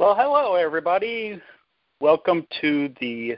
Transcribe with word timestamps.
Well, 0.00 0.14
hello, 0.14 0.54
everybody. 0.54 1.38
Welcome 2.00 2.46
to 2.62 2.90
the 3.02 3.36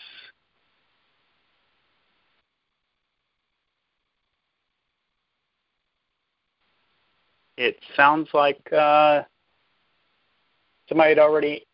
It 7.58 7.78
sounds 7.96 8.30
like 8.36 8.62
uh, 8.72 9.24
somebody 10.88 11.10
had 11.10 11.20
already 11.20 11.66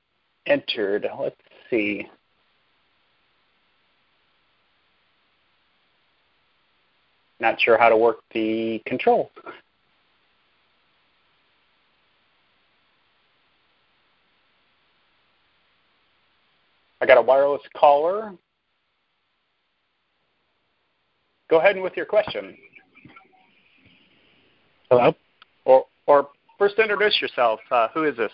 entered. 0.46 1.06
Let's 1.20 1.36
see. 1.70 2.08
Not 7.42 7.60
sure 7.60 7.78
how 7.78 7.90
to 7.90 7.98
work 7.98 8.20
the 8.34 8.82
control. 8.86 9.32
I 17.02 17.06
got 17.06 17.18
a 17.18 17.22
wireless 17.22 17.62
caller. 17.76 18.34
Go 21.50 21.60
ahead 21.60 21.76
and 21.76 21.84
with 21.84 21.96
your 21.96 22.06
question. 22.06 22.56
Hello? 24.92 25.14
Or, 25.66 25.86
or 26.08 26.30
first 26.58 26.78
introduce 26.78 27.22
yourself. 27.22 27.60
Uh, 27.72 27.88
who 27.94 28.04
is 28.04 28.18
this? 28.18 28.32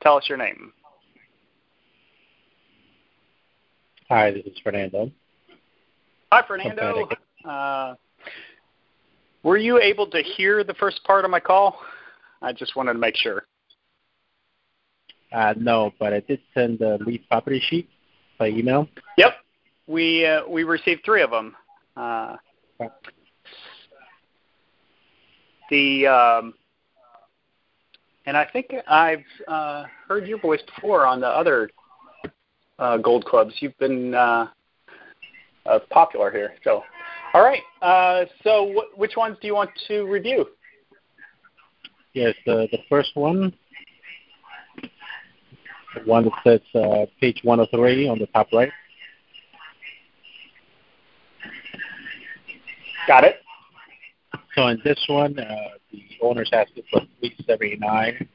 Tell 0.00 0.16
us 0.16 0.24
your 0.28 0.38
name. 0.38 0.72
Hi, 4.08 4.30
this 4.30 4.44
is 4.44 4.58
Fernando. 4.62 5.10
Hi, 6.30 6.42
Fernando. 6.46 7.08
Uh, 7.44 7.94
were 9.42 9.56
you 9.56 9.78
able 9.78 10.06
to 10.08 10.22
hear 10.22 10.62
the 10.62 10.74
first 10.74 11.02
part 11.04 11.24
of 11.24 11.30
my 11.30 11.40
call? 11.40 11.78
I 12.42 12.52
just 12.52 12.76
wanted 12.76 12.92
to 12.94 12.98
make 12.98 13.16
sure. 13.16 13.44
Uh, 15.34 15.52
no, 15.58 15.92
but 15.98 16.12
I 16.12 16.20
did 16.20 16.40
send 16.54 16.78
the 16.78 16.96
lead 17.04 17.26
property 17.28 17.60
sheet 17.68 17.88
by 18.38 18.48
email. 18.48 18.88
Yep, 19.18 19.32
we 19.88 20.24
uh, 20.24 20.46
we 20.48 20.62
received 20.62 21.04
three 21.04 21.22
of 21.22 21.30
them. 21.30 21.56
Uh, 21.96 22.36
the 25.70 26.06
um, 26.06 26.54
and 28.26 28.36
I 28.36 28.46
think 28.52 28.72
I've 28.86 29.24
uh, 29.48 29.86
heard 30.06 30.28
your 30.28 30.38
voice 30.38 30.62
before 30.76 31.04
on 31.04 31.20
the 31.20 31.26
other 31.26 31.68
uh, 32.78 32.98
gold 32.98 33.24
clubs. 33.24 33.54
You've 33.58 33.76
been 33.78 34.14
uh, 34.14 34.46
uh, 35.66 35.80
popular 35.90 36.30
here. 36.30 36.54
So, 36.62 36.84
all 37.32 37.42
right. 37.42 37.62
Uh, 37.82 38.26
so, 38.44 38.72
wh- 38.72 38.96
which 38.96 39.16
ones 39.16 39.36
do 39.40 39.48
you 39.48 39.54
want 39.54 39.70
to 39.88 40.04
review? 40.04 40.46
Yes, 42.12 42.36
the 42.46 42.68
the 42.70 42.78
first 42.88 43.16
one 43.16 43.52
one 46.04 46.24
that 46.24 46.32
says 46.44 46.60
uh, 46.74 47.06
page 47.20 47.40
103 47.42 48.08
on 48.08 48.18
the 48.18 48.26
top 48.26 48.48
right. 48.52 48.70
Got 53.06 53.24
it. 53.24 53.36
So 54.54 54.68
in 54.68 54.80
this 54.84 55.02
one, 55.08 55.38
uh, 55.38 55.44
the 55.92 56.02
owner's 56.22 56.50
asking 56.52 56.84
for 56.90 57.00
379 57.20 58.28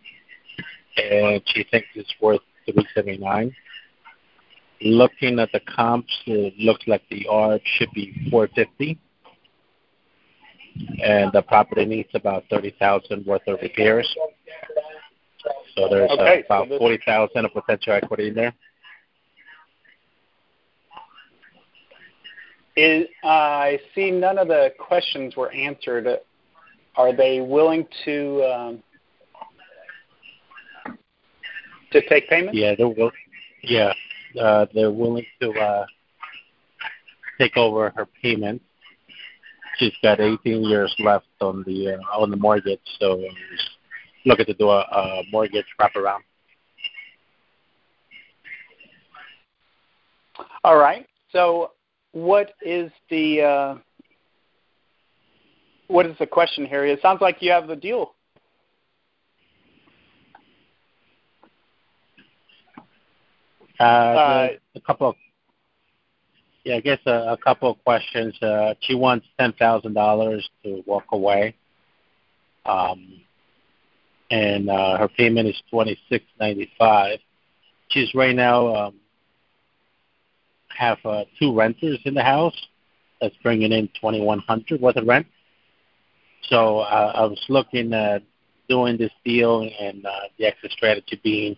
and 0.97 1.41
she 1.45 1.63
thinks 1.71 1.87
it's 1.95 2.13
worth 2.21 2.41
379 2.65 3.55
Looking 4.81 5.39
at 5.39 5.51
the 5.51 5.59
comps, 5.59 6.13
it 6.25 6.57
looks 6.57 6.87
like 6.87 7.01
the 7.09 7.27
ARV 7.27 7.59
should 7.65 7.91
be 7.93 8.13
450 8.31 8.97
and 11.03 11.31
the 11.33 11.41
property 11.41 11.85
needs 11.85 12.09
about 12.13 12.45
30000 12.49 13.25
worth 13.25 13.41
of 13.47 13.59
repairs. 13.61 14.07
So 15.79 15.87
there's 15.89 16.11
okay, 16.11 16.41
uh, 16.41 16.45
about 16.45 16.69
so 16.69 16.77
forty 16.77 16.99
thousand 17.05 17.45
of 17.45 17.53
potential 17.53 17.93
equity 17.93 18.27
in 18.29 18.35
there. 18.35 18.53
Is, 22.75 23.07
uh, 23.23 23.27
I 23.27 23.79
see 23.95 24.11
none 24.11 24.37
of 24.37 24.47
the 24.47 24.73
questions 24.77 25.35
were 25.35 25.51
answered. 25.51 26.07
Are 26.95 27.15
they 27.15 27.39
willing 27.39 27.87
to 28.05 28.43
um, 28.43 28.83
to 31.91 32.07
take 32.07 32.27
payment? 32.29 32.55
Yeah, 32.55 32.75
they're 32.77 32.89
will. 32.89 33.11
Yeah, 33.63 33.93
uh, 34.39 34.65
they're 34.73 34.91
willing 34.91 35.25
to 35.41 35.51
uh, 35.51 35.85
take 37.37 37.55
over 37.55 37.91
her 37.95 38.07
payment. 38.21 38.61
She's 39.77 39.93
got 40.03 40.19
18 40.19 40.63
years 40.63 40.93
left 40.99 41.27
on 41.39 41.63
the 41.65 41.95
uh, 41.95 42.17
on 42.17 42.31
the 42.31 42.37
mortgage, 42.37 42.79
so 42.99 43.23
looking 44.25 44.45
to 44.45 44.53
do 44.53 44.69
a, 44.69 44.79
a 44.79 45.23
mortgage 45.31 45.65
wraparound. 45.79 46.19
All 50.63 50.77
right. 50.77 51.05
So, 51.31 51.71
what 52.11 52.53
is 52.61 52.91
the 53.09 53.41
uh, 53.41 53.75
what 55.87 56.05
is 56.05 56.17
the 56.19 56.27
question 56.27 56.65
here? 56.65 56.85
It 56.85 57.01
sounds 57.01 57.21
like 57.21 57.37
you 57.41 57.51
have 57.51 57.67
the 57.67 57.75
deal. 57.75 58.13
Uh, 63.79 63.83
uh, 63.83 64.47
a 64.75 64.81
couple 64.81 65.09
of 65.09 65.15
yeah, 66.65 66.75
I 66.75 66.79
guess 66.81 66.99
a, 67.05 67.33
a 67.33 67.37
couple 67.37 67.71
of 67.71 67.83
questions. 67.83 68.35
Uh, 68.41 68.73
she 68.81 68.95
wants 68.95 69.25
ten 69.39 69.53
thousand 69.53 69.93
dollars 69.93 70.47
to 70.63 70.83
walk 70.85 71.05
away. 71.11 71.55
Um, 72.65 73.21
and 74.31 74.69
uh, 74.69 74.97
her 74.97 75.07
payment 75.07 75.47
is 75.47 75.61
twenty 75.69 75.97
six 76.09 76.25
ninety 76.39 76.71
five. 76.77 77.19
She's 77.89 78.13
right 78.13 78.35
now 78.35 78.75
um, 78.75 78.95
have 80.69 80.97
uh, 81.03 81.25
two 81.39 81.55
renters 81.55 81.99
in 82.05 82.13
the 82.13 82.23
house 82.23 82.55
that's 83.19 83.35
bringing 83.43 83.71
in 83.71 83.87
2100 83.99 84.79
worth 84.79 84.95
of 84.95 85.07
rent. 85.07 85.27
So 86.43 86.79
uh, 86.79 87.11
I 87.15 87.25
was 87.25 87.43
looking 87.49 87.93
at 87.93 88.23
doing 88.69 88.97
this 88.97 89.11
deal 89.25 89.69
and 89.79 90.05
uh, 90.05 90.11
the 90.37 90.45
exit 90.45 90.71
strategy 90.71 91.19
being 91.23 91.57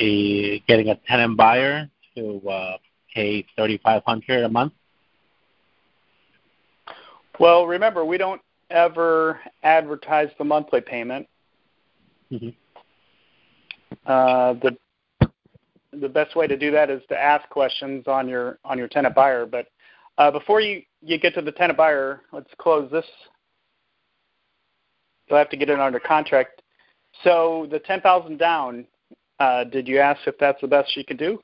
a, 0.00 0.58
getting 0.60 0.88
a 0.90 0.96
tenant 1.06 1.36
buyer 1.36 1.88
to 2.16 2.48
uh, 2.48 2.76
pay 3.14 3.46
3500 3.56 4.44
a 4.44 4.48
month. 4.48 4.72
Well, 7.40 7.66
remember, 7.66 8.04
we 8.04 8.18
don't 8.18 8.42
ever 8.68 9.40
advertise 9.62 10.28
the 10.38 10.44
monthly 10.44 10.80
payment. 10.80 11.28
Mm-hmm. 12.32 12.48
Uh, 14.06 14.54
the 14.54 14.76
the 15.92 16.08
best 16.08 16.36
way 16.36 16.46
to 16.46 16.56
do 16.56 16.70
that 16.70 16.90
is 16.90 17.02
to 17.08 17.18
ask 17.18 17.48
questions 17.48 18.04
on 18.06 18.28
your 18.28 18.58
on 18.64 18.78
your 18.78 18.88
tenant 18.88 19.14
buyer. 19.14 19.46
But 19.46 19.68
uh, 20.18 20.30
before 20.30 20.60
you 20.60 20.82
you 21.00 21.18
get 21.18 21.34
to 21.34 21.42
the 21.42 21.52
tenant 21.52 21.76
buyer, 21.76 22.22
let's 22.32 22.50
close 22.58 22.90
this. 22.90 23.06
You'll 25.28 25.38
have 25.38 25.50
to 25.50 25.56
get 25.56 25.70
it 25.70 25.80
under 25.80 26.00
contract. 26.00 26.62
So 27.24 27.66
the 27.70 27.78
ten 27.78 28.00
thousand 28.00 28.38
down. 28.38 28.86
Uh, 29.40 29.62
did 29.62 29.86
you 29.86 30.00
ask 30.00 30.20
if 30.26 30.36
that's 30.38 30.60
the 30.60 30.66
best 30.66 30.92
she 30.92 31.04
could 31.04 31.18
do? 31.18 31.40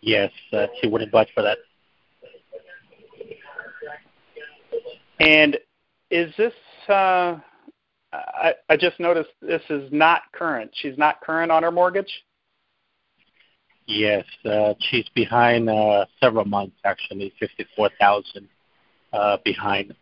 Yes, 0.00 0.32
uh, 0.54 0.66
she 0.80 0.88
wouldn't 0.88 1.12
budge 1.12 1.28
for 1.34 1.42
that. 1.42 1.58
And 5.18 5.58
is 6.10 6.32
this? 6.38 6.54
Uh, 6.90 7.38
I, 8.12 8.54
I 8.68 8.76
just 8.76 8.98
noticed 8.98 9.30
this 9.40 9.62
is 9.70 9.90
not 9.92 10.22
current. 10.32 10.70
She's 10.74 10.98
not 10.98 11.20
current 11.20 11.52
on 11.52 11.62
her 11.62 11.70
mortgage. 11.70 12.12
Yes, 13.86 14.24
uh, 14.44 14.74
she's 14.78 15.08
behind 15.14 15.68
uh, 15.68 16.06
several 16.20 16.44
months 16.44 16.76
actually, 16.84 17.32
fifty-four 17.40 17.90
thousand 17.98 18.48
uh, 19.12 19.38
behind. 19.44 19.94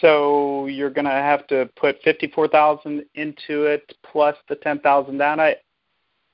So 0.00 0.66
you're 0.66 0.90
going 0.90 1.04
to 1.04 1.10
have 1.10 1.46
to 1.48 1.68
put 1.76 1.96
fifty-four 2.02 2.48
thousand 2.48 3.04
into 3.14 3.64
it 3.64 3.94
plus 4.10 4.36
the 4.48 4.56
ten 4.56 4.80
thousand 4.80 5.18
down. 5.18 5.40
I 5.40 5.56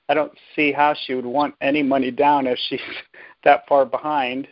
I 0.08 0.14
don't 0.14 0.32
see 0.56 0.72
how 0.72 0.94
she 0.94 1.14
would 1.14 1.26
want 1.26 1.54
any 1.60 1.82
money 1.82 2.10
down 2.10 2.46
if 2.46 2.58
she's 2.68 2.80
that 3.44 3.66
far 3.68 3.84
behind. 3.84 4.48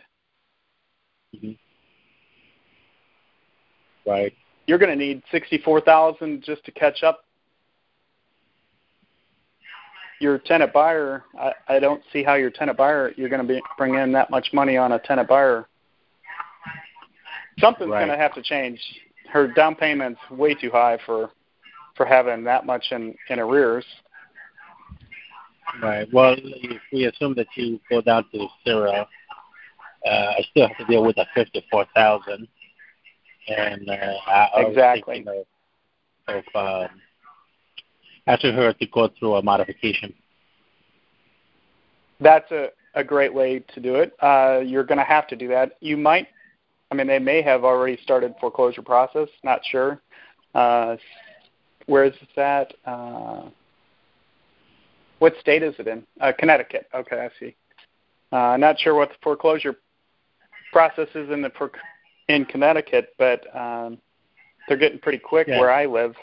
Mm-hmm. 1.35 1.51
Right. 4.09 4.33
You're 4.65 4.79
going 4.79 4.89
to 4.89 5.05
need 5.05 5.21
sixty-four 5.31 5.81
thousand 5.81 6.43
just 6.43 6.63
to 6.65 6.71
catch 6.71 7.03
up. 7.03 7.25
Your 10.19 10.37
tenant 10.37 10.73
buyer, 10.73 11.23
I, 11.39 11.53
I 11.67 11.79
don't 11.79 12.01
see 12.11 12.23
how 12.23 12.33
your 12.35 12.49
tenant 12.49 12.77
buyer 12.77 13.13
you're 13.15 13.29
going 13.29 13.41
to 13.41 13.47
be 13.47 13.61
bring 13.77 13.95
in 13.95 14.11
that 14.13 14.29
much 14.29 14.49
money 14.51 14.77
on 14.77 14.91
a 14.91 14.99
tenant 14.99 15.29
buyer. 15.29 15.67
Something's 17.59 17.91
right. 17.91 18.05
going 18.05 18.17
to 18.17 18.21
have 18.21 18.33
to 18.33 18.41
change. 18.41 18.79
Her 19.31 19.47
down 19.47 19.75
payment's 19.75 20.19
way 20.31 20.55
too 20.55 20.71
high 20.71 20.97
for 21.05 21.29
for 21.95 22.05
having 22.05 22.43
that 22.45 22.65
much 22.65 22.85
in 22.91 23.15
in 23.29 23.39
arrears. 23.39 23.85
Right. 25.81 26.07
Well, 26.11 26.35
if 26.37 26.81
we 26.91 27.05
assume 27.05 27.35
that 27.35 27.47
you 27.55 27.79
go 27.89 28.01
down 28.01 28.25
to 28.33 28.47
zero, 28.65 29.05
uh, 30.05 30.09
I 30.09 30.41
still 30.49 30.67
have 30.67 30.77
to 30.77 30.85
deal 30.85 31.03
with 31.03 31.15
the 31.15 31.27
fifty-four 31.35 31.85
thousand, 31.95 32.47
and 33.49 33.89
uh, 33.89 33.93
I, 34.27 34.61
exactly. 34.61 35.23
was 35.25 35.25
thinking 35.25 35.45
of, 36.27 36.43
of 36.55 36.89
um, 36.91 37.01
asking 38.27 38.53
her 38.53 38.73
to 38.73 38.85
go 38.87 39.09
through 39.19 39.35
a 39.35 39.43
modification. 39.43 40.13
That's 42.19 42.51
a 42.51 42.69
a 42.95 43.03
great 43.03 43.33
way 43.33 43.59
to 43.73 43.79
do 43.79 43.95
it. 43.95 44.13
Uh, 44.21 44.59
you're 44.63 44.83
going 44.83 44.97
to 44.97 45.03
have 45.03 45.27
to 45.27 45.35
do 45.35 45.47
that. 45.49 45.73
You 45.79 45.97
might, 45.97 46.27
I 46.91 46.95
mean, 46.95 47.07
they 47.07 47.19
may 47.19 47.41
have 47.41 47.63
already 47.63 47.97
started 48.03 48.33
foreclosure 48.39 48.81
process. 48.81 49.29
Not 49.43 49.61
sure. 49.69 50.01
Uh, 50.53 50.97
where 51.85 52.03
is 52.03 52.13
this 52.13 52.37
at? 52.37 52.73
Uh, 52.85 53.49
what 55.19 55.33
state 55.39 55.63
is 55.63 55.75
it 55.79 55.87
in? 55.87 56.03
Uh, 56.19 56.31
Connecticut. 56.37 56.87
Okay, 56.93 57.17
I 57.17 57.29
see. 57.39 57.55
Uh, 58.31 58.57
not 58.57 58.79
sure 58.79 58.95
what 58.95 59.09
the 59.09 59.15
foreclosure 59.23 59.75
process 60.71 61.07
is 61.15 61.29
in 61.31 61.41
the 61.41 61.49
in 62.29 62.45
Connecticut, 62.45 63.13
but 63.17 63.43
um, 63.55 63.97
they're 64.67 64.77
getting 64.77 64.99
pretty 64.99 65.17
quick 65.17 65.47
yeah. 65.47 65.59
where 65.59 65.71
I 65.71 65.85
live. 65.85 66.15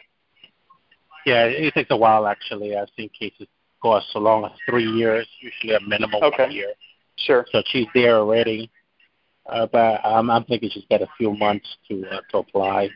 Yeah, 1.27 1.45
it 1.45 1.75
takes 1.75 1.91
a 1.91 1.97
while 1.97 2.27
actually. 2.27 2.77
I've 2.77 2.89
seen 2.97 3.11
cases 3.11 3.49
go 3.83 3.97
as 3.97 4.05
long 4.15 4.45
as 4.45 4.53
three 4.71 4.87
years, 4.87 5.27
usually 5.41 5.75
a 5.75 5.81
minimum 5.81 6.23
okay. 6.23 6.45
one 6.45 6.53
year. 6.53 6.73
Sure. 7.19 7.45
So 7.51 7.63
she's 7.67 7.87
there 7.95 8.19
already, 8.19 8.71
uh, 9.51 9.67
but 9.67 10.05
um, 10.05 10.31
I'm 10.31 10.45
thinking 10.45 10.71
she's 10.73 10.85
got 10.89 11.03
a 11.03 11.09
few 11.19 11.35
months 11.35 11.67
to 11.89 12.05
uh, 12.11 12.21
to 12.31 12.39
apply. 12.39 12.89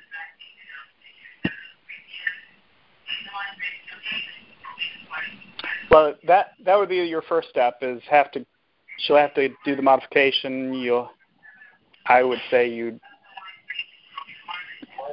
Well, 5.90 6.14
that 6.28 6.52
that 6.64 6.78
would 6.78 6.88
be 6.88 6.96
your 6.96 7.22
first 7.22 7.48
step. 7.48 7.78
Is 7.82 8.00
have 8.08 8.30
to 8.32 8.46
she'll 8.98 9.16
have 9.16 9.34
to 9.34 9.48
do 9.64 9.74
the 9.74 9.82
modification. 9.82 10.74
You'll, 10.74 11.10
I 12.06 12.22
would 12.22 12.40
say 12.50 12.68
you, 12.68 12.98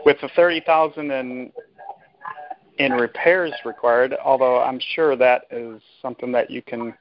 with 0.05 0.17
the 0.21 0.29
thirty 0.35 0.61
thousand 0.61 1.11
in 1.11 1.51
in 2.79 2.93
repairs 2.93 3.53
required. 3.65 4.15
Although 4.23 4.61
I'm 4.61 4.79
sure 4.95 5.15
that 5.15 5.43
is 5.51 5.81
something 6.01 6.31
that 6.31 6.49
you 6.49 6.61
can. 6.61 6.93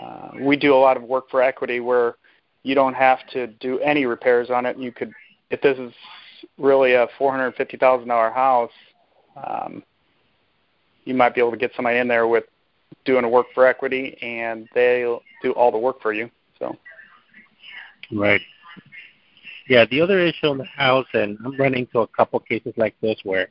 Uh, 0.00 0.30
we 0.40 0.56
do 0.56 0.74
a 0.74 0.76
lot 0.76 0.96
of 0.96 1.02
work 1.02 1.28
for 1.30 1.42
equity 1.42 1.80
where 1.80 2.16
you 2.62 2.74
don't 2.74 2.94
have 2.94 3.18
to 3.32 3.46
do 3.46 3.78
any 3.80 4.06
repairs 4.06 4.48
on 4.50 4.64
it. 4.64 4.78
You 4.78 4.92
could, 4.92 5.12
if 5.50 5.60
this 5.60 5.78
is 5.78 5.92
really 6.58 6.94
a 6.94 7.06
four 7.18 7.30
hundred 7.32 7.54
fifty 7.56 7.76
thousand 7.76 8.08
dollar 8.08 8.30
house. 8.30 8.72
Um, 9.36 9.82
you 11.04 11.14
might 11.14 11.34
be 11.34 11.40
able 11.40 11.50
to 11.52 11.56
get 11.56 11.72
somebody 11.74 11.98
in 11.98 12.08
there 12.08 12.26
with 12.26 12.44
doing 13.04 13.24
a 13.24 13.28
work 13.28 13.46
for 13.54 13.66
equity, 13.66 14.18
and 14.22 14.68
they'll 14.74 15.22
do 15.42 15.52
all 15.52 15.72
the 15.72 15.78
work 15.78 16.00
for 16.02 16.12
you. 16.12 16.30
So. 16.58 16.76
Right. 18.12 18.40
Yeah, 19.68 19.84
the 19.84 20.00
other 20.00 20.18
issue 20.18 20.48
in 20.50 20.58
the 20.58 20.64
house, 20.64 21.06
and 21.12 21.38
I'm 21.44 21.56
running 21.56 21.80
into 21.80 22.00
a 22.00 22.06
couple 22.08 22.40
cases 22.40 22.74
like 22.76 22.94
this 23.00 23.18
where 23.22 23.48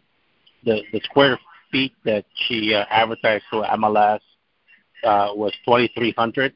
the 0.65 0.81
the 0.91 0.99
square 1.05 1.39
feet 1.71 1.93
that 2.03 2.25
she 2.35 2.73
uh, 2.73 2.85
advertised 2.89 3.45
through 3.49 3.63
MLS 3.63 4.19
uh, 5.03 5.29
was 5.33 5.53
2,300, 5.65 6.53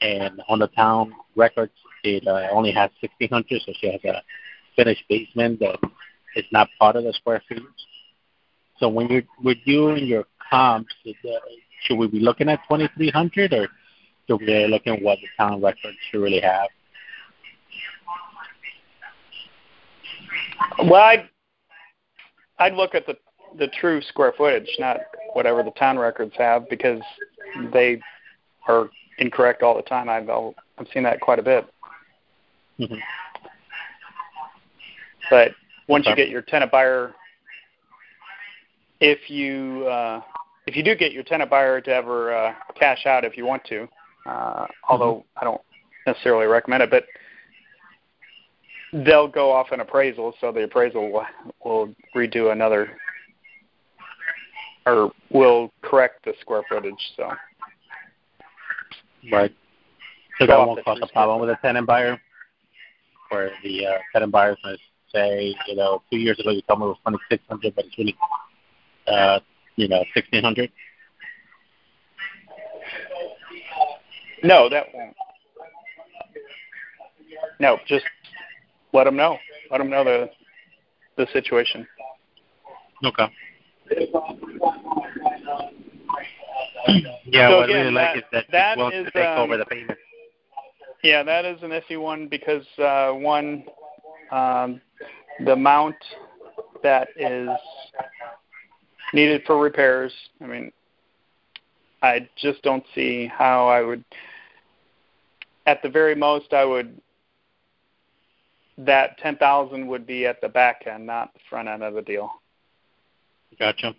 and 0.00 0.42
on 0.48 0.58
the 0.58 0.66
town 0.68 1.12
records 1.36 1.72
it 2.02 2.26
uh, 2.26 2.48
only 2.50 2.72
has 2.72 2.90
1,600, 3.00 3.62
so 3.64 3.72
she 3.80 3.92
has 3.92 4.00
a 4.04 4.22
finished 4.76 5.04
basement 5.08 5.60
that 5.60 5.78
is 6.36 6.44
not 6.50 6.68
part 6.78 6.96
of 6.96 7.04
the 7.04 7.12
square 7.12 7.42
feet. 7.48 7.62
So 8.78 8.88
when 8.88 9.08
you're 9.08 9.22
you 9.64 9.90
and 9.90 10.06
your 10.08 10.24
comps, 10.50 10.94
should 11.82 11.96
we 11.96 12.08
be 12.08 12.20
looking 12.20 12.48
at 12.48 12.60
2,300 12.68 13.52
or 13.52 13.68
should 14.26 14.40
we 14.40 14.46
be 14.46 14.66
looking 14.66 14.94
at 14.94 15.02
what 15.02 15.18
the 15.20 15.28
town 15.38 15.62
records 15.62 15.96
should 16.10 16.20
really 16.20 16.40
have? 16.40 16.68
Well, 20.78 21.02
I'd, 21.02 21.28
I'd 22.58 22.74
look 22.74 22.94
at 22.94 23.06
the 23.06 23.16
the 23.56 23.68
true 23.68 24.02
square 24.02 24.32
footage, 24.36 24.68
not 24.80 24.98
whatever 25.34 25.62
the 25.62 25.70
town 25.72 25.96
records 25.96 26.32
have, 26.36 26.68
because 26.68 27.00
they 27.72 28.00
are 28.66 28.90
incorrect 29.18 29.62
all 29.62 29.76
the 29.76 29.82
time. 29.82 30.08
I've 30.08 30.28
I've 30.28 30.88
seen 30.92 31.04
that 31.04 31.20
quite 31.20 31.38
a 31.38 31.42
bit. 31.42 31.66
Mm-hmm. 32.80 32.96
But 35.30 35.52
once 35.86 36.06
you 36.06 36.16
get 36.16 36.30
your 36.30 36.42
tenant 36.42 36.72
buyer 36.72 37.14
if 39.00 39.30
you 39.30 39.86
uh, 39.86 40.20
if 40.66 40.76
you 40.76 40.82
do 40.82 40.94
get 40.94 41.12
your 41.12 41.22
tenant 41.22 41.50
buyer 41.50 41.80
to 41.80 41.90
ever 41.90 42.34
uh, 42.34 42.54
cash 42.78 43.06
out 43.06 43.24
if 43.24 43.36
you 43.36 43.44
want 43.44 43.64
to, 43.64 43.88
uh, 44.26 44.66
although 44.88 45.16
mm-hmm. 45.16 45.38
I 45.40 45.44
don't 45.44 45.60
necessarily 46.06 46.46
recommend 46.46 46.82
it, 46.82 46.90
but 46.90 47.04
they'll 49.02 49.28
go 49.28 49.50
off 49.50 49.72
an 49.72 49.80
appraisal, 49.80 50.34
so 50.40 50.52
the 50.52 50.62
appraisal 50.62 51.10
will, 51.10 51.26
will 51.64 51.94
redo 52.14 52.52
another 52.52 52.92
or 54.86 55.10
will 55.30 55.72
correct 55.82 56.24
the 56.24 56.34
square 56.40 56.62
footage. 56.68 56.94
So 57.16 57.32
right. 59.32 59.52
So 60.38 60.46
that 60.46 60.58
won't 60.58 60.84
cause 60.84 60.98
a 61.02 61.06
problem 61.08 61.40
with 61.40 61.50
a 61.50 61.58
tenant 61.62 61.86
buyer, 61.86 62.20
where 63.30 63.50
the 63.62 63.86
uh, 63.86 63.98
tenant 64.12 64.32
buyer 64.32 64.52
is 64.52 64.58
going 64.62 64.76
to 64.76 64.82
say, 65.12 65.54
you 65.66 65.76
know, 65.76 66.02
two 66.10 66.18
years 66.18 66.38
ago 66.38 66.50
you 66.50 66.62
told 66.62 66.80
me 66.80 66.86
it 66.86 66.88
was 66.88 66.98
twenty 67.02 67.18
six 67.30 67.42
hundred, 67.48 67.74
but 67.74 67.84
it's 67.86 67.98
really 67.98 68.16
uh, 69.06 69.40
you 69.76 69.88
know, 69.88 70.04
sixteen 70.14 70.44
hundred? 70.44 70.70
No, 74.42 74.68
that 74.68 74.86
won't. 74.92 75.16
No, 77.60 77.78
just 77.86 78.04
let 78.94 79.04
them 79.04 79.16
know. 79.16 79.36
Let 79.70 79.78
them 79.78 79.90
know 79.90 80.04
the 80.04 80.30
the 81.16 81.26
situation. 81.32 81.86
Okay. 83.04 83.30
Yeah, 87.26 87.48
So 87.48 87.56
what 87.58 87.64
again, 87.64 87.76
I 87.76 87.80
really 87.80 87.92
like 87.92 88.14
that- 88.14 88.18
is 88.18 88.24
that 88.32 88.46
that 88.52 88.68
he's 88.70 88.78
willing 88.78 88.94
is, 88.94 89.04
to 89.06 89.10
take 89.12 89.26
um, 89.26 89.38
over 89.40 89.56
the 89.56 89.64
payment. 89.66 89.98
Yeah, 91.02 91.22
that 91.22 91.44
is 91.44 91.62
an 91.62 91.70
iffy 91.70 92.00
one 92.00 92.28
because 92.28 92.64
uh, 92.78 93.12
one, 93.12 93.64
um, 94.30 94.80
the 95.44 95.52
amount 95.52 95.96
that 96.82 97.08
is 97.16 97.48
needed 99.12 99.42
for 99.46 99.58
repairs. 99.58 100.12
I 100.40 100.46
mean, 100.46 100.72
I 102.02 102.28
just 102.36 102.62
don't 102.62 102.84
see 102.94 103.26
how 103.26 103.68
I 103.68 103.82
would. 103.82 104.04
At 105.66 105.82
the 105.82 105.88
very 105.88 106.14
most, 106.14 106.52
I 106.52 106.64
would. 106.64 107.00
That 108.78 109.18
ten 109.18 109.36
thousand 109.36 109.86
would 109.86 110.06
be 110.06 110.26
at 110.26 110.40
the 110.40 110.48
back 110.48 110.86
end, 110.86 111.06
not 111.06 111.32
the 111.32 111.40
front 111.48 111.68
end 111.68 111.82
of 111.82 111.94
the 111.94 112.02
deal. 112.02 112.30
Gotcha. 113.58 113.94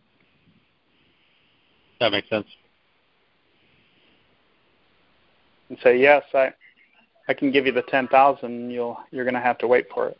That 2.01 2.11
makes 2.11 2.27
sense. 2.29 2.47
And 5.69 5.77
say 5.81 5.99
yes, 5.99 6.23
I, 6.33 6.53
I 7.27 7.33
can 7.33 7.51
give 7.51 7.65
you 7.65 7.71
the 7.71 7.83
ten 7.83 8.07
thousand. 8.07 8.69
You'll 8.69 8.97
you're 9.11 9.23
going 9.25 9.33
to 9.33 9.39
have 9.39 9.57
to 9.59 9.67
wait 9.67 9.87
for 9.93 10.09
it. 10.09 10.19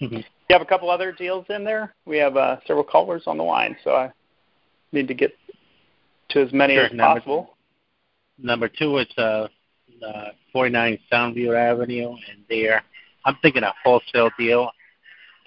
Mhm. 0.00 0.18
You 0.48 0.52
have 0.52 0.62
a 0.62 0.66
couple 0.66 0.90
other 0.90 1.12
deals 1.12 1.44
in 1.50 1.64
there. 1.64 1.94
We 2.06 2.18
have 2.18 2.36
uh, 2.36 2.56
several 2.66 2.84
callers 2.84 3.24
on 3.26 3.36
the 3.36 3.42
line, 3.44 3.76
so 3.84 3.90
I 3.96 4.12
need 4.92 5.08
to 5.08 5.14
get 5.14 5.32
to 6.30 6.40
as 6.40 6.52
many 6.52 6.74
Sure, 6.74 6.84
as 6.86 6.92
number- 6.92 7.20
possible. 7.20 7.50
Number 8.38 8.68
two 8.68 8.98
is 8.98 9.06
uh, 9.16 9.48
uh, 10.06 10.28
49 10.52 10.98
Soundview 11.10 11.56
Avenue, 11.56 12.10
and 12.10 12.44
there 12.50 12.82
I'm 13.26 13.36
thinking 13.42 13.64
a 13.64 13.74
wholesale 13.84 14.30
deal. 14.38 14.70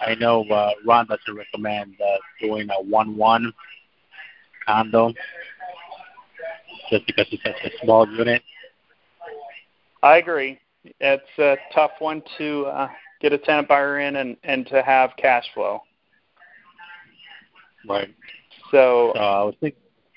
I 0.00 0.14
know 0.14 0.44
uh, 0.44 0.70
Ron 0.86 1.06
doesn't 1.06 1.34
recommend 1.34 1.96
uh, 2.00 2.18
doing 2.40 2.68
a 2.70 2.82
one-one 2.82 3.52
condo 4.66 5.12
just 6.90 7.06
because 7.06 7.26
it's 7.32 7.42
such 7.42 7.72
a 7.72 7.84
small 7.84 8.06
unit. 8.08 8.42
I 10.02 10.18
agree. 10.18 10.58
It's 11.00 11.38
a 11.38 11.56
tough 11.74 11.92
one 11.98 12.22
to 12.38 12.66
uh, 12.66 12.88
get 13.20 13.32
a 13.32 13.38
tenant 13.38 13.68
buyer 13.68 14.00
in 14.00 14.16
and, 14.16 14.36
and 14.44 14.66
to 14.68 14.82
have 14.82 15.10
cash 15.16 15.44
flow. 15.54 15.80
Right. 17.88 18.14
So 18.70 19.12
So 19.14 19.20
I 19.20 19.42
was 19.44 19.54
think 19.60 19.74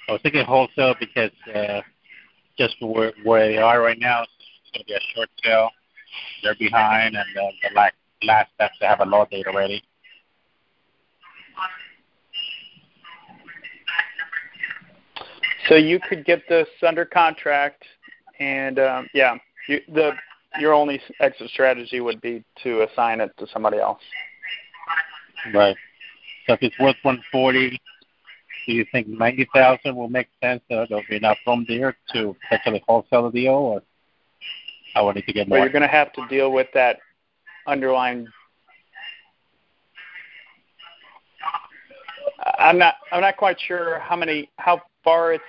I 0.10 0.14
was 0.14 0.22
thinking 0.22 0.46
wholesale 0.46 0.96
because 1.00 1.32
uh, 1.54 1.82
just 2.58 2.76
for 2.80 2.94
where, 2.94 3.14
where 3.24 3.48
they 3.48 3.58
are 3.58 3.82
right 3.82 4.00
now, 4.00 4.24
it's 4.24 4.32
going 4.74 4.84
to 4.84 4.86
be 4.86 4.94
a 4.94 5.16
short 5.16 5.30
sale. 5.44 5.70
They're 6.44 6.56
behind, 6.56 7.16
and 7.16 7.38
uh, 7.38 7.52
the 7.70 7.76
last 7.76 7.94
last 8.24 8.52
steps 8.56 8.78
to 8.80 8.88
have 8.88 9.02
a 9.02 9.06
law 9.06 9.26
date 9.26 9.48
already. 9.48 9.84
so 15.68 15.76
you 15.76 16.00
could 16.00 16.26
get 16.26 16.44
this 16.50 16.68
under 16.86 17.06
contract, 17.06 17.84
and 18.40 18.80
um, 18.80 19.08
yeah, 19.14 19.36
you, 19.68 19.82
the 19.94 20.12
your 20.60 20.74
only 20.74 21.02
exit 21.20 21.50
strategy 21.50 22.00
would 22.00 22.22
be 22.22 22.44
to 22.62 22.84
assign 22.84 23.22
it 23.22 23.32
to 23.38 23.48
somebody 23.52 23.80
else. 23.80 24.02
Right. 25.54 25.76
So 26.46 26.54
if 26.54 26.62
it's 26.62 26.78
worth 26.80 26.96
140, 27.02 27.82
do 28.68 28.74
you 28.74 28.86
think 28.92 29.08
90,000 29.08 29.96
will 29.96 30.10
make 30.10 30.28
sense? 30.44 30.62
Uh, 30.70 30.86
there'll 30.88 31.04
be 31.10 31.16
enough 31.16 31.38
room 31.48 31.66
there 31.68 31.98
to 32.14 32.36
potentially 32.44 32.84
wholesale 32.88 33.32
the 33.32 33.42
deal, 33.42 33.54
or 33.54 33.82
I 34.96 35.02
will 35.02 35.14
need 35.14 35.26
to 35.26 35.34
get 35.34 35.50
But 35.50 35.56
more. 35.56 35.66
you're 35.66 35.74
going 35.74 35.82
to 35.82 35.88
have 35.88 36.14
to 36.14 36.28
deal 36.28 36.52
with 36.52 36.68
that 36.74 36.98
underlying. 37.68 38.28
I'm 42.60 42.78
not. 42.78 42.96
I'm 43.12 43.22
not 43.22 43.38
quite 43.38 43.58
sure 43.60 44.00
how 44.00 44.16
many, 44.16 44.50
how 44.58 44.82
far 45.04 45.34
it's 45.34 45.44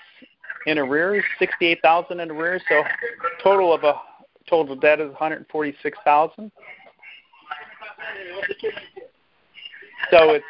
in 0.66 0.78
arrears. 0.78 1.24
Sixty-eight 1.38 1.80
thousand 1.82 2.20
in 2.20 2.30
arrears. 2.30 2.62
So 2.68 2.82
total 3.42 3.72
of 3.72 3.82
a 3.84 3.94
total 4.48 4.76
debt 4.76 5.00
is 5.00 5.08
one 5.08 5.16
hundred 5.16 5.46
forty-six 5.50 5.98
thousand. 6.04 6.52
So 10.10 10.30
it's 10.30 10.44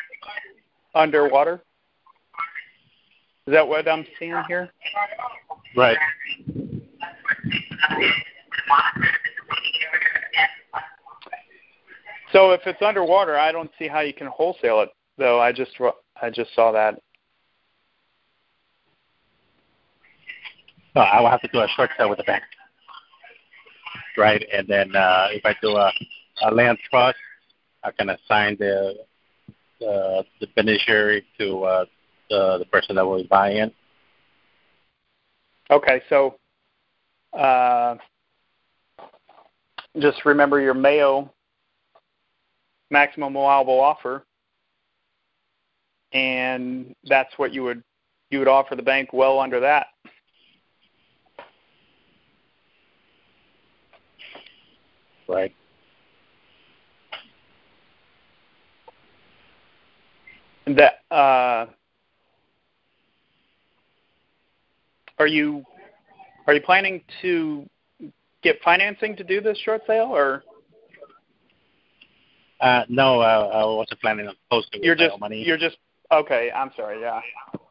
underwater. 0.94 1.62
Is 3.46 3.52
that 3.52 3.66
what 3.66 3.88
I'm 3.88 4.06
seeing 4.18 4.42
here? 4.48 4.70
Right. 5.76 5.96
So 12.32 12.50
if 12.50 12.62
it's 12.66 12.82
underwater, 12.82 13.38
I 13.38 13.52
don't 13.52 13.70
see 13.78 13.86
how 13.86 14.00
you 14.00 14.12
can 14.12 14.26
wholesale 14.26 14.80
it. 14.80 14.88
Though 15.16 15.40
I 15.40 15.52
just 15.52 15.70
I 16.20 16.30
just 16.30 16.52
saw 16.54 16.72
that. 16.72 17.00
No, 20.96 21.02
I 21.02 21.20
will 21.20 21.30
have 21.30 21.42
to 21.42 21.48
do 21.52 21.60
a 21.60 21.68
short 21.76 21.90
sale 21.96 22.10
with 22.10 22.18
the 22.18 22.24
bank. 22.24 22.42
Right, 24.16 24.44
and 24.52 24.66
then 24.68 24.94
uh, 24.94 25.28
if 25.30 25.44
I 25.44 25.54
do 25.60 25.76
a, 25.76 25.92
a 26.42 26.52
land 26.52 26.78
trust, 26.90 27.18
I 27.82 27.90
can 27.92 28.10
assign 28.10 28.56
the 28.58 28.94
uh, 29.80 30.22
the 30.40 30.46
beneficiary 30.56 31.24
to 31.38 31.62
uh, 31.64 31.84
the 32.30 32.58
the 32.58 32.64
person 32.66 32.96
that 32.96 33.06
will 33.06 33.18
be 33.18 33.28
buying. 33.28 33.58
It. 33.58 33.74
Okay, 35.70 36.02
so 36.08 36.36
uh, 37.32 37.96
just 40.00 40.24
remember 40.24 40.60
your 40.60 40.74
Mayo 40.74 41.32
maximum 42.90 43.34
allowable 43.36 43.80
offer, 43.80 44.24
and 46.12 46.94
that's 47.04 47.32
what 47.36 47.52
you 47.52 47.62
would 47.64 47.82
you 48.30 48.38
would 48.38 48.48
offer 48.48 48.74
the 48.74 48.82
bank 48.82 49.12
well 49.12 49.38
under 49.38 49.60
that. 49.60 49.86
Right. 55.28 55.54
And 60.66 60.78
that 60.78 61.00
uh, 61.14 61.66
are 65.18 65.26
you 65.26 65.64
are 66.46 66.54
you 66.54 66.60
planning 66.60 67.02
to 67.22 67.68
get 68.44 68.60
financing 68.62 69.16
to 69.16 69.24
do 69.24 69.40
this 69.40 69.58
short 69.58 69.82
sale, 69.86 70.10
or 70.14 70.44
Uh, 72.60 72.84
no, 72.88 73.20
uh, 73.20 73.50
I 73.52 73.64
wasn't 73.64 74.00
planning 74.00 74.28
on 74.28 74.36
posting 74.50 74.82
you're 74.84 74.94
just 74.94 75.18
money. 75.18 75.42
you're 75.44 75.58
just 75.58 75.76
okay? 76.12 76.50
I'm 76.54 76.70
sorry. 76.76 77.00
Yeah, 77.00 77.20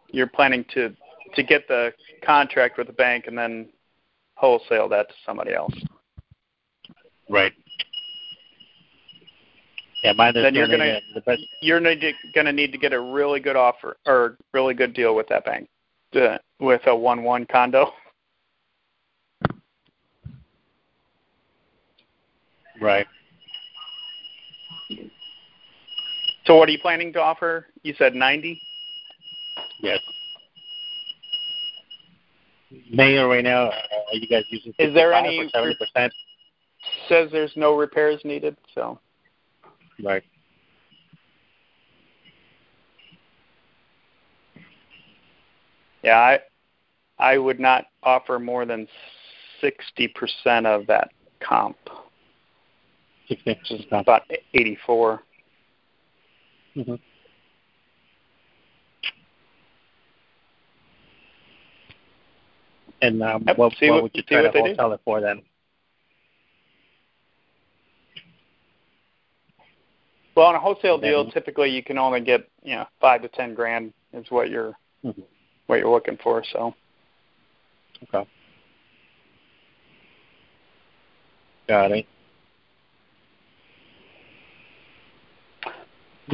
you're 0.10 0.27
planning 0.27 0.65
to 0.74 0.94
to 1.36 1.44
get 1.44 1.68
the 1.68 1.94
contract 2.24 2.77
with 2.77 2.88
the 2.88 2.94
bank 2.94 3.25
and 3.27 3.38
then 3.38 3.70
wholesale 4.36 4.89
that 4.89 5.08
to 5.08 5.15
somebody 5.25 5.53
else. 5.53 5.74
Right. 7.30 7.53
Yeah, 10.03 10.12
my 10.13 10.32
Then 10.32 10.53
you're 10.53 10.68
gonna- 10.68 11.00
the 11.15 11.22
best. 11.22 11.42
You're 11.62 11.80
going 11.80 12.46
to 12.46 12.51
need 12.51 12.74
to 12.74 12.77
get 12.77 12.92
a 12.92 13.00
really 13.00 13.39
good 13.39 13.56
offer 13.56 13.96
or 14.06 14.38
really 14.51 14.74
good 14.74 14.94
deal 14.94 15.15
with 15.15 15.27
that 15.30 15.46
bank 15.46 15.70
uh, 16.15 16.38
with 16.60 16.86
a 16.88 16.96
one-one 16.96 17.46
condo. 17.46 17.94
Right. 22.84 23.08
So 26.46 26.58
what 26.58 26.68
are 26.68 26.72
you 26.74 26.80
planning 26.80 27.13
to 27.13 27.22
offer? 27.22 27.68
You 27.84 27.94
said 27.98 28.13
90. 28.13 28.62
Yes. 29.80 30.00
Mayor, 32.92 33.28
right 33.30 33.44
now, 33.44 33.68
are 33.70 33.74
you 34.13 34.28
guys 34.28 34.44
using 34.50 34.74
Is 34.80 34.94
there 34.94 35.13
any- 35.13 35.48
seventy 35.50 35.75
percent? 35.75 36.13
Says 37.08 37.32
there's 37.32 37.56
no 37.56 37.78
repairs 37.78 38.20
needed. 38.25 38.58
So 38.75 39.00
Right. 40.04 40.24
yeah, 46.04 46.18
I 46.20 46.40
I 47.20 47.38
would 47.38 47.60
not 47.60 47.86
offer 48.02 48.40
more 48.40 48.66
than 48.66 48.88
60% 49.62 50.66
of 50.66 50.86
that 50.88 51.12
comp, 51.40 51.78
Sixty. 53.27 53.51
which 53.51 53.72
is 53.72 53.86
about 53.92 54.24
84. 54.53 55.22
Mm-hmm. 56.75 56.96
And 63.01 63.22
um, 63.22 63.44
Yep, 63.48 63.58
what, 63.58 63.74
see 63.77 63.89
what 63.89 63.96
what- 63.96 64.03
would 64.03 64.12
you 64.15 64.22
see 64.22 64.27
try 64.36 64.42
what 64.44 64.51
to 64.53 64.60
do. 64.60 64.65
wholesale 64.68 64.94
it 64.94 65.01
for 65.03 65.22
then? 65.22 65.42
Well, 70.36 70.48
on 70.48 70.56
a 70.56 70.60
wholesale 70.60 70.98
Then- 70.98 71.12
deal, 71.12 71.32
typically 71.32 71.70
you 71.70 71.84
can 71.84 71.98
only 71.98 72.22
get 72.22 72.50
you 72.63 72.75
know 72.75 72.86
five 73.00 73.22
to 73.22 73.27
ten 73.30 73.53
grand 73.53 73.94
is 74.13 74.30
what 74.32 74.50
you're 74.50 74.74
Mhm. 75.03 75.24
what 75.68 75.80
you're 75.80 75.89
looking 75.92 76.18
for. 76.18 76.44
So 76.46 76.74
Okay. 78.13 78.27
Got 81.68 81.92
it. 81.94 82.06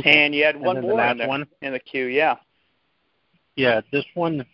And 0.04 0.36
you 0.36 0.44
had 0.44 0.60
one 0.60 0.76
the 0.78 0.82
more 0.82 1.04
in, 1.04 1.18
there, 1.18 1.28
one? 1.28 1.48
in 1.62 1.74
the 1.74 1.80
queue. 1.80 2.06
Yeah. 2.06 2.36
Yeah, 3.56 3.82
this 3.92 4.06
one. 4.14 4.46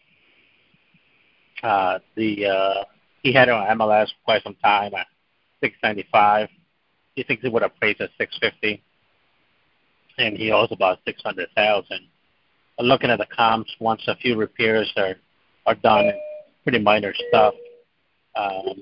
Uh, 1.64 2.00
the 2.16 2.46
uh, 2.46 2.84
he 3.24 3.34
had 3.34 3.48
it 3.48 3.52
on 3.52 3.78
MLS 3.78 4.08
for 4.08 4.24
quite 4.24 4.44
some 4.44 4.56
time 4.64 4.94
at 4.94 5.08
695. 5.62 6.50
He 7.16 7.24
thinks 7.24 7.44
it 7.44 7.52
would 7.52 7.62
have 7.62 7.76
priced 7.80 8.02
at 8.02 8.10
650, 8.18 8.84
and 10.18 10.38
he 10.38 10.52
owes 10.52 10.68
about 10.72 11.00
600,000. 11.06 12.00
Looking 12.78 13.10
at 13.10 13.20
the 13.20 13.26
comps, 13.26 13.74
once 13.80 14.04
a 14.08 14.16
few 14.18 14.36
repairs 14.36 14.92
are 14.98 15.16
are 15.66 15.76
done, 15.76 16.12
pretty 16.64 16.80
minor 16.80 17.14
stuff, 17.30 17.56
um, 18.36 18.76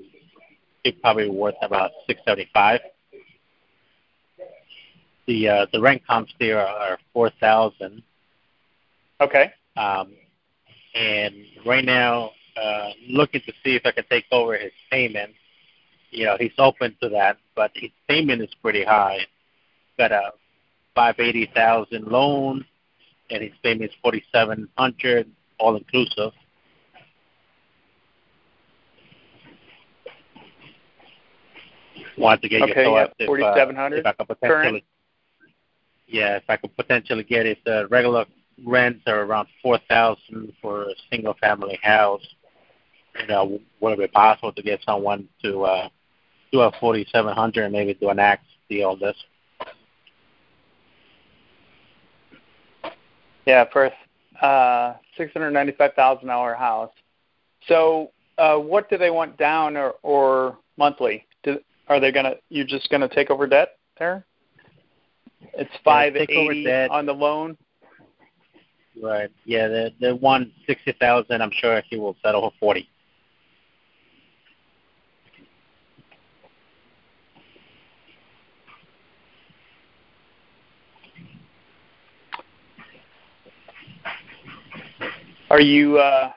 it's 0.83 0.99
probably 1.01 1.29
worth 1.29 1.55
about 1.61 1.91
675. 2.07 2.81
The 5.25 5.47
uh, 5.47 5.65
the 5.71 5.81
rent 5.81 6.05
comps 6.05 6.33
there 6.39 6.59
are, 6.59 6.91
are 6.91 6.97
4,000. 7.13 8.03
Okay. 9.21 9.53
Um, 9.77 10.13
and 10.93 11.33
right 11.65 11.85
now, 11.85 12.31
uh, 12.61 12.89
looking 13.07 13.41
to 13.41 13.53
see 13.63 13.75
if 13.75 13.85
I 13.85 13.91
can 13.91 14.03
take 14.09 14.25
over 14.31 14.57
his 14.57 14.71
payment. 14.91 15.33
You 16.11 16.25
know, 16.25 16.37
he's 16.39 16.53
open 16.57 16.95
to 17.01 17.09
that, 17.09 17.37
but 17.55 17.71
his 17.73 17.89
payment 18.07 18.41
is 18.41 18.49
pretty 18.61 18.83
high. 18.83 19.19
Got 19.97 20.11
a 20.11 20.31
five 20.93 21.15
eighty 21.19 21.49
thousand 21.55 22.05
loan, 22.05 22.65
and 23.31 23.41
his 23.41 23.53
payment 23.63 23.89
is 23.89 23.97
forty 24.01 24.23
seven 24.31 24.69
hundred, 24.77 25.31
all 25.57 25.75
inclusive. 25.75 26.33
Want 32.17 32.41
to 32.43 32.49
get 32.49 32.61
okay, 32.61 32.83
your 32.83 32.85
thoughts 32.85 33.13
yeah, 33.19 33.25
forty 33.25 33.43
seven 33.55 33.75
hundred. 33.75 33.99
If, 33.99 34.05
uh, 34.05 34.09
if 34.09 34.21
I 34.21 34.25
potentially, 34.25 34.49
current? 34.49 34.83
Yeah, 36.13 36.37
if 36.37 36.43
I 36.47 36.55
could 36.55 36.75
potentially 36.77 37.23
get 37.23 37.45
it, 37.45 37.57
the 37.65 37.87
regular 37.89 38.25
rents 38.65 39.01
are 39.07 39.23
around 39.23 39.49
four 39.61 39.79
thousand 39.89 40.53
for 40.61 40.83
a 40.83 40.93
single 41.09 41.33
family 41.41 41.77
house 41.83 42.25
you 43.19 43.27
know, 43.27 43.59
would 43.79 43.93
it 43.93 43.99
be 43.99 44.07
possible 44.07 44.51
to 44.51 44.61
get 44.61 44.79
someone 44.85 45.27
to 45.43 45.63
uh, 45.63 45.89
do 46.51 46.61
a 46.61 46.71
4700 46.79 47.63
and 47.63 47.73
maybe 47.73 47.93
do 47.93 48.09
an 48.09 48.19
axe 48.19 48.45
deal 48.69 48.95
this? 48.95 49.15
Yeah, 53.45 53.65
for 53.71 53.91
a 54.41 54.45
uh, 54.45 54.97
$695,000 55.19 56.57
house. 56.57 56.91
So, 57.67 58.11
uh, 58.37 58.57
what 58.57 58.89
do 58.89 58.97
they 58.97 59.09
want 59.09 59.37
down 59.37 59.77
or, 59.77 59.93
or 60.01 60.57
monthly? 60.77 61.25
Do, 61.43 61.59
are 61.87 61.99
they 61.99 62.11
gonna? 62.11 62.35
You're 62.49 62.65
just 62.65 62.89
gonna 62.89 63.07
take 63.07 63.29
over 63.29 63.45
debt 63.45 63.77
there? 63.99 64.25
It's 65.53 65.71
five 65.83 66.15
eighty 66.15 66.69
on 66.89 67.05
the 67.05 67.13
loan. 67.13 67.57
Right. 69.01 69.29
Yeah. 69.45 69.67
The 69.67 69.91
the 69.99 70.15
one 70.15 70.51
sixty 70.67 70.93
thousand. 70.99 71.41
I'm 71.41 71.51
sure 71.51 71.81
he 71.89 71.97
will 71.97 72.15
settle 72.23 72.41
for 72.41 72.53
forty. 72.59 72.89
Are 85.53 85.61
you 85.61 85.99
uh, 85.99 86.31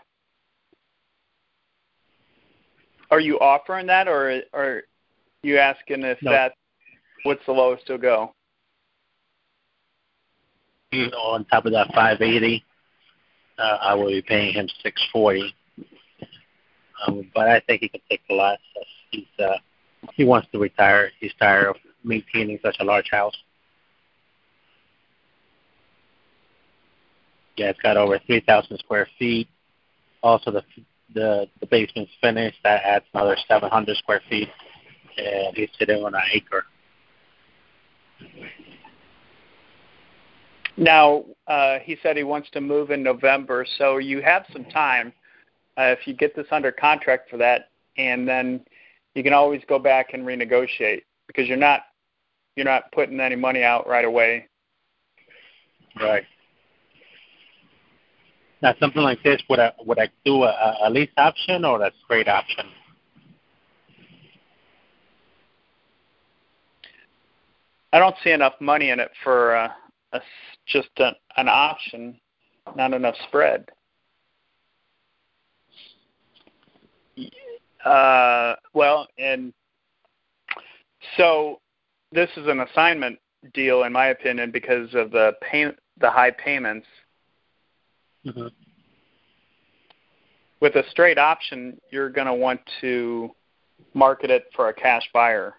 are 3.10 3.20
you 3.20 3.38
offering 3.40 3.86
that, 3.86 4.08
or 4.08 4.42
are 4.52 4.82
you 5.42 5.56
asking 5.56 6.02
if 6.02 6.18
no. 6.20 6.32
that 6.32 6.52
what's 7.22 7.40
the 7.46 7.52
lowest 7.52 7.86
to 7.86 7.96
go? 7.96 8.35
On 10.92 11.44
top 11.46 11.66
of 11.66 11.72
that 11.72 11.88
580, 11.88 12.64
uh, 13.58 13.62
I 13.82 13.94
will 13.94 14.08
be 14.08 14.22
paying 14.22 14.54
him 14.54 14.68
640. 14.82 15.54
Um, 17.06 17.30
but 17.34 17.48
I 17.48 17.60
think 17.60 17.82
he 17.82 17.88
can 17.88 18.00
take 18.08 18.22
the 18.28 18.34
less. 18.34 18.58
He's 19.10 19.26
uh, 19.38 19.56
he 20.14 20.24
wants 20.24 20.48
to 20.52 20.58
retire. 20.58 21.10
He's 21.20 21.32
tired 21.38 21.68
of 21.68 21.76
maintaining 22.04 22.58
such 22.62 22.76
a 22.80 22.84
large 22.84 23.08
house. 23.10 23.36
Yeah, 27.56 27.70
it's 27.70 27.80
got 27.80 27.96
over 27.96 28.18
3,000 28.26 28.78
square 28.78 29.08
feet. 29.18 29.48
Also, 30.22 30.50
the 30.50 30.62
the 31.14 31.46
the 31.60 31.66
basement's 31.66 32.12
finished. 32.20 32.58
That 32.64 32.82
adds 32.84 33.04
another 33.14 33.36
700 33.48 33.96
square 33.96 34.22
feet, 34.28 34.48
and 35.18 35.56
he's 35.56 35.70
sitting 35.78 36.04
on 36.04 36.14
an 36.14 36.22
acre. 36.32 36.64
Now, 40.76 41.24
uh, 41.46 41.78
he 41.82 41.96
said 42.02 42.16
he 42.16 42.22
wants 42.22 42.50
to 42.50 42.60
move 42.60 42.90
in 42.90 43.02
November, 43.02 43.66
so 43.78 43.96
you 43.96 44.20
have 44.20 44.44
some 44.52 44.64
time 44.66 45.12
uh, 45.78 45.84
if 45.84 46.06
you 46.06 46.14
get 46.14 46.36
this 46.36 46.46
under 46.50 46.70
contract 46.70 47.30
for 47.30 47.38
that, 47.38 47.70
and 47.96 48.28
then 48.28 48.60
you 49.14 49.22
can 49.22 49.32
always 49.32 49.62
go 49.68 49.78
back 49.78 50.12
and 50.12 50.24
renegotiate 50.24 51.02
because 51.26 51.48
you're 51.48 51.56
not 51.56 51.82
you're 52.56 52.66
not 52.66 52.90
putting 52.92 53.20
any 53.20 53.36
money 53.36 53.62
out 53.62 53.86
right 53.86 54.04
away. 54.04 54.48
Right. 56.00 56.24
Now, 58.62 58.74
something 58.80 59.02
like 59.02 59.22
this, 59.22 59.42
would 59.48 59.60
I 59.60 59.72
would 59.84 59.98
I 59.98 60.08
do 60.24 60.42
a, 60.44 60.76
a 60.84 60.90
lease 60.90 61.10
option 61.16 61.64
or 61.64 61.82
a 61.82 61.90
straight 62.04 62.28
option? 62.28 62.66
I 67.92 67.98
don't 67.98 68.16
see 68.22 68.30
enough 68.30 68.54
money 68.60 68.90
in 68.90 69.00
it 69.00 69.10
for 69.22 69.56
uh, 69.56 69.68
a, 70.12 70.20
just 70.66 70.88
a, 70.98 71.12
an 71.36 71.48
option, 71.48 72.18
not 72.76 72.94
enough 72.94 73.16
spread. 73.28 73.66
Uh, 77.84 78.54
well, 78.74 79.06
and 79.18 79.52
so 81.16 81.60
this 82.12 82.30
is 82.36 82.46
an 82.48 82.60
assignment 82.60 83.18
deal, 83.54 83.84
in 83.84 83.92
my 83.92 84.08
opinion, 84.08 84.50
because 84.50 84.92
of 84.94 85.12
the 85.12 85.32
pay, 85.40 85.66
the 86.00 86.10
high 86.10 86.32
payments 86.32 86.86
Mm-hmm. 88.26 88.48
With 90.60 90.74
a 90.74 90.82
straight 90.90 91.18
option, 91.18 91.78
you're 91.90 92.10
going 92.10 92.26
to 92.26 92.34
want 92.34 92.60
to 92.80 93.30
market 93.94 94.30
it 94.30 94.46
for 94.54 94.68
a 94.68 94.74
cash 94.74 95.08
buyer. 95.12 95.54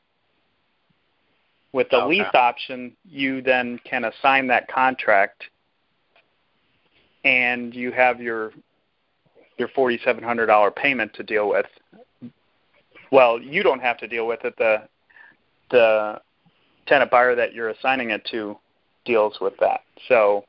With 1.74 1.90
the 1.90 1.98
okay. 1.98 2.08
lease 2.08 2.34
option, 2.34 2.96
you 3.04 3.42
then 3.42 3.80
can 3.84 4.06
assign 4.06 4.48
that 4.48 4.68
contract, 4.68 5.44
and 7.24 7.74
you 7.74 7.92
have 7.92 8.22
your 8.22 8.52
your 9.58 9.68
forty 9.70 10.00
seven 10.04 10.24
hundred 10.24 10.48
dollar 10.48 10.72
payment 10.72 11.14
to 11.16 11.24
deal 11.24 11.50
with. 11.50 11.66
Well, 13.12 13.40
you 13.40 13.64
don't 13.64 13.82
have 13.82 13.98
to 14.00 14.08
deal 14.08 14.28
with 14.28 14.44
it. 14.46 14.56
The 14.58 14.88
the 15.70 16.22
tenant 16.88 17.12
buyer 17.12 17.36
that 17.36 17.54
you're 17.54 17.70
assigning 17.70 18.12
it 18.12 18.26
to 18.32 18.58
deals 19.06 19.38
with 19.42 19.54
that. 19.60 19.82
So 20.08 20.46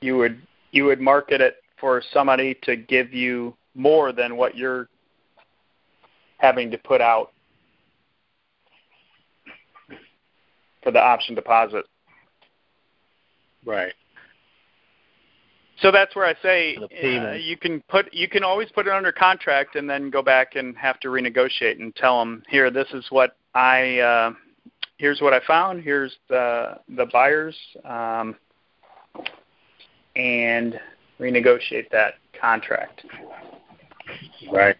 you 0.00 0.16
would 0.16 0.40
you 0.72 0.84
would 0.84 1.00
market 1.00 1.40
it 1.40 1.56
for 1.78 2.02
somebody 2.12 2.56
to 2.62 2.76
give 2.76 3.12
you 3.12 3.54
more 3.74 4.12
than 4.12 4.36
what 4.36 4.56
you're 4.56 4.88
having 6.42 6.72
to 6.72 6.78
put 6.78 7.00
out 7.00 7.30
for 10.82 10.90
the 10.90 10.98
option 10.98 11.34
deposit. 11.34 11.86
Right. 13.64 13.94
So 15.78 15.90
that's 15.90 16.14
where 16.14 16.26
I 16.26 16.34
say 16.42 16.76
uh, 16.76 17.32
you 17.32 17.56
can 17.56 17.82
put 17.88 18.12
you 18.12 18.28
can 18.28 18.44
always 18.44 18.70
put 18.70 18.86
it 18.86 18.92
under 18.92 19.10
contract 19.10 19.76
and 19.76 19.88
then 19.88 20.10
go 20.10 20.22
back 20.22 20.54
and 20.54 20.76
have 20.76 21.00
to 21.00 21.08
renegotiate 21.08 21.80
and 21.80 21.94
tell 21.96 22.18
them 22.18 22.42
here 22.48 22.70
this 22.70 22.88
is 22.92 23.06
what 23.10 23.36
I 23.54 23.98
uh, 23.98 24.32
here's 24.98 25.20
what 25.20 25.32
I 25.32 25.40
found 25.46 25.82
here's 25.82 26.16
the 26.28 26.78
the 26.96 27.06
buyers 27.06 27.56
um, 27.84 28.36
and 30.14 30.78
renegotiate 31.18 31.88
that 31.90 32.14
contract. 32.40 33.04
Right. 34.52 34.76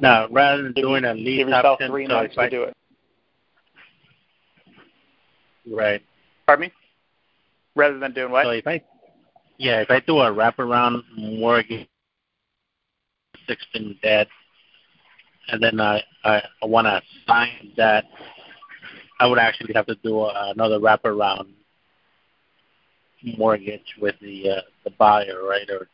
Now, 0.00 0.28
rather 0.28 0.62
than 0.62 0.72
doing 0.72 1.04
a 1.04 1.14
lease 1.14 1.38
give 1.38 1.48
yourself 1.48 1.64
option, 1.64 1.90
three 1.90 2.06
so 2.06 2.14
months 2.14 2.34
to 2.34 2.40
I, 2.40 2.48
do 2.48 2.62
it. 2.64 2.76
Right. 5.70 6.02
Pardon 6.46 6.68
me. 6.68 6.72
Rather 7.74 7.98
than 7.98 8.12
doing 8.12 8.32
what? 8.32 8.44
So 8.44 8.50
if 8.50 8.66
I, 8.66 8.82
yeah, 9.58 9.80
if 9.80 9.90
I 9.90 10.00
do 10.00 10.18
a 10.18 10.32
wraparound 10.32 11.02
mortgage, 11.16 11.88
sixteen 13.46 13.98
debt, 14.02 14.28
and 15.48 15.62
then 15.62 15.80
I 15.80 16.02
I, 16.24 16.42
I 16.62 16.66
want 16.66 16.86
to 16.86 17.00
sign 17.26 17.72
that 17.76 18.04
I 19.20 19.26
would 19.26 19.38
actually 19.38 19.74
have 19.74 19.86
to 19.86 19.96
do 19.96 20.20
a, 20.20 20.52
another 20.54 20.78
wraparound 20.78 21.48
mortgage 23.36 23.94
with 24.00 24.14
the 24.20 24.50
uh, 24.50 24.60
the 24.84 24.90
buyer, 24.90 25.42
right? 25.44 25.68
Or 25.70 25.88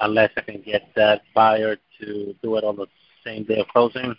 unless 0.00 0.30
I 0.36 0.40
can 0.40 0.60
get 0.62 0.88
that 0.96 1.22
buyer 1.34 1.76
to 2.00 2.34
do 2.42 2.56
it 2.56 2.64
on 2.64 2.76
the 2.76 2.86
same 3.24 3.44
day 3.44 3.60
of 3.60 3.68
closing. 3.68 4.14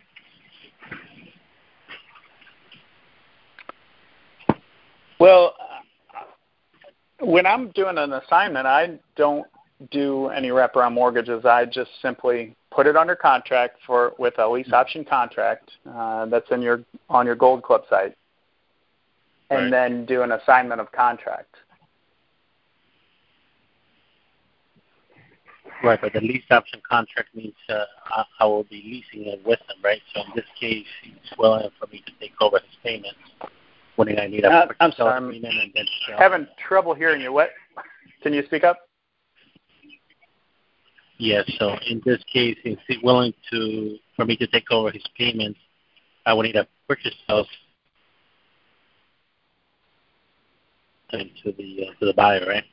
Well, 5.20 5.56
when 7.22 7.46
I'm 7.46 7.70
doing 7.72 7.98
an 7.98 8.14
assignment, 8.14 8.68
I 8.68 9.00
don't 9.16 9.48
do 9.92 10.28
any 10.28 10.50
wraparound 10.50 10.94
mortgages. 10.94 11.46
I 11.46 11.66
just 11.66 11.92
simply 12.02 12.56
put 12.72 12.88
it 12.88 12.98
under 12.98 13.16
contract 13.16 13.78
for 13.86 14.14
with 14.18 14.38
a 14.40 14.48
lease 14.48 14.72
option 14.74 15.06
contract 15.06 15.72
uh, 15.90 16.26
that's 16.26 16.50
in 16.52 16.62
your 16.62 16.84
on 17.10 17.26
your 17.26 17.36
Gold 17.36 17.64
Club 17.64 17.84
site, 17.90 18.16
and 19.50 19.64
right. 19.64 19.72
then 19.72 20.06
do 20.06 20.22
an 20.24 20.34
assignment 20.34 20.82
of 20.82 20.92
contract. 20.92 21.56
Right, 25.84 26.00
but 26.00 26.14
the 26.14 26.22
lease 26.22 26.46
option 26.50 26.82
contract 26.90 27.36
means 27.36 27.56
uh, 27.68 27.84
I, 28.06 28.24
I 28.40 28.46
will 28.46 28.64
be 28.64 29.04
leasing 29.12 29.28
it 29.28 29.46
with 29.46 29.60
him, 29.60 29.76
right? 29.84 30.00
So 30.14 30.22
in 30.22 30.28
this 30.34 30.46
case, 30.58 30.86
he's 31.04 31.38
willing 31.38 31.70
for 31.78 31.88
me 31.88 32.02
to 32.06 32.12
take 32.22 32.32
over 32.40 32.60
his 32.60 32.78
payments. 32.82 33.20
Wouldn't 33.98 34.18
I 34.18 34.28
need 34.28 34.46
a 34.46 34.50
Uh, 34.50 34.68
I'm 34.80 34.94
sorry, 34.94 35.18
I'm 35.18 35.30
and 35.30 35.44
then 35.44 35.86
sell? 36.08 36.18
Having 36.18 36.48
trouble 36.58 36.94
hearing 36.94 37.22
you. 37.22 37.34
What? 37.34 37.50
Can 38.22 38.34
you 38.34 38.46
speak 38.46 38.64
up? 38.64 38.80
Yes. 41.18 41.52
So 41.60 41.76
in 41.90 42.02
this 42.06 42.24
case, 42.32 42.58
if 42.64 42.80
he's 42.88 42.98
willing 43.04 43.34
to 43.52 43.98
for 44.16 44.24
me 44.24 44.38
to 44.38 44.48
take 44.48 44.72
over 44.72 44.90
his 44.90 45.04
payments, 45.18 45.60
I 46.26 46.34
would 46.34 46.44
need 46.44 46.56
a 46.56 46.66
purchase 46.88 47.14
sales 47.28 47.48
to 51.12 51.52
the 51.52 51.88
uh, 51.88 52.00
to 52.00 52.06
the 52.06 52.14
buyer, 52.14 52.46
right? 52.48 52.64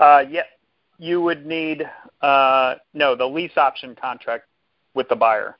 Uh, 0.00 0.24
yeah, 0.30 0.42
you 0.98 1.20
would 1.20 1.44
need 1.44 1.88
uh, 2.22 2.74
no 2.94 3.14
the 3.14 3.26
lease 3.26 3.56
option 3.58 3.94
contract 3.94 4.44
with 4.94 5.08
the 5.10 5.14
buyer 5.16 5.58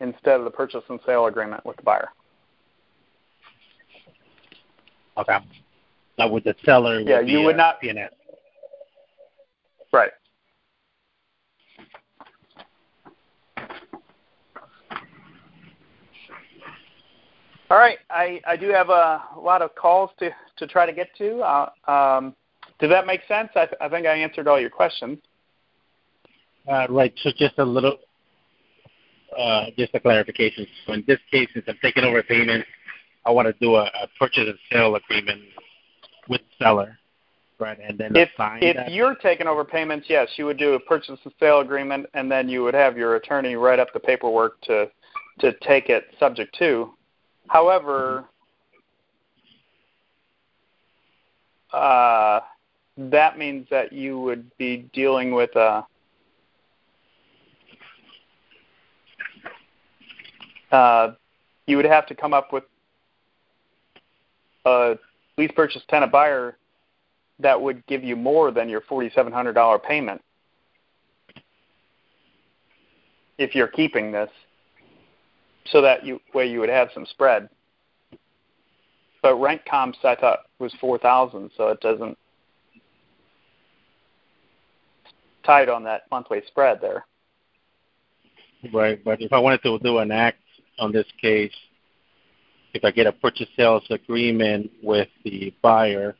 instead 0.00 0.38
of 0.38 0.44
the 0.44 0.50
purchase 0.50 0.82
and 0.88 0.98
sale 1.06 1.26
agreement 1.26 1.64
with 1.64 1.76
the 1.76 1.82
buyer. 1.82 2.08
Okay. 5.16 5.38
Now 6.18 6.28
with 6.28 6.44
the 6.44 6.54
seller, 6.64 7.00
Yeah, 7.00 7.20
you 7.20 7.42
would 7.42 7.56
not 7.56 7.80
be, 7.80 7.92
not- 7.92 7.96
PNS. 7.96 8.08
Right. 9.92 10.10
All 17.70 17.76
right, 17.76 17.98
I, 18.10 18.40
I 18.46 18.56
do 18.56 18.68
have 18.70 18.88
a 18.88 19.22
lot 19.38 19.60
of 19.60 19.74
calls 19.74 20.10
to, 20.18 20.30
to 20.56 20.66
try 20.66 20.86
to 20.86 20.92
get 20.92 21.08
to. 21.18 21.40
Uh, 21.40 21.70
um, 21.86 22.34
does 22.78 22.90
that 22.90 23.06
make 23.06 23.22
sense? 23.26 23.50
I, 23.56 23.68
I 23.80 23.88
think 23.88 24.06
I 24.06 24.14
answered 24.14 24.48
all 24.48 24.60
your 24.60 24.70
questions. 24.70 25.18
Uh, 26.70 26.86
right. 26.90 27.12
So 27.22 27.30
just 27.36 27.58
a 27.58 27.64
little, 27.64 27.98
uh, 29.36 29.66
just 29.76 29.94
a 29.94 30.00
clarification. 30.00 30.66
So 30.86 30.92
in 30.92 31.04
this 31.06 31.18
case, 31.30 31.48
since 31.54 31.64
I'm 31.68 31.78
taking 31.82 32.04
over 32.04 32.22
payments, 32.22 32.66
I 33.24 33.30
want 33.30 33.46
to 33.46 33.54
do 33.60 33.76
a, 33.76 33.84
a 33.84 34.08
purchase 34.18 34.44
and 34.46 34.58
sale 34.70 34.94
agreement 34.94 35.42
with 36.28 36.40
seller, 36.58 36.98
right? 37.58 37.78
And 37.82 37.98
then 37.98 38.14
If 38.14 38.30
assign 38.34 38.62
if 38.62 38.76
that. 38.76 38.92
you're 38.92 39.14
taking 39.16 39.46
over 39.46 39.64
payments, 39.64 40.06
yes, 40.08 40.28
you 40.36 40.46
would 40.46 40.58
do 40.58 40.74
a 40.74 40.80
purchase 40.80 41.18
and 41.24 41.32
sale 41.40 41.60
agreement, 41.60 42.06
and 42.14 42.30
then 42.30 42.48
you 42.48 42.62
would 42.62 42.74
have 42.74 42.96
your 42.96 43.16
attorney 43.16 43.56
write 43.56 43.78
up 43.78 43.92
the 43.92 44.00
paperwork 44.00 44.60
to 44.62 44.90
to 45.40 45.52
take 45.60 45.88
it 45.88 46.04
subject 46.18 46.54
to. 46.58 46.92
However, 47.48 48.24
uh, 51.72 52.40
that 52.98 53.38
means 53.38 53.66
that 53.70 53.92
you 53.92 54.18
would 54.18 54.50
be 54.58 54.88
dealing 54.92 55.32
with 55.32 55.54
a 55.54 55.86
uh, 60.72 61.12
you 61.66 61.76
would 61.76 61.86
have 61.86 62.06
to 62.06 62.14
come 62.14 62.34
up 62.34 62.52
with 62.52 62.64
a 64.66 64.98
lease 65.38 65.52
purchase 65.54 65.82
tenant 65.88 66.10
buyer 66.10 66.58
that 67.38 67.60
would 67.60 67.86
give 67.86 68.02
you 68.02 68.16
more 68.16 68.50
than 68.50 68.68
your 68.68 68.80
forty-seven 68.82 69.32
hundred 69.32 69.52
dollar 69.52 69.78
payment 69.78 70.20
if 73.38 73.54
you're 73.54 73.68
keeping 73.68 74.10
this, 74.10 74.30
so 75.70 75.80
that 75.80 76.04
you 76.04 76.20
way 76.34 76.50
you 76.50 76.58
would 76.58 76.68
have 76.68 76.88
some 76.92 77.06
spread. 77.06 77.48
But 79.22 79.36
rent 79.36 79.64
comps 79.64 79.98
I 80.02 80.16
thought 80.16 80.40
was 80.58 80.74
four 80.80 80.98
thousand, 80.98 81.52
so 81.56 81.68
it 81.68 81.80
doesn't 81.80 82.18
tight 85.48 85.70
on 85.70 85.82
that 85.84 86.02
monthly 86.10 86.42
spread 86.46 86.78
there. 86.80 87.06
Right. 88.72 89.02
But 89.02 89.22
if 89.22 89.32
I 89.32 89.38
wanted 89.38 89.62
to 89.62 89.78
do 89.78 89.98
an 89.98 90.10
act 90.10 90.38
on 90.78 90.92
this 90.92 91.06
case, 91.20 91.52
if 92.74 92.84
I 92.84 92.90
get 92.90 93.06
a 93.06 93.12
purchase 93.12 93.48
sales 93.56 93.84
agreement 93.88 94.70
with 94.82 95.08
the 95.24 95.54
buyer, 95.62 96.16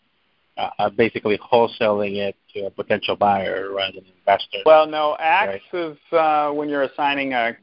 uh, 0.57 0.71
I'm 0.79 0.97
basically 0.97 1.38
wholesaling 1.38 2.17
it 2.17 2.37
to 2.55 2.67
a 2.67 2.71
potential 2.71 3.17
buyer 3.17 3.71
rather 3.75 4.01
than 4.01 4.12
investor. 4.19 4.59
Well, 4.64 4.87
no, 4.87 5.14
acts 5.21 5.62
is 5.75 5.97
uh, 6.12 6.51
when 6.51 6.71
you're 6.71 6.85
assigning 6.85 7.35
a 7.35 7.57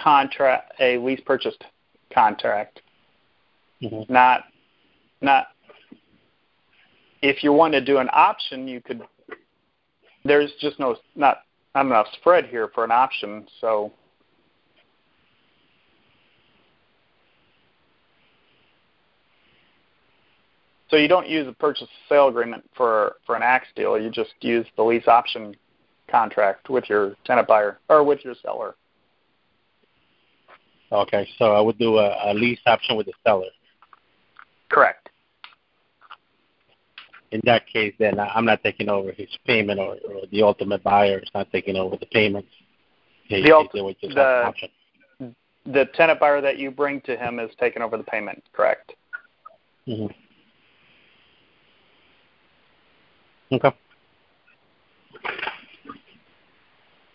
contract, 0.00 0.74
a 0.80 0.98
lease 0.98 1.20
purchase 1.24 1.56
contract. 2.12 2.82
Mhm. 3.82 4.08
not 4.08 4.44
not 5.20 5.48
if 7.20 7.44
you 7.44 7.52
want 7.52 7.74
to 7.74 7.80
do 7.82 7.98
an 7.98 8.08
option 8.10 8.66
you 8.66 8.80
could 8.80 9.02
there's 10.26 10.52
just 10.60 10.78
no 10.78 10.96
not 11.14 11.38
not 11.74 11.86
enough 11.86 12.06
spread 12.14 12.46
here 12.46 12.68
for 12.74 12.84
an 12.84 12.90
option 12.90 13.46
so. 13.60 13.92
So 20.88 20.96
you 20.96 21.08
don't 21.08 21.28
use 21.28 21.48
a 21.48 21.52
purchase 21.52 21.88
sale 22.08 22.28
agreement 22.28 22.64
for 22.76 23.16
for 23.26 23.34
an 23.34 23.42
axe 23.42 23.68
deal 23.74 23.98
you 23.98 24.10
just 24.10 24.34
use 24.40 24.66
the 24.76 24.82
lease 24.82 25.08
option 25.08 25.54
contract 26.08 26.70
with 26.70 26.88
your 26.88 27.16
tenant 27.24 27.48
buyer 27.48 27.80
or 27.88 28.04
with 28.04 28.24
your 28.24 28.34
seller. 28.42 28.76
Okay, 30.92 31.28
so 31.36 31.46
I 31.46 31.60
would 31.60 31.78
do 31.78 31.98
a, 31.98 32.30
a 32.30 32.32
lease 32.32 32.60
option 32.64 32.96
with 32.96 33.06
the 33.06 33.12
seller. 33.26 33.46
correct 34.68 35.05
In 37.32 37.40
that 37.44 37.66
case, 37.66 37.94
then 37.98 38.18
I'm 38.20 38.44
not 38.44 38.62
taking 38.62 38.88
over 38.88 39.12
his 39.12 39.28
payment, 39.46 39.80
or, 39.80 39.96
or 40.08 40.26
the 40.30 40.42
ultimate 40.42 40.82
buyer 40.82 41.18
is 41.18 41.30
not 41.34 41.50
taking 41.50 41.76
over 41.76 41.96
the 41.96 42.06
payments. 42.06 42.48
They, 43.28 43.42
The 43.42 43.52
ult- 43.52 43.72
the- 43.72 44.68
the 45.66 45.86
tenant 45.94 46.20
buyer 46.20 46.40
that 46.40 46.58
you 46.58 46.70
bring 46.70 47.00
to 47.02 47.16
him 47.16 47.40
is 47.40 47.50
taking 47.58 47.82
over 47.82 47.96
the 47.96 48.04
payment 48.04 48.42
correct 48.52 48.92
hmm 49.86 50.06
Okay. 53.52 53.70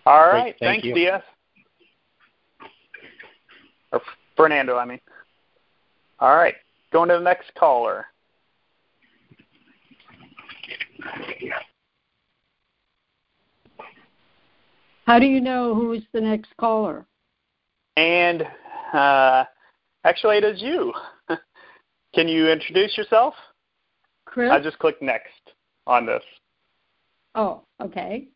All 0.06 0.20
right. 0.22 0.44
Great, 0.44 0.56
thank 0.60 0.84
Thanks, 0.84 0.88
you. 0.88 0.94
Diaz. 0.94 1.22
Or 3.92 4.02
Fernando, 4.38 4.78
I 4.78 4.86
mean. 4.86 5.02
All 6.20 6.36
right. 6.36 6.56
Going 6.94 7.10
to 7.10 7.16
the 7.16 7.24
next 7.24 7.54
caller. 7.56 8.06
How 15.06 15.20
do 15.20 15.26
you 15.26 15.42
know 15.42 15.76
who's 15.76 16.04
the 16.14 16.22
next 16.22 16.56
caller? 16.58 17.06
And 17.98 18.44
uh, 18.94 19.44
actually, 20.06 20.38
it 20.38 20.44
is 20.44 20.62
you. 20.62 20.94
Can 22.16 22.28
you 22.28 22.50
introduce 22.50 22.98
yourself? 22.98 23.34
Chris? 24.26 24.50
I 24.52 24.60
just 24.62 24.80
clicked 24.80 25.02
next 25.02 25.52
on 25.88 26.06
this. 26.06 26.24
oh, 27.36 27.64
okay. 27.82 28.28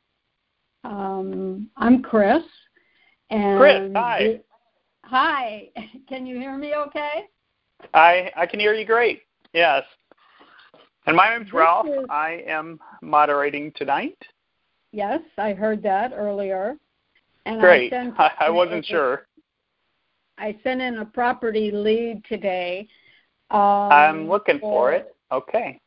Um, 0.84 1.69
I'm 1.78 2.04
Chris. 2.04 2.43
And 3.30 3.60
Chris, 3.60 3.91
hi. 3.95 4.39
hi. 5.04 5.69
Can 6.10 6.25
you 6.25 6.38
hear 6.38 6.58
me 6.58 6.75
okay? 6.75 7.23
I 7.93 8.32
I 8.36 8.45
can 8.45 8.60
hear 8.60 8.73
you 8.73 8.86
great. 8.86 9.21
Yes. 9.54 9.84
And 11.06 11.15
my 11.15 11.36
name's 11.36 11.54
Ralph. 11.54 11.88
is- 11.88 12.06
I 12.10 12.44
am 12.48 12.80
moderating 13.02 13.72
tonight. 13.74 14.18
Yes, 14.91 15.22
I 15.38 15.54
heard 15.54 15.84
that 15.84 16.13
earlier. 16.13 16.78
And 17.46 17.60
Great. 17.60 17.94
I, 17.94 17.98
sent 17.98 18.20
I, 18.20 18.32
I 18.39 18.50
wasn't 18.50 18.86
sure. 18.86 19.28
I 20.38 20.58
sent 20.63 20.82
in 20.82 20.98
a 20.98 21.06
property 21.06 21.72
lead 21.72 22.24
today. 22.26 22.88
Um, 23.52 23.60
I'm 23.62 24.30
looking 24.30 24.60
for 24.60 24.91
it. 24.91 25.15
Okay. 25.32 25.80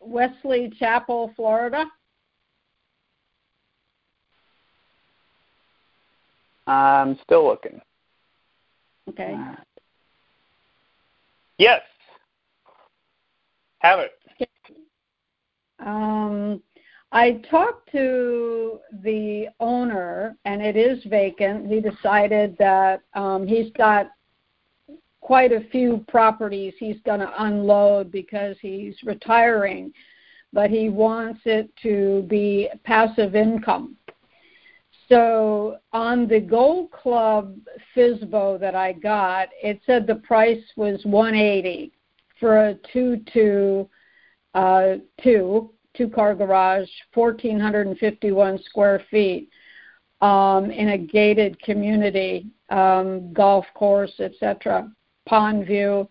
Wesley 0.00 0.72
Chapel, 0.78 1.32
Florida. 1.36 1.86
I'm 6.66 7.18
still 7.22 7.44
looking. 7.46 7.80
Okay. 9.08 9.38
Yes. 11.58 11.82
Have 13.80 13.98
it. 13.98 14.12
Um, 15.80 16.62
I 17.12 17.40
talked 17.50 17.90
to 17.92 18.80
the 19.02 19.46
owner, 19.60 20.36
and 20.44 20.60
it 20.60 20.76
is 20.76 21.02
vacant. 21.04 21.68
He 21.68 21.80
decided 21.80 22.56
that 22.58 23.02
um, 23.14 23.46
he's 23.46 23.70
got 23.72 24.10
quite 25.20 25.52
a 25.52 25.68
few 25.70 26.04
properties 26.08 26.74
he's 26.78 27.00
going 27.06 27.20
to 27.20 27.42
unload 27.44 28.10
because 28.10 28.56
he's 28.60 28.94
retiring, 29.04 29.92
but 30.52 30.70
he 30.70 30.88
wants 30.88 31.40
it 31.44 31.70
to 31.82 32.26
be 32.28 32.68
passive 32.84 33.34
income. 33.34 33.96
So 35.08 35.78
on 35.92 36.26
the 36.26 36.40
Gold 36.40 36.90
Club 36.90 37.56
FSBO 37.96 38.58
that 38.60 38.74
I 38.74 38.92
got, 38.92 39.48
it 39.62 39.80
said 39.86 40.06
the 40.06 40.16
price 40.16 40.64
was 40.76 41.00
180 41.04 41.92
for 42.40 42.68
a 42.68 42.74
two 42.92 43.20
two 43.32 43.88
uh, 44.54 44.96
two 45.22 45.70
two 45.96 46.08
car 46.08 46.34
garage, 46.34 46.88
1,451 47.14 48.62
square 48.64 49.02
feet 49.10 49.48
um, 50.20 50.70
in 50.70 50.90
a 50.90 50.98
gated 50.98 51.60
community, 51.62 52.46
um, 52.70 53.32
golf 53.32 53.64
course, 53.74 54.12
etc. 54.18 54.90
Pond 55.26 55.66
view. 55.66 56.08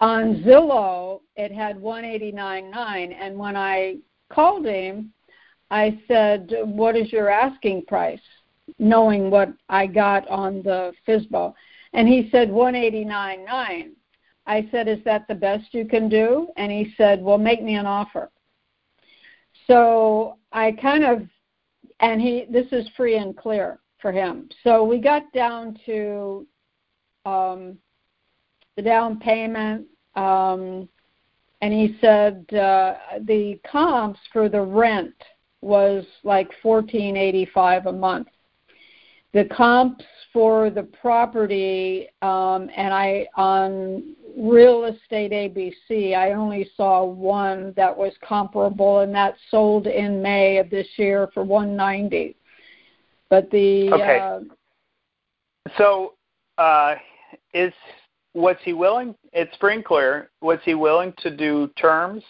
On 0.00 0.42
Zillow, 0.42 1.20
it 1.36 1.50
had 1.52 1.76
189.9, 1.76 3.16
and 3.18 3.38
when 3.38 3.56
I 3.56 3.96
called 4.30 4.66
him, 4.66 5.12
I 5.70 5.98
said, 6.06 6.52
"What 6.64 6.96
is 6.96 7.12
your 7.12 7.30
asking 7.30 7.86
price?" 7.86 8.20
Knowing 8.78 9.30
what 9.30 9.50
I 9.68 9.86
got 9.86 10.26
on 10.28 10.62
the 10.62 10.92
FSBO, 11.06 11.54
and 11.92 12.08
he 12.08 12.28
said 12.30 12.50
189.9. 12.50 13.92
I 14.46 14.68
said, 14.70 14.88
"Is 14.88 15.02
that 15.04 15.26
the 15.28 15.34
best 15.34 15.74
you 15.74 15.84
can 15.86 16.08
do?" 16.08 16.48
And 16.56 16.70
he 16.70 16.94
said, 16.96 17.22
"Well, 17.22 17.38
make 17.38 17.62
me 17.62 17.74
an 17.74 17.86
offer." 17.86 18.30
So 19.66 20.38
I 20.52 20.72
kind 20.72 21.04
of, 21.04 21.22
and 22.00 22.20
he, 22.20 22.46
this 22.48 22.66
is 22.72 22.88
free 22.96 23.16
and 23.16 23.36
clear 23.36 23.80
for 23.98 24.12
him. 24.12 24.48
So 24.62 24.84
we 24.84 24.98
got 24.98 25.32
down 25.32 25.78
to 25.86 26.46
um, 27.24 27.78
the 28.76 28.82
down 28.82 29.18
payment, 29.18 29.86
um, 30.14 30.88
and 31.62 31.72
he 31.72 31.96
said 32.00 32.44
uh, 32.54 32.94
the 33.22 33.58
comps 33.70 34.20
for 34.32 34.48
the 34.48 34.60
rent 34.60 35.14
was 35.62 36.04
like 36.22 36.48
fourteen 36.62 37.16
eighty 37.16 37.46
five 37.52 37.86
a 37.86 37.92
month. 37.92 38.28
The 39.36 39.44
comps 39.54 40.02
for 40.32 40.70
the 40.70 40.84
property, 40.84 42.08
um, 42.22 42.70
and 42.74 42.94
I 42.94 43.26
on 43.36 44.16
real 44.34 44.84
estate 44.84 45.30
ABC, 45.30 46.16
I 46.16 46.32
only 46.32 46.70
saw 46.74 47.04
one 47.04 47.74
that 47.76 47.94
was 47.94 48.14
comparable, 48.26 49.00
and 49.00 49.14
that 49.14 49.34
sold 49.50 49.88
in 49.88 50.22
May 50.22 50.56
of 50.56 50.70
this 50.70 50.86
year 50.96 51.28
for 51.34 51.44
190. 51.44 52.34
But 53.28 53.50
the 53.50 53.92
okay. 53.92 54.20
Uh, 54.20 54.40
so 55.76 56.14
uh, 56.56 56.94
is 57.52 57.74
was 58.32 58.56
he 58.64 58.72
willing? 58.72 59.14
It's 59.34 59.52
sprinkler. 59.52 60.30
Was 60.40 60.60
he 60.64 60.72
willing 60.72 61.12
to 61.18 61.30
do 61.30 61.70
terms? 61.78 62.22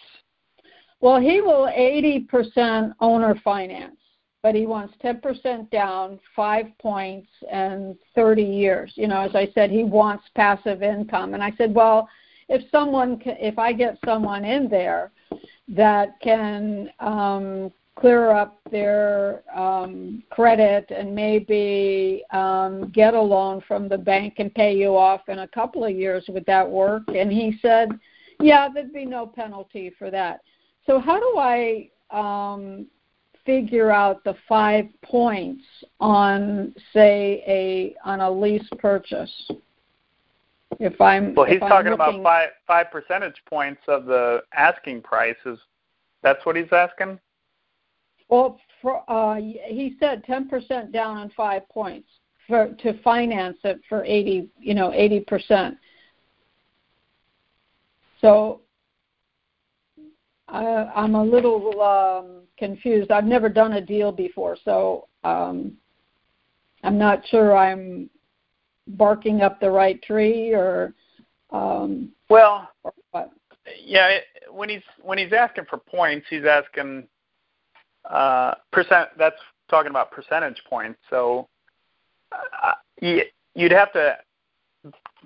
Well, 0.99 1.21
he 1.21 1.39
will 1.39 1.71
80% 1.73 2.95
owner 2.99 3.39
finance 3.45 3.95
but 4.43 4.55
he 4.55 4.65
wants 4.65 4.93
10% 5.03 5.69
down, 5.71 6.19
five 6.35 6.65
points, 6.79 7.27
and 7.51 7.97
30 8.15 8.43
years. 8.43 8.91
You 8.95 9.07
know, 9.07 9.21
as 9.21 9.35
I 9.35 9.49
said, 9.53 9.71
he 9.71 9.83
wants 9.83 10.23
passive 10.35 10.83
income. 10.83 11.33
And 11.33 11.43
I 11.43 11.51
said, 11.57 11.73
well, 11.73 12.07
if 12.49 12.61
someone, 12.71 13.17
can, 13.19 13.35
if 13.39 13.57
I 13.59 13.73
get 13.73 13.97
someone 14.05 14.45
in 14.45 14.69
there 14.69 15.11
that 15.69 16.19
can 16.21 16.89
um, 16.99 17.71
clear 17.95 18.31
up 18.31 18.59
their 18.71 19.41
um, 19.57 20.23
credit 20.29 20.85
and 20.95 21.13
maybe 21.13 22.23
um, 22.31 22.89
get 22.91 23.15
a 23.15 23.21
loan 23.21 23.61
from 23.67 23.89
the 23.89 23.97
bank 23.97 24.35
and 24.37 24.53
pay 24.53 24.75
you 24.75 24.95
off 24.95 25.21
in 25.27 25.39
a 25.39 25.47
couple 25.47 25.83
of 25.83 25.95
years, 25.95 26.23
would 26.29 26.45
that 26.45 26.69
work? 26.69 27.03
And 27.13 27.31
he 27.31 27.57
said, 27.61 27.89
yeah, 28.39 28.69
there'd 28.71 28.93
be 28.93 29.05
no 29.05 29.25
penalty 29.25 29.91
for 29.97 30.11
that. 30.11 30.41
So 30.85 30.99
how 30.99 31.19
do 31.19 31.37
I 31.37 31.89
um, 32.11 32.85
figure 33.47 33.89
out 33.91 34.23
the 34.25 34.35
five 34.47 34.85
points 35.01 35.63
on 36.01 36.75
say 36.93 37.41
a 37.47 37.95
on 38.07 38.19
a 38.19 38.29
lease 38.29 38.67
purchase. 38.77 39.49
If 40.79 40.99
i'm 40.99 41.33
well 41.33 41.45
he's 41.45 41.61
I'm 41.61 41.69
talking 41.69 41.91
looking, 41.91 42.19
about 42.19 42.23
five 42.23 42.49
five 42.67 42.91
percentage 42.91 43.41
points 43.49 43.81
of 43.87 44.05
the 44.05 44.43
asking 44.55 45.01
price 45.01 45.37
is 45.45 45.57
that's 46.21 46.45
what 46.45 46.57
he's 46.57 46.71
asking? 46.73 47.19
Well 48.27 48.59
for, 48.81 49.09
uh 49.09 49.35
he 49.37 49.95
said 49.99 50.23
10% 50.25 50.91
down 50.91 51.17
on 51.17 51.31
five 51.35 51.67
points 51.69 52.09
for 52.47 52.75
to 52.83 53.01
finance 53.01 53.57
it 53.63 53.79
for 53.87 54.03
80 54.03 54.49
you 54.59 54.75
know 54.75 54.89
80% 54.89 55.77
so 58.21 58.61
I, 60.49 60.63
I'm 60.95 61.15
a 61.15 61.23
little 61.23 61.81
um, 61.81 62.43
confused. 62.57 63.11
I've 63.11 63.25
never 63.25 63.49
done 63.49 63.73
a 63.73 63.81
deal 63.81 64.11
before, 64.11 64.57
so 64.63 65.07
um, 65.23 65.73
I'm 66.83 66.97
not 66.97 67.25
sure 67.27 67.55
I'm 67.55 68.09
barking 68.87 69.41
up 69.41 69.59
the 69.59 69.69
right 69.69 70.01
tree 70.01 70.53
or. 70.53 70.93
Um, 71.51 72.11
well, 72.29 72.69
or 72.83 72.93
what. 73.11 73.31
yeah. 73.83 74.07
It, 74.07 74.23
when 74.51 74.69
he's 74.69 74.83
when 75.01 75.17
he's 75.17 75.33
asking 75.33 75.65
for 75.69 75.77
points, 75.77 76.25
he's 76.29 76.45
asking 76.45 77.07
uh, 78.09 78.55
percent. 78.71 79.09
That's 79.17 79.35
talking 79.69 79.89
about 79.89 80.11
percentage 80.11 80.61
points. 80.69 80.99
So 81.09 81.47
uh, 82.31 82.73
you'd 83.01 83.71
have 83.71 83.91
to 83.93 84.17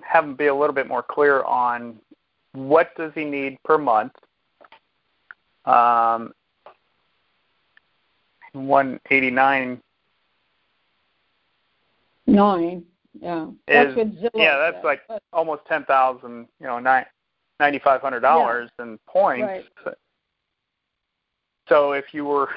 have 0.02 0.24
him 0.24 0.34
be 0.34 0.46
a 0.46 0.54
little 0.54 0.74
bit 0.74 0.88
more 0.88 1.02
clear 1.02 1.42
on 1.44 1.98
what 2.52 2.90
does 2.96 3.12
he 3.14 3.24
need 3.24 3.56
per 3.64 3.78
month 3.78 4.12
um, 5.64 6.32
189 8.52 9.80
nine 12.26 12.84
yeah 13.20 13.46
is, 13.68 13.94
Zillow 13.94 14.30
yeah 14.34 14.58
that's 14.58 14.84
like 14.84 15.00
almost 15.32 15.62
ten 15.66 15.84
thousand 15.84 16.46
you 16.60 16.66
know 16.66 16.78
nine 16.78 17.04
ninety 17.60 17.78
five 17.78 18.00
hundred 18.00 18.20
dollars 18.20 18.70
yeah. 18.78 18.84
in 18.84 18.98
points 19.06 19.66
right. 19.84 19.94
so 21.68 21.92
if 21.92 22.06
you 22.12 22.24
were 22.24 22.48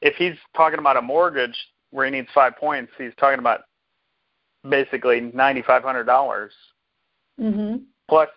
if 0.00 0.14
he's 0.16 0.34
talking 0.56 0.78
about 0.78 0.96
a 0.96 1.02
mortgage 1.02 1.56
where 1.90 2.04
he 2.04 2.10
needs 2.10 2.28
five 2.34 2.56
points 2.56 2.92
he's 2.98 3.12
talking 3.18 3.38
about 3.38 3.60
basically 4.68 5.20
ninety 5.20 5.62
five 5.62 5.82
hundred 5.82 6.04
dollars 6.04 6.52
mm-hmm. 7.40 7.76
plus 8.08 8.28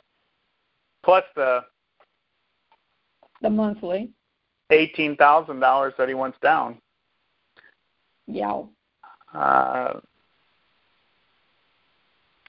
plus 1.04 1.24
the 1.36 1.62
the 3.42 3.50
monthly. 3.50 4.12
Eighteen 4.72 5.16
thousand 5.16 5.60
dollars 5.60 5.94
that 5.98 6.08
he 6.08 6.14
wants 6.14 6.38
down. 6.42 6.80
Yeah. 8.28 8.64
Uh, 9.34 10.00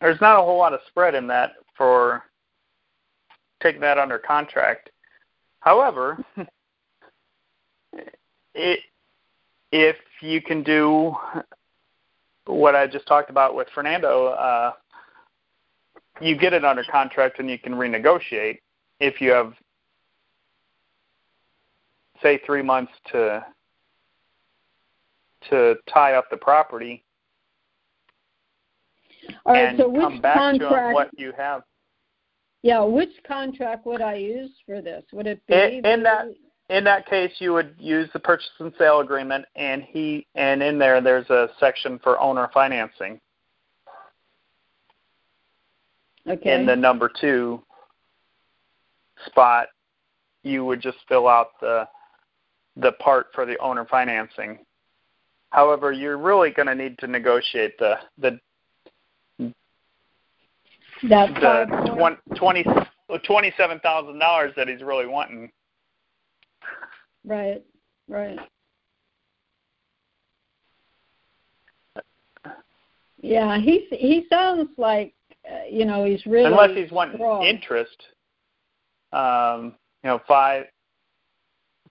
there's 0.00 0.20
not 0.20 0.38
a 0.38 0.42
whole 0.42 0.58
lot 0.58 0.72
of 0.72 0.80
spread 0.88 1.14
in 1.14 1.26
that 1.26 1.52
for 1.76 2.22
taking 3.62 3.80
that 3.80 3.98
under 3.98 4.18
contract. 4.18 4.90
However, 5.60 6.18
it, 8.54 8.80
if 9.72 9.96
you 10.20 10.40
can 10.40 10.62
do 10.62 11.14
what 12.46 12.74
I 12.74 12.86
just 12.86 13.06
talked 13.06 13.30
about 13.30 13.54
with 13.54 13.68
Fernando, 13.74 14.28
uh, 14.28 14.72
you 16.20 16.36
get 16.36 16.52
it 16.52 16.64
under 16.64 16.84
contract 16.84 17.38
and 17.38 17.50
you 17.50 17.58
can 17.58 17.74
renegotiate 17.74 18.60
if 19.00 19.20
you 19.20 19.30
have 19.30 19.54
say 22.22 22.40
three 22.44 22.62
months 22.62 22.92
to 23.12 23.44
to 25.50 25.74
tie 25.92 26.14
up 26.14 26.24
the 26.30 26.36
property 26.36 27.04
All 29.44 29.52
right, 29.52 29.68
and 29.68 29.78
so 29.78 29.88
which 29.88 30.00
come 30.00 30.20
back 30.20 30.36
contract, 30.36 30.90
to 30.90 30.94
what 30.94 31.10
you 31.18 31.32
have. 31.36 31.62
Yeah, 32.62 32.82
which 32.82 33.10
contract 33.26 33.86
would 33.86 34.02
I 34.02 34.14
use 34.14 34.50
for 34.64 34.80
this? 34.80 35.04
Would 35.12 35.26
it 35.26 35.40
be 35.46 35.54
in, 35.54 35.86
in 35.86 36.02
that 36.02 36.26
in 36.68 36.84
that 36.84 37.06
case 37.06 37.32
you 37.38 37.52
would 37.52 37.74
use 37.78 38.08
the 38.12 38.18
purchase 38.18 38.48
and 38.58 38.72
sale 38.78 39.00
agreement 39.00 39.44
and 39.54 39.82
he 39.82 40.26
and 40.34 40.62
in 40.62 40.78
there 40.78 41.00
there's 41.00 41.28
a 41.30 41.48
section 41.60 41.98
for 42.02 42.18
owner 42.18 42.50
financing. 42.52 43.20
Okay. 46.28 46.54
In 46.54 46.66
the 46.66 46.74
number 46.74 47.08
2 47.20 47.62
spot 49.26 49.68
you 50.42 50.64
would 50.64 50.80
just 50.80 50.98
fill 51.08 51.28
out 51.28 51.48
the 51.60 51.86
the 52.76 52.92
part 52.92 53.26
for 53.34 53.46
the 53.46 53.58
owner 53.58 53.86
financing. 53.86 54.58
However, 55.50 55.92
you're 55.92 56.18
really 56.18 56.50
going 56.50 56.66
to 56.66 56.74
need 56.74 56.98
to 56.98 57.06
negotiate 57.06 57.78
the 57.78 57.96
the 58.18 58.38
that 61.08 61.34
the 61.34 62.34
twenty 62.36 62.64
twenty 63.24 63.52
seven 63.56 63.78
thousand 63.80 64.18
dollars 64.18 64.52
that 64.56 64.68
he's 64.68 64.82
really 64.82 65.06
wanting. 65.06 65.50
Right, 67.24 67.64
right. 68.08 68.38
Yeah, 73.20 73.58
he 73.58 73.86
he 73.90 74.26
sounds 74.30 74.70
like 74.76 75.14
uh, 75.50 75.64
you 75.70 75.84
know, 75.84 76.04
he's 76.04 76.24
really 76.26 76.46
unless 76.46 76.76
he's 76.76 76.90
wanting 76.90 77.16
strong. 77.16 77.44
interest. 77.44 77.96
Um, 79.12 79.74
you 80.02 80.10
know, 80.10 80.20
five 80.26 80.66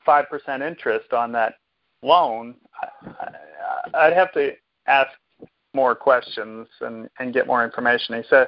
five 0.06 0.30
percent 0.30 0.64
interest 0.64 1.14
on 1.14 1.32
that 1.34 1.56
loan. 2.02 2.56
I, 3.04 3.28
I'd 3.94 4.14
have 4.14 4.32
to 4.34 4.52
ask 4.88 5.10
more 5.74 5.96
questions 5.96 6.68
and 6.82 7.10
and 7.20 7.34
get 7.34 7.48
more 7.48 7.64
information. 7.66 8.16
He 8.16 8.24
said, 8.30 8.48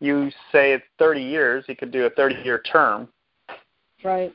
you 0.00 0.30
say 0.52 0.72
it's 0.72 0.84
30 0.98 1.22
years. 1.22 1.64
He 1.66 1.74
could 1.74 1.90
do 1.90 2.06
a 2.06 2.10
30 2.10 2.36
year 2.44 2.60
term. 2.60 3.08
Right. 4.04 4.32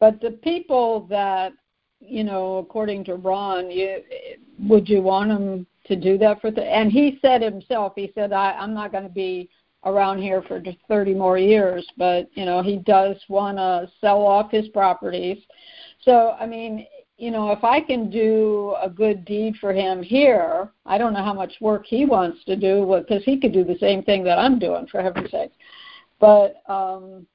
But 0.00 0.20
the 0.20 0.32
people 0.32 1.06
that 1.08 1.52
you 2.00 2.24
know, 2.24 2.58
according 2.58 3.04
to 3.04 3.14
Ron, 3.14 3.70
you 3.70 4.02
would 4.60 4.88
you 4.88 5.02
want 5.02 5.30
him 5.30 5.66
to 5.86 5.96
do 5.96 6.18
that 6.18 6.40
for 6.40 6.50
the? 6.50 6.62
And 6.62 6.92
he 6.92 7.18
said 7.22 7.42
himself, 7.42 7.94
he 7.96 8.12
said, 8.14 8.32
I, 8.32 8.52
I'm 8.52 8.74
not 8.74 8.92
going 8.92 9.04
to 9.04 9.10
be 9.10 9.48
around 9.86 10.20
here 10.20 10.42
for 10.42 10.58
just 10.60 10.78
30 10.88 11.14
more 11.14 11.38
years, 11.38 11.86
but 11.96 12.28
you 12.34 12.44
know, 12.44 12.62
he 12.62 12.76
does 12.76 13.16
want 13.28 13.56
to 13.56 13.90
sell 14.00 14.20
off 14.26 14.50
his 14.50 14.68
properties. 14.68 15.38
So, 16.02 16.36
I 16.38 16.44
mean, 16.44 16.86
you 17.16 17.30
know, 17.30 17.52
if 17.52 17.64
I 17.64 17.80
can 17.80 18.10
do 18.10 18.74
a 18.82 18.90
good 18.90 19.24
deed 19.24 19.54
for 19.60 19.72
him 19.72 20.02
here, 20.02 20.70
I 20.84 20.98
don't 20.98 21.14
know 21.14 21.24
how 21.24 21.32
much 21.32 21.54
work 21.60 21.86
he 21.86 22.04
wants 22.04 22.44
to 22.44 22.56
do 22.56 23.02
because 23.08 23.24
he 23.24 23.40
could 23.40 23.52
do 23.52 23.64
the 23.64 23.78
same 23.78 24.02
thing 24.02 24.22
that 24.24 24.38
I'm 24.38 24.58
doing, 24.58 24.86
for 24.88 25.00
heaven's 25.00 25.30
sake. 25.30 25.52
But 26.20 26.56
um, 26.68 27.26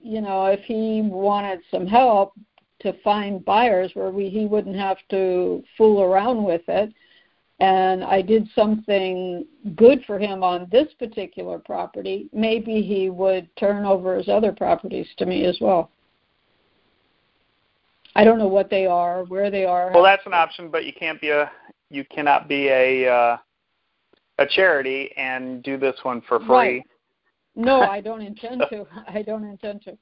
you 0.00 0.20
know, 0.20 0.46
if 0.46 0.60
he 0.60 1.02
wanted 1.02 1.60
some 1.70 1.86
help 1.86 2.32
to 2.80 2.94
find 3.02 3.44
buyers 3.44 3.90
where 3.94 4.10
we 4.10 4.30
he 4.30 4.46
wouldn't 4.46 4.76
have 4.76 4.96
to 5.10 5.62
fool 5.76 6.02
around 6.02 6.42
with 6.42 6.62
it, 6.68 6.94
and 7.60 8.02
I 8.02 8.22
did 8.22 8.48
something 8.54 9.46
good 9.76 10.02
for 10.06 10.18
him 10.18 10.42
on 10.42 10.66
this 10.72 10.88
particular 10.98 11.58
property, 11.58 12.28
maybe 12.32 12.80
he 12.80 13.10
would 13.10 13.54
turn 13.56 13.84
over 13.84 14.16
his 14.16 14.28
other 14.28 14.50
properties 14.50 15.06
to 15.18 15.26
me 15.26 15.44
as 15.44 15.58
well. 15.60 15.90
I 18.16 18.24
don't 18.24 18.38
know 18.38 18.48
what 18.48 18.70
they 18.70 18.86
are, 18.86 19.24
where 19.24 19.50
they 19.50 19.66
are. 19.66 19.92
Well, 19.92 20.02
that's 20.02 20.26
an 20.26 20.34
option, 20.34 20.70
but 20.70 20.84
you 20.84 20.92
can't 20.92 21.20
be 21.20 21.28
a 21.28 21.50
you 21.90 22.04
cannot 22.04 22.48
be 22.48 22.68
a 22.68 23.08
uh, 23.08 23.36
a 24.38 24.46
charity 24.46 25.12
and 25.16 25.62
do 25.62 25.76
this 25.76 25.96
one 26.02 26.20
for 26.22 26.40
free. 26.40 26.48
Right. 26.48 26.82
No, 27.54 27.82
I 27.82 28.00
don't 28.08 28.22
intend 28.22 28.64
to. 28.70 28.86
I 29.06 29.22
don't 29.22 29.44
intend 29.44 29.82
to. 29.82 29.96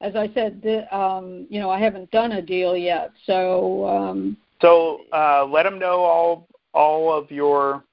As 0.00 0.16
I 0.16 0.30
said, 0.32 0.62
the, 0.62 0.96
um, 0.96 1.46
you 1.50 1.60
know, 1.60 1.68
I 1.68 1.78
haven't 1.78 2.10
done 2.10 2.32
a 2.32 2.40
deal 2.40 2.74
yet, 2.74 3.10
so. 3.26 3.86
Um, 3.86 4.38
so 4.62 5.00
uh, 5.12 5.44
let 5.44 5.64
them 5.64 5.78
know 5.78 6.00
all 6.00 6.48
all 6.72 7.12
of 7.12 7.30
your 7.30 7.84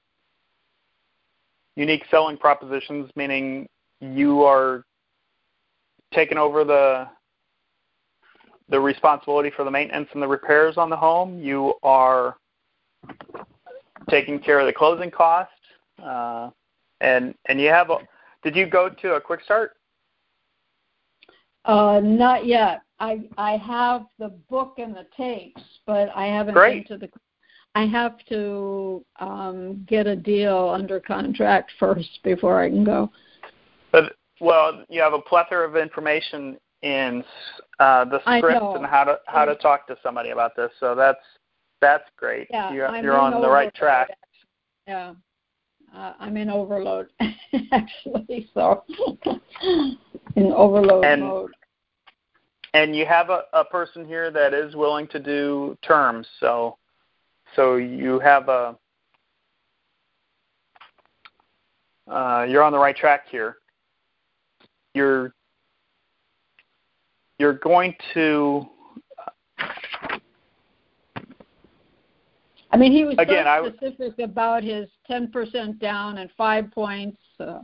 unique 1.76 2.04
selling 2.10 2.36
propositions, 2.36 3.10
meaning 3.16 3.68
you 4.00 4.42
are 4.42 4.84
taking 6.12 6.38
over 6.38 6.64
the 6.64 7.08
the 8.70 8.78
responsibility 8.78 9.50
for 9.50 9.64
the 9.64 9.70
maintenance 9.70 10.08
and 10.12 10.22
the 10.22 10.28
repairs 10.28 10.76
on 10.76 10.90
the 10.90 10.96
home. 10.96 11.40
You 11.40 11.74
are 11.82 12.36
taking 14.10 14.38
care 14.38 14.60
of 14.60 14.66
the 14.66 14.72
closing 14.72 15.10
costs, 15.10 15.54
uh, 16.02 16.50
and 17.00 17.34
and 17.46 17.60
you 17.60 17.68
have 17.68 17.90
a. 17.90 17.98
Did 18.42 18.56
you 18.56 18.66
go 18.66 18.88
to 18.88 19.14
a 19.14 19.20
quick 19.20 19.42
start? 19.42 19.72
Uh, 21.64 22.00
not 22.02 22.46
yet. 22.46 22.82
I 23.00 23.20
I 23.36 23.56
have 23.56 24.06
the 24.18 24.28
book 24.48 24.74
and 24.78 24.94
the 24.94 25.06
tapes, 25.16 25.62
but 25.86 26.10
I 26.14 26.26
haven't 26.26 26.54
Great. 26.54 26.88
been 26.88 26.98
to 26.98 27.06
the. 27.06 27.12
I 27.74 27.86
have 27.86 28.18
to 28.28 29.04
um, 29.20 29.84
get 29.88 30.06
a 30.06 30.16
deal 30.16 30.70
under 30.70 31.00
contract 31.00 31.70
first 31.78 32.20
before 32.24 32.60
I 32.60 32.68
can 32.68 32.84
go. 32.84 33.10
But 33.92 34.14
well, 34.40 34.84
you 34.88 35.00
have 35.00 35.12
a 35.12 35.20
plethora 35.20 35.68
of 35.68 35.76
information 35.76 36.58
in 36.82 37.24
uh, 37.78 38.04
the 38.04 38.20
script 38.20 38.62
and 38.76 38.86
how 38.86 39.04
to 39.04 39.18
how 39.26 39.44
to 39.44 39.54
talk 39.56 39.86
to 39.88 39.96
somebody 40.02 40.30
about 40.30 40.56
this. 40.56 40.70
So 40.80 40.94
that's 40.94 41.20
that's 41.80 42.04
great. 42.16 42.48
Yeah, 42.50 42.72
you're, 42.72 42.96
you're 42.96 43.18
on 43.18 43.40
the 43.40 43.48
right 43.48 43.74
track. 43.74 44.10
Yeah, 44.86 45.14
uh, 45.94 46.14
I'm 46.18 46.36
in 46.36 46.50
overload 46.50 47.08
actually. 47.72 48.48
So 48.54 48.84
in 50.36 50.52
overload 50.52 51.04
and, 51.04 51.22
mode. 51.22 51.52
And 52.74 52.94
you 52.94 53.06
have 53.06 53.30
a, 53.30 53.42
a 53.52 53.64
person 53.64 54.06
here 54.06 54.30
that 54.30 54.52
is 54.54 54.74
willing 54.76 55.08
to 55.08 55.18
do 55.18 55.76
terms. 55.82 56.26
So 56.40 56.76
so 57.56 57.76
you 57.76 58.18
have 58.20 58.48
a 58.48 58.76
uh, 62.10 62.46
you're 62.48 62.62
on 62.62 62.72
the 62.72 62.78
right 62.78 62.96
track 62.96 63.24
here. 63.30 63.56
You're 64.94 65.34
you're 67.38 67.54
going 67.54 67.94
to 68.14 68.68
I 72.70 72.76
mean, 72.76 72.92
he 72.92 73.04
was 73.04 73.14
Again, 73.18 73.46
so 73.46 73.72
specific 73.76 74.18
about 74.18 74.62
his 74.62 74.88
10% 75.10 75.80
down 75.80 76.18
and 76.18 76.30
five 76.36 76.70
points, 76.70 77.18
uh, 77.40 77.60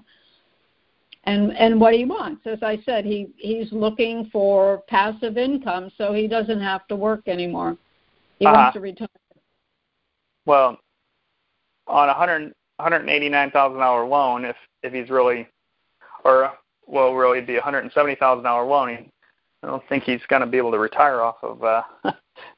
and 1.24 1.56
and 1.56 1.80
what 1.80 1.94
he 1.94 2.04
wants. 2.04 2.46
As 2.46 2.62
I 2.62 2.78
said, 2.84 3.04
he 3.04 3.28
he's 3.36 3.70
looking 3.70 4.28
for 4.32 4.82
passive 4.88 5.36
income, 5.36 5.90
so 5.96 6.12
he 6.12 6.26
doesn't 6.26 6.60
have 6.60 6.86
to 6.88 6.96
work 6.96 7.28
anymore. 7.28 7.76
He 8.38 8.46
uh-huh. 8.46 8.54
wants 8.54 8.74
to 8.74 8.80
retire. 8.80 9.08
Well, 10.46 10.78
on 11.86 12.08
a 12.08 12.14
hundred 12.14 12.52
hundred 12.80 13.08
eighty 13.08 13.28
nine 13.28 13.50
thousand 13.50 13.78
dollar 13.78 14.06
loan, 14.06 14.44
if 14.44 14.56
if 14.82 14.92
he's 14.92 15.10
really, 15.10 15.48
or 16.24 16.52
well, 16.86 17.14
really 17.14 17.40
be 17.40 17.56
a 17.56 17.60
hundred 17.60 17.80
and 17.80 17.92
seventy 17.92 18.14
thousand 18.14 18.44
dollar 18.44 18.66
loan, 18.66 18.88
he, 18.88 19.10
I 19.62 19.68
don't 19.68 19.82
think 19.88 20.04
he's 20.04 20.20
going 20.28 20.40
to 20.40 20.46
be 20.46 20.58
able 20.58 20.72
to 20.72 20.78
retire 20.78 21.20
off 21.20 21.36
of 21.42 21.62
uh, 21.62 21.82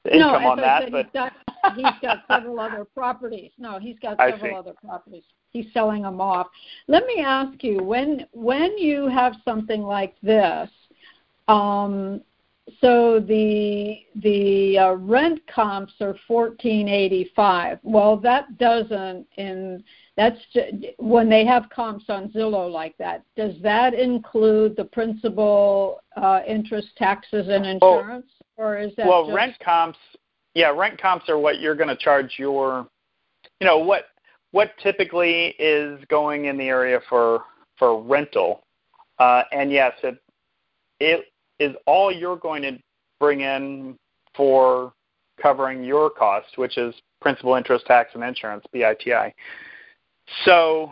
the 0.04 0.14
income 0.14 0.42
no, 0.42 0.50
on 0.50 0.56
that. 0.58 0.84
Said, 0.84 0.92
but 0.92 1.04
he's 1.04 1.12
got, 1.12 1.32
he's 1.76 2.00
got 2.02 2.18
several 2.28 2.58
other 2.58 2.84
properties. 2.84 3.52
No, 3.58 3.78
he's 3.78 3.98
got 4.00 4.16
several 4.30 4.56
other 4.56 4.74
properties. 4.84 5.24
He's 5.50 5.66
selling 5.72 6.02
them 6.02 6.20
off. 6.20 6.48
Let 6.88 7.06
me 7.06 7.22
ask 7.22 7.62
you 7.62 7.82
when 7.82 8.26
when 8.32 8.76
you 8.78 9.06
have 9.08 9.34
something 9.44 9.82
like 9.82 10.14
this. 10.22 10.68
Um, 11.48 12.22
so 12.80 13.20
the 13.20 14.00
the 14.16 14.78
uh, 14.78 14.92
rent 14.94 15.40
comps 15.46 15.92
are 16.00 16.16
fourteen 16.26 16.88
eighty 16.88 17.30
five. 17.36 17.78
Well, 17.82 18.16
that 18.18 18.58
doesn't 18.58 19.26
in 19.36 19.84
that's 20.16 20.40
when 20.98 21.28
they 21.28 21.44
have 21.44 21.68
comps 21.70 22.06
on 22.08 22.30
Zillow 22.30 22.70
like 22.70 22.96
that. 22.98 23.22
Does 23.36 23.54
that 23.62 23.94
include 23.94 24.74
the 24.76 24.84
principal, 24.84 26.00
uh, 26.16 26.40
interest, 26.46 26.88
taxes, 26.96 27.48
and 27.48 27.66
insurance, 27.66 28.26
oh, 28.58 28.62
or 28.62 28.78
is 28.78 28.96
that 28.96 29.06
well 29.06 29.26
just... 29.26 29.36
rent 29.36 29.54
comps? 29.64 29.98
Yeah, 30.54 30.70
rent 30.70 31.00
comps 31.00 31.28
are 31.28 31.38
what 31.38 31.60
you're 31.60 31.74
going 31.74 31.88
to 31.88 31.96
charge 31.96 32.34
your, 32.38 32.88
you 33.60 33.66
know, 33.66 33.78
what 33.78 34.06
what 34.50 34.72
typically 34.82 35.54
is 35.58 36.00
going 36.08 36.46
in 36.46 36.56
the 36.56 36.68
area 36.68 36.98
for 37.08 37.42
for 37.78 38.02
rental, 38.02 38.64
uh, 39.20 39.42
and 39.52 39.70
yes, 39.70 39.92
it 40.02 40.20
it 40.98 41.26
is 41.58 41.74
all 41.86 42.12
you're 42.12 42.36
going 42.36 42.62
to 42.62 42.78
bring 43.18 43.40
in 43.40 43.98
for 44.34 44.92
covering 45.40 45.84
your 45.84 46.10
cost, 46.10 46.56
which 46.56 46.78
is 46.78 46.94
principal, 47.20 47.54
interest, 47.54 47.86
tax, 47.86 48.10
and 48.14 48.22
insurance, 48.22 48.64
PITI. 48.72 49.34
So 50.44 50.90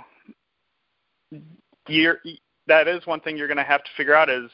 you're, 1.88 2.18
that 2.66 2.88
is 2.88 3.06
one 3.06 3.20
thing 3.20 3.36
you're 3.36 3.48
going 3.48 3.58
to 3.58 3.62
have 3.64 3.84
to 3.84 3.90
figure 3.96 4.14
out 4.14 4.30
is 4.30 4.50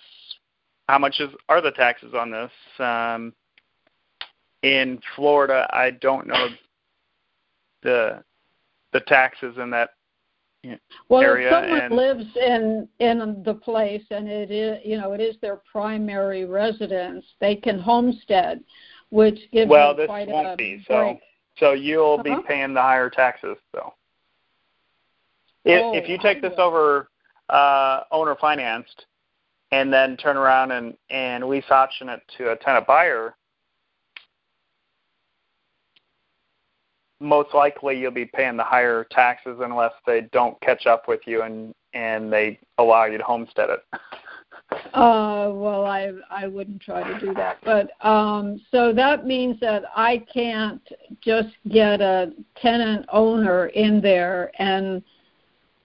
how 0.89 0.99
much 0.99 1.21
is 1.21 1.31
are 1.49 1.61
the 1.61 1.71
taxes 1.71 2.15
on 2.15 2.31
this. 2.31 2.51
Um, 2.79 3.33
in 4.63 5.01
Florida, 5.17 5.69
I 5.73 5.93
don't 5.93 6.27
know 6.27 6.49
the 7.83 8.23
the 8.93 9.01
taxes 9.01 9.57
in 9.59 9.71
that 9.71 9.91
well, 11.09 11.23
area. 11.23 11.49
if 11.49 11.53
someone 11.53 11.81
and, 11.81 11.95
lives 11.95 12.37
in 12.37 12.89
in 12.99 13.43
the 13.45 13.55
place 13.55 14.03
and 14.11 14.29
it 14.29 14.51
is 14.51 14.79
you 14.85 14.99
know 14.99 15.13
it 15.13 15.21
is 15.21 15.37
their 15.41 15.61
primary 15.71 16.45
residence, 16.45 17.25
they 17.41 17.57
can 17.57 17.79
homestead, 17.79 18.63
which 19.11 19.39
gives 19.53 19.71
well, 19.71 19.95
this 19.95 20.07
quite 20.07 20.29
won't 20.29 20.47
a 20.47 20.57
be 20.57 20.85
break. 20.87 20.87
so. 20.87 21.21
So 21.57 21.73
you'll 21.73 22.15
Uh-huh. 22.15 22.41
be 22.41 22.47
paying 22.47 22.73
the 22.73 22.81
higher 22.81 23.11
taxes, 23.11 23.59
though. 23.73 23.93
If, 25.65 25.83
Oh, 25.83 25.95
if 25.95 26.09
you 26.09 26.15
I 26.15 26.23
take 26.23 26.41
this 26.41 26.55
will. 26.57 26.65
over 26.65 27.11
uh, 27.51 28.05
owner 28.13 28.35
financed, 28.37 29.07
and 29.73 29.93
then 29.93 30.17
turn 30.17 30.37
around 30.37 30.71
and 30.71 30.97
and 31.11 31.45
lease 31.49 31.71
option 31.71 32.09
it 32.09 32.23
to 32.39 32.53
a 32.53 32.57
tenant 32.57 32.87
buyer, 32.87 33.37
most 37.21 37.55
likely 37.55 37.99
you'll 37.99 38.11
be 38.11 38.25
paying 38.25 38.57
the 38.57 38.65
higher 38.65 39.07
taxes 39.11 39.59
unless 39.61 39.93
they 40.07 40.23
don't 40.33 40.59
catch 40.61 40.87
up 40.87 41.07
with 41.07 41.21
you 41.27 41.43
and 41.43 41.75
and 41.93 42.33
they 42.33 42.59
allow 42.79 43.05
you 43.05 43.19
to 43.19 43.25
homestead 43.25 43.69
it. 43.71 44.01
Uh, 44.95 45.51
well, 45.53 45.85
I 45.85 46.13
I 46.31 46.47
wouldn't 46.47 46.81
try 46.81 47.03
to 47.03 47.19
do 47.19 47.35
that, 47.35 47.59
but 47.65 47.91
um, 48.07 48.61
so 48.71 48.93
that 48.93 49.27
means 49.27 49.59
that 49.61 49.83
I 49.97 50.25
can't 50.33 50.81
just 51.21 51.49
get 51.69 52.01
a 52.01 52.33
tenant 52.57 53.07
owner 53.13 53.67
in 53.67 54.01
there 54.01 54.53
and 54.61 55.03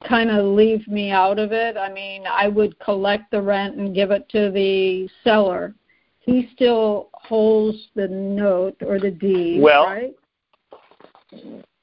kind 0.07 0.29
of 0.29 0.45
leave 0.45 0.87
me 0.87 1.09
out 1.09 1.39
of 1.39 1.51
it. 1.51 1.77
I 1.77 1.91
mean, 1.91 2.25
I 2.27 2.47
would 2.47 2.77
collect 2.79 3.31
the 3.31 3.41
rent 3.41 3.75
and 3.75 3.95
give 3.95 4.11
it 4.11 4.29
to 4.29 4.51
the 4.51 5.09
seller. 5.23 5.73
He 6.19 6.49
still 6.53 7.09
holds 7.13 7.77
the 7.95 8.07
note 8.07 8.77
or 8.85 8.99
the 8.99 9.11
deed, 9.11 9.61
well, 9.61 9.85
right? 9.85 10.15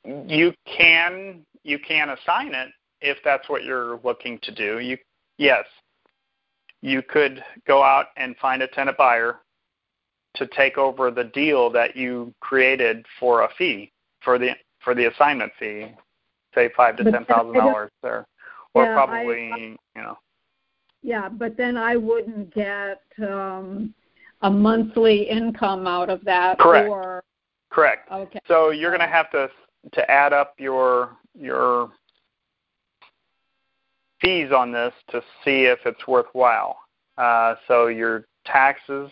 You 0.05 0.53
can 0.67 1.45
you 1.65 1.79
can 1.79 2.11
assign 2.11 2.55
it 2.55 2.69
if 3.01 3.19
that's 3.25 3.49
what 3.49 3.65
you're 3.65 4.01
looking 4.05 4.39
to 4.43 4.53
do. 4.53 4.79
You 4.81 4.99
yes, 5.39 5.65
you 6.81 7.03
could 7.03 7.43
go 7.67 7.83
out 7.83 8.07
and 8.17 8.37
find 8.37 8.63
a 8.63 8.69
tenant 8.69 8.97
buyer 8.97 9.41
to 10.35 10.47
take 10.49 10.79
over 10.79 11.11
the 11.11 11.25
deal 11.25 11.71
that 11.71 11.97
you 11.97 12.33
created 12.41 13.05
for 13.21 13.43
a 13.43 13.49
fee 13.57 13.93
for 14.23 14.39
the 14.39 14.51
for 14.81 14.95
the 14.95 15.07
assignment 15.07 15.53
fee, 15.59 15.87
say 16.55 16.71
five 16.77 16.97
to 16.97 17.05
But 17.05 17.13
ten 17.13 17.25
thousand 17.27 17.55
dollars 17.55 17.91
there, 18.03 18.27
or 18.75 18.85
Yeah, 18.85 18.95
probably 18.95 19.53
I- 19.53 19.59
you 19.97 20.03
know 20.03 20.19
Yeah, 21.03 21.29
but 21.29 21.57
then 21.57 21.77
I 21.77 21.97
wouldn't 21.97 22.53
get 22.55 23.03
um, 23.19 23.95
a 24.43 24.51
monthly 24.51 25.29
income 25.29 25.87
out 25.87 26.11
of 26.11 26.25
that. 26.25 26.59
Correct. 26.59 26.89
Or 26.89 27.25
correct. 27.73 28.11
okay, 28.11 28.41
So 28.47 28.71
you're 28.71 28.91
going 28.91 29.01
to 29.01 29.07
have 29.07 29.31
to 29.33 29.49
to 29.93 30.11
add 30.11 30.33
up 30.33 30.55
your 30.59 31.17
your 31.39 31.91
fees 34.21 34.53
on 34.57 34.71
this 34.71 34.93
to 35.11 35.21
see 35.45 35.65
if 35.65 35.81
it's 35.85 36.07
worthwhile. 36.07 36.77
Uh, 37.19 37.57
so 37.67 37.89
your 37.89 38.25
taxes 38.47 39.11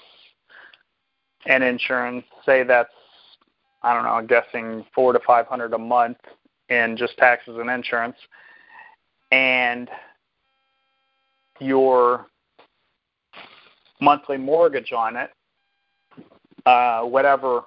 and 1.46 1.64
insurance, 1.64 2.24
say 2.46 2.62
that's 2.62 2.92
I 3.82 3.94
don't 3.94 4.04
know, 4.04 4.10
I'm 4.10 4.26
guessing 4.26 4.84
four 4.94 5.12
to 5.12 5.20
five 5.26 5.46
hundred 5.46 5.72
a 5.72 5.78
month 5.78 6.18
in 6.68 6.96
just 6.96 7.16
taxes 7.16 7.56
and 7.58 7.70
insurance, 7.70 8.16
and 9.32 9.88
your 11.58 12.26
monthly 14.00 14.36
mortgage 14.36 14.92
on 14.92 15.16
it, 15.16 15.30
uh, 16.66 17.02
whatever 17.02 17.64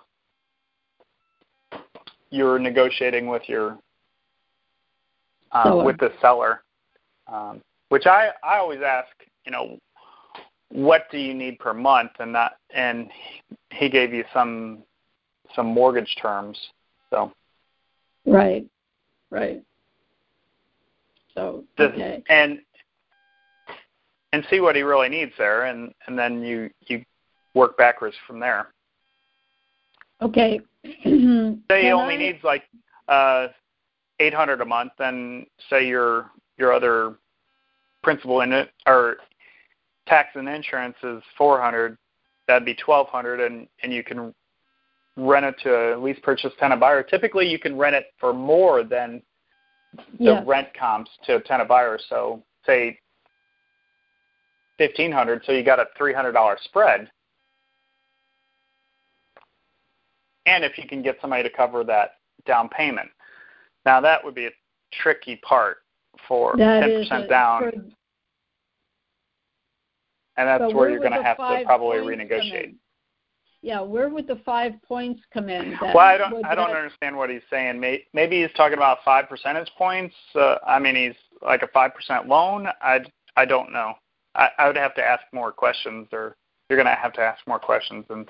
you're 2.33 2.57
negotiating 2.57 3.27
with 3.27 3.43
your 3.47 3.77
uh, 5.51 5.65
Seller. 5.65 5.85
with 5.85 5.99
the 5.99 6.11
seller. 6.19 6.63
Um, 7.31 7.61
which 7.89 8.07
I 8.07 8.29
I 8.43 8.57
always 8.57 8.79
ask, 8.83 9.11
you 9.45 9.51
know, 9.51 9.77
what 10.69 11.03
do 11.11 11.19
you 11.19 11.35
need 11.35 11.59
per 11.59 11.75
month, 11.75 12.11
and 12.19 12.33
that 12.33 12.53
and 12.73 13.09
he 13.71 13.87
gave 13.87 14.11
you 14.13 14.25
some 14.33 14.79
some 15.55 15.67
mortgage 15.67 16.15
terms. 16.19 16.57
So 17.11 17.31
right, 18.25 18.65
right. 19.29 19.61
So 21.35 21.63
the, 21.77 21.85
okay, 21.85 22.23
and 22.29 22.59
and 24.33 24.43
see 24.49 24.59
what 24.59 24.75
he 24.75 24.81
really 24.81 25.09
needs 25.09 25.33
there, 25.37 25.65
and 25.65 25.93
and 26.07 26.17
then 26.17 26.41
you 26.41 26.71
you 26.87 27.05
work 27.53 27.77
backwards 27.77 28.15
from 28.25 28.39
there. 28.39 28.69
okay. 30.19 30.59
Say 31.03 31.83
he 31.83 31.91
only 31.91 32.15
I- 32.15 32.17
needs 32.17 32.43
like 32.43 32.63
uh, 33.07 33.47
eight 34.19 34.33
hundred 34.33 34.61
a 34.61 34.65
month, 34.65 34.93
and 34.99 35.45
say 35.69 35.87
your 35.87 36.29
your 36.57 36.73
other 36.73 37.15
principal 38.03 38.41
in 38.41 38.51
it 38.51 38.69
or 38.85 39.17
tax 40.07 40.29
and 40.35 40.47
insurance 40.47 40.95
is 41.03 41.21
four 41.37 41.61
hundred. 41.61 41.97
That'd 42.47 42.65
be 42.65 42.75
twelve 42.75 43.07
hundred, 43.07 43.39
and 43.39 43.67
and 43.81 43.93
you 43.93 44.03
can 44.03 44.33
rent 45.15 45.45
it 45.45 45.55
to 45.63 45.91
at 45.93 46.01
least 46.01 46.21
purchase 46.23 46.51
tenant 46.59 46.81
buyer. 46.81 47.03
Typically, 47.03 47.47
you 47.47 47.59
can 47.59 47.77
rent 47.77 47.95
it 47.95 48.07
for 48.19 48.33
more 48.33 48.83
than 48.83 49.21
the 50.17 50.23
Yes. 50.25 50.43
rent 50.47 50.67
comps 50.73 51.11
to 51.25 51.35
a 51.35 51.41
tenant 51.41 51.69
buyer. 51.69 51.97
So 52.09 52.43
say 52.65 52.99
fifteen 54.77 55.11
hundred, 55.11 55.43
so 55.45 55.51
you 55.51 55.63
got 55.63 55.79
a 55.79 55.85
three 55.97 56.13
hundred 56.13 56.33
dollar 56.33 56.57
spread. 56.63 57.09
And 60.45 60.63
if 60.63 60.77
you 60.77 60.87
can 60.87 61.01
get 61.01 61.17
somebody 61.21 61.43
to 61.43 61.49
cover 61.49 61.83
that 61.85 62.15
down 62.45 62.69
payment. 62.69 63.09
Now 63.85 64.01
that 64.01 64.23
would 64.23 64.35
be 64.35 64.47
a 64.47 64.51
tricky 64.91 65.37
part 65.37 65.77
for 66.27 66.55
ten 66.55 66.81
percent 67.01 67.29
down, 67.29 67.61
for- 67.61 67.71
and 70.37 70.47
that's 70.47 70.73
where 70.73 70.89
you're 70.89 70.99
going 70.99 71.11
to 71.13 71.23
have 71.23 71.37
to 71.37 71.63
probably 71.65 71.97
renegotiate. 71.97 72.75
Yeah, 73.61 73.79
where 73.79 74.09
would 74.09 74.27
the 74.27 74.41
five 74.45 74.73
points 74.85 75.21
come 75.33 75.47
in? 75.47 75.71
Then? 75.71 75.93
Well, 75.93 75.99
I 75.99 76.17
don't 76.17 76.33
Would 76.33 76.45
I 76.45 76.53
don't 76.55 76.69
that- 76.69 76.77
understand 76.77 77.15
what 77.15 77.29
he's 77.29 77.41
saying. 77.49 77.79
Maybe 77.79 78.41
he's 78.41 78.51
talking 78.55 78.77
about 78.77 78.97
five 79.05 79.29
percentage 79.29 79.71
points. 79.77 80.15
Uh, 80.35 80.57
I 80.67 80.79
mean, 80.79 80.95
he's 80.95 81.15
like 81.41 81.61
a 81.61 81.67
five 81.67 81.93
percent 81.93 82.27
loan. 82.27 82.67
I 82.81 82.99
I 83.37 83.45
don't 83.45 83.71
know. 83.71 83.93
I, 84.35 84.49
I 84.57 84.67
would 84.67 84.75
have 84.75 84.95
to 84.95 85.03
ask 85.03 85.23
more 85.31 85.51
questions, 85.51 86.07
or 86.11 86.35
you're 86.69 86.77
going 86.77 86.87
to 86.93 86.99
have 86.99 87.13
to 87.13 87.21
ask 87.21 87.45
more 87.47 87.59
questions 87.59 88.05
and 88.09 88.27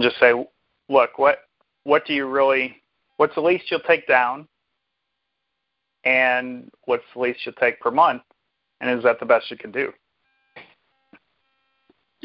just 0.00 0.18
say, 0.18 0.32
look, 0.90 1.18
what 1.18 1.38
what 1.84 2.04
do 2.04 2.12
you 2.12 2.26
really? 2.26 2.76
What's 3.16 3.34
the 3.34 3.40
least 3.40 3.70
you'll 3.70 3.80
take 3.80 4.06
down? 4.06 4.46
And 6.04 6.70
what's 6.84 7.04
the 7.14 7.20
least 7.20 7.40
you'll 7.44 7.54
take 7.54 7.80
per 7.80 7.90
month? 7.90 8.22
And 8.80 8.90
is 8.98 9.04
that 9.04 9.20
the 9.20 9.26
best 9.26 9.50
you 9.50 9.56
can 9.56 9.70
do? 9.70 9.92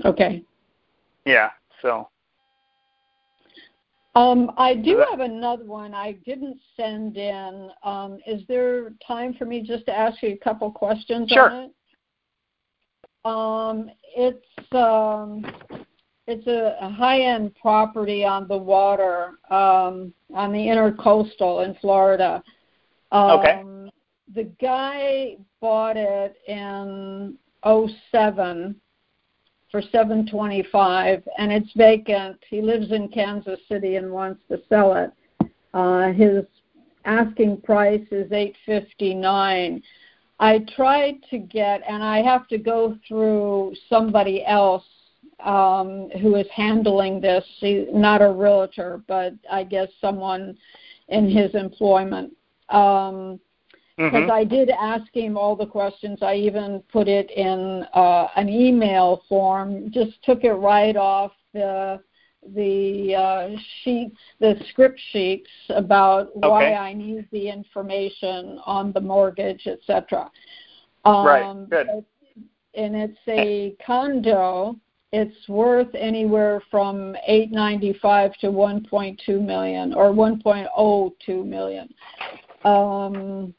Okay. 0.03 0.43
Yeah. 1.25 1.49
So 1.81 2.09
Um, 4.15 4.51
I 4.57 4.75
do 4.75 5.03
have 5.09 5.19
another 5.19 5.65
one 5.65 5.93
I 5.93 6.13
didn't 6.25 6.57
send 6.77 7.17
in. 7.17 7.69
Um, 7.83 8.19
is 8.25 8.41
there 8.47 8.91
time 9.05 9.33
for 9.33 9.45
me 9.45 9.61
just 9.61 9.85
to 9.87 9.93
ask 9.97 10.21
you 10.23 10.29
a 10.29 10.37
couple 10.37 10.71
questions 10.71 11.29
Sure. 11.31 11.51
on 11.51 11.63
it? 11.63 11.71
Um, 13.25 13.89
it's 14.15 14.73
um, 14.73 15.43
it's 16.27 16.47
a, 16.47 16.89
high-end 16.89 17.55
property 17.61 18.25
on 18.25 18.47
the 18.47 18.57
water 18.57 19.31
um, 19.49 20.13
on 20.33 20.51
the 20.51 20.59
intercoastal 20.59 21.65
in 21.65 21.75
Florida. 21.75 22.43
Um, 23.11 23.39
Okay. 23.39 23.61
The 24.33 24.45
guy 24.59 25.37
bought 25.61 25.97
it 25.97 26.35
in 26.47 27.37
'07 27.63 28.75
for 29.71 29.81
725 29.81 31.23
and 31.37 31.51
it's 31.51 31.71
vacant 31.75 32.37
he 32.49 32.61
lives 32.61 32.91
in 32.91 33.09
kansas 33.09 33.59
city 33.67 33.97
and 33.97 34.09
wants 34.09 34.41
to 34.47 34.61
sell 34.69 34.95
it 34.95 35.11
uh 35.73 36.13
his 36.13 36.45
asking 37.03 37.59
price 37.61 38.05
is 38.11 38.31
859 38.31 39.81
i 40.39 40.59
tried 40.75 41.15
to 41.29 41.37
get 41.39 41.81
and 41.89 42.01
i 42.03 42.21
have 42.21 42.47
to 42.47 42.57
go 42.57 42.97
through 43.05 43.73
somebody 43.89 44.45
else 44.45 44.85
um 45.43 46.09
who 46.21 46.35
is 46.35 46.47
handling 46.53 47.19
this 47.19 47.43
not 47.91 48.21
a 48.21 48.31
realtor 48.31 49.01
but 49.07 49.33
i 49.51 49.63
guess 49.63 49.89
someone 49.99 50.57
in 51.09 51.29
his 51.29 51.53
employment 51.55 52.31
um 52.69 53.39
because 53.97 54.23
mhm. 54.23 54.31
I 54.31 54.43
did 54.43 54.69
ask 54.69 55.05
him 55.13 55.37
all 55.37 55.55
the 55.55 55.65
questions. 55.65 56.19
I 56.21 56.35
even 56.35 56.83
put 56.91 57.07
it 57.07 57.31
in 57.31 57.85
uh, 57.93 58.27
an 58.35 58.49
email 58.49 59.23
form. 59.29 59.89
Just 59.89 60.21
took 60.23 60.43
it 60.43 60.51
right 60.51 60.97
off 60.97 61.31
the 61.53 62.01
the 62.53 63.15
uh, 63.15 63.59
sheets, 63.83 64.17
the 64.39 64.55
script 64.69 64.99
sheets 65.11 65.49
about 65.69 66.35
why 66.35 66.73
I 66.73 66.93
need 66.93 67.27
the 67.31 67.49
information 67.49 68.59
on 68.65 68.91
the 68.91 69.01
mortgage, 69.01 69.65
etc. 69.65 70.29
Um, 71.05 71.25
Right, 71.25 71.69
good. 71.69 72.05
And 72.75 72.95
it's 72.95 73.17
a 73.27 73.75
condo. 73.85 74.75
It's 75.17 75.47
worth 75.47 75.95
anywhere 75.95 76.61
from 76.69 77.15
895 77.25 78.33
to 78.39 78.47
1.2 78.47 79.41
million 79.41 79.93
or 79.93 80.11
1.02 80.11 81.45
million. 81.45 81.93
Um, 82.65 83.53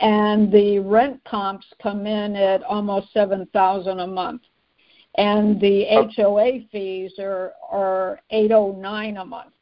and 0.00 0.52
the 0.52 0.80
rent 0.80 1.22
comps 1.24 1.64
come 1.82 2.06
in 2.06 2.36
at 2.36 2.62
almost 2.62 3.10
seven 3.14 3.46
thousand 3.54 4.00
a 4.00 4.06
month, 4.06 4.42
and 5.16 5.58
the. 5.60 5.86
HOA 6.14 6.60
fees 6.70 7.12
are 7.18 7.52
are 7.70 8.20
eight 8.30 8.52
oh 8.52 8.76
nine 8.78 9.16
a 9.16 9.24
month. 9.24 9.54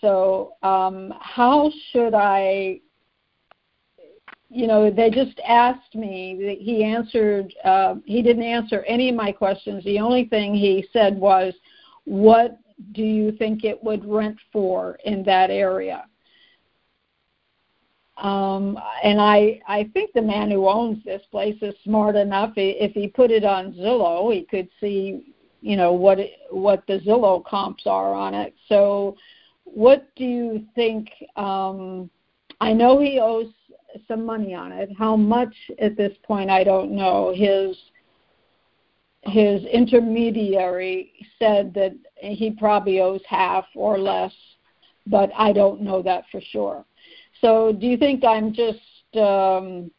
So 0.00 0.54
um, 0.62 1.12
how 1.20 1.70
should 1.90 2.14
I? 2.14 2.80
You 4.50 4.66
know, 4.66 4.90
they 4.90 5.10
just 5.10 5.38
asked 5.46 5.94
me. 5.94 6.58
He 6.60 6.82
answered. 6.82 7.52
Uh, 7.64 7.96
he 8.06 8.22
didn't 8.22 8.44
answer 8.44 8.82
any 8.84 9.10
of 9.10 9.14
my 9.14 9.30
questions. 9.30 9.84
The 9.84 10.00
only 10.00 10.24
thing 10.24 10.54
he 10.54 10.86
said 10.92 11.18
was, 11.18 11.52
"What 12.04 12.58
do 12.92 13.02
you 13.02 13.32
think 13.32 13.64
it 13.64 13.82
would 13.84 14.04
rent 14.06 14.38
for 14.50 14.98
in 15.04 15.22
that 15.24 15.50
area?" 15.50 16.06
Um, 18.16 18.78
and 19.04 19.20
I, 19.20 19.60
I 19.68 19.88
think 19.94 20.12
the 20.12 20.22
man 20.22 20.50
who 20.50 20.68
owns 20.68 21.04
this 21.04 21.22
place 21.30 21.56
is 21.62 21.74
smart 21.84 22.16
enough. 22.16 22.52
If 22.56 22.92
he 22.92 23.06
put 23.06 23.30
it 23.30 23.44
on 23.44 23.74
Zillow, 23.74 24.34
he 24.34 24.42
could 24.42 24.68
see, 24.80 25.34
you 25.60 25.76
know, 25.76 25.92
what 25.92 26.18
it, 26.18 26.32
what 26.50 26.84
the 26.88 26.98
Zillow 27.00 27.44
comps 27.44 27.86
are 27.86 28.12
on 28.14 28.34
it. 28.34 28.54
So, 28.68 29.16
what 29.64 30.08
do 30.16 30.24
you 30.24 30.66
think 30.74 31.10
um, 31.36 32.10
I 32.60 32.72
know 32.72 32.98
he 32.98 33.20
owes 33.20 33.52
some 34.06 34.24
money 34.24 34.54
on 34.54 34.72
it. 34.72 34.90
How 34.96 35.16
much 35.16 35.54
at 35.80 35.96
this 35.96 36.12
point 36.24 36.50
I 36.50 36.64
don't 36.64 36.92
know. 36.92 37.32
His 37.34 37.76
his 39.22 39.64
intermediary 39.64 41.12
said 41.38 41.74
that 41.74 41.94
he 42.16 42.50
probably 42.50 43.00
owes 43.00 43.20
half 43.28 43.64
or 43.74 43.98
less, 43.98 44.32
but 45.06 45.30
I 45.36 45.52
don't 45.52 45.82
know 45.82 46.02
that 46.02 46.24
for 46.30 46.40
sure. 46.40 46.84
So, 47.40 47.72
do 47.72 47.86
you 47.86 47.96
think 47.96 48.24
I'm 48.24 48.52
just 48.52 48.80
um, 49.16 49.90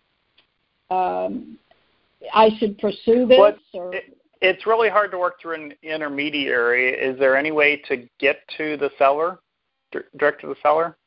um, 0.89 1.58
I 2.34 2.50
should 2.58 2.78
pursue 2.78 3.26
this? 3.26 3.38
What, 3.38 3.58
or? 3.74 3.93
It, 3.93 4.18
it's 4.41 4.66
really 4.66 4.89
hard 4.89 5.12
to 5.12 5.18
work 5.18 5.41
through 5.41 5.56
an 5.56 5.74
intermediary. 5.84 6.93
Is 6.93 7.20
there 7.20 7.36
any 7.36 7.52
way 7.52 7.78
to 7.88 8.08
get 8.20 8.39
to 8.58 8.78
the 8.78 8.89
seller, 8.97 9.39
direct 9.91 10.41
to 10.41 10.47
the 10.47 10.56
seller? 10.62 10.97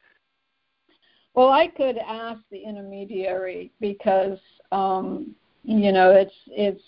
Well, 1.34 1.48
I 1.48 1.68
could 1.68 1.98
ask 1.98 2.40
the 2.50 2.62
intermediary 2.62 3.72
because 3.80 4.38
um, 4.70 5.34
you 5.64 5.92
know 5.92 6.10
it's 6.10 6.34
it's 6.48 6.82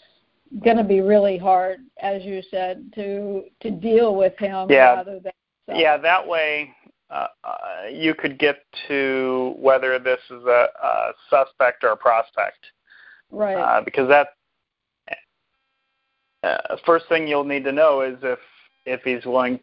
going 0.63 0.77
to 0.77 0.85
be 0.85 1.01
really 1.01 1.39
hard, 1.39 1.81
as 2.01 2.23
you 2.23 2.43
said, 2.51 2.93
to 2.95 3.45
to 3.61 3.71
deal 3.71 4.15
with 4.15 4.37
him 4.39 4.71
yeah. 4.71 4.95
rather 4.95 5.21
than. 5.21 5.33
So. 5.67 5.75
Yeah, 5.75 5.97
that 5.97 6.27
way 6.27 6.75
uh, 7.11 7.29
uh, 7.43 7.55
you 7.91 8.15
could 8.15 8.39
get 8.39 8.65
to 8.89 9.55
whether 9.57 9.99
this 9.99 10.21
is 10.31 10.45
a, 10.45 10.67
a 10.83 11.13
suspect 11.31 11.85
or 11.85 11.93
a 11.93 11.97
prospect. 11.97 12.59
Right. 13.31 13.57
Uh, 13.57 13.81
because 13.83 14.09
that 14.09 14.29
uh, 16.43 16.77
first 16.85 17.07
thing 17.09 17.27
you'll 17.27 17.45
need 17.45 17.65
to 17.65 17.73
know 17.73 18.03
is 18.03 18.19
if 18.23 18.39
if 18.87 19.01
he's 19.03 19.25
willing 19.25 19.59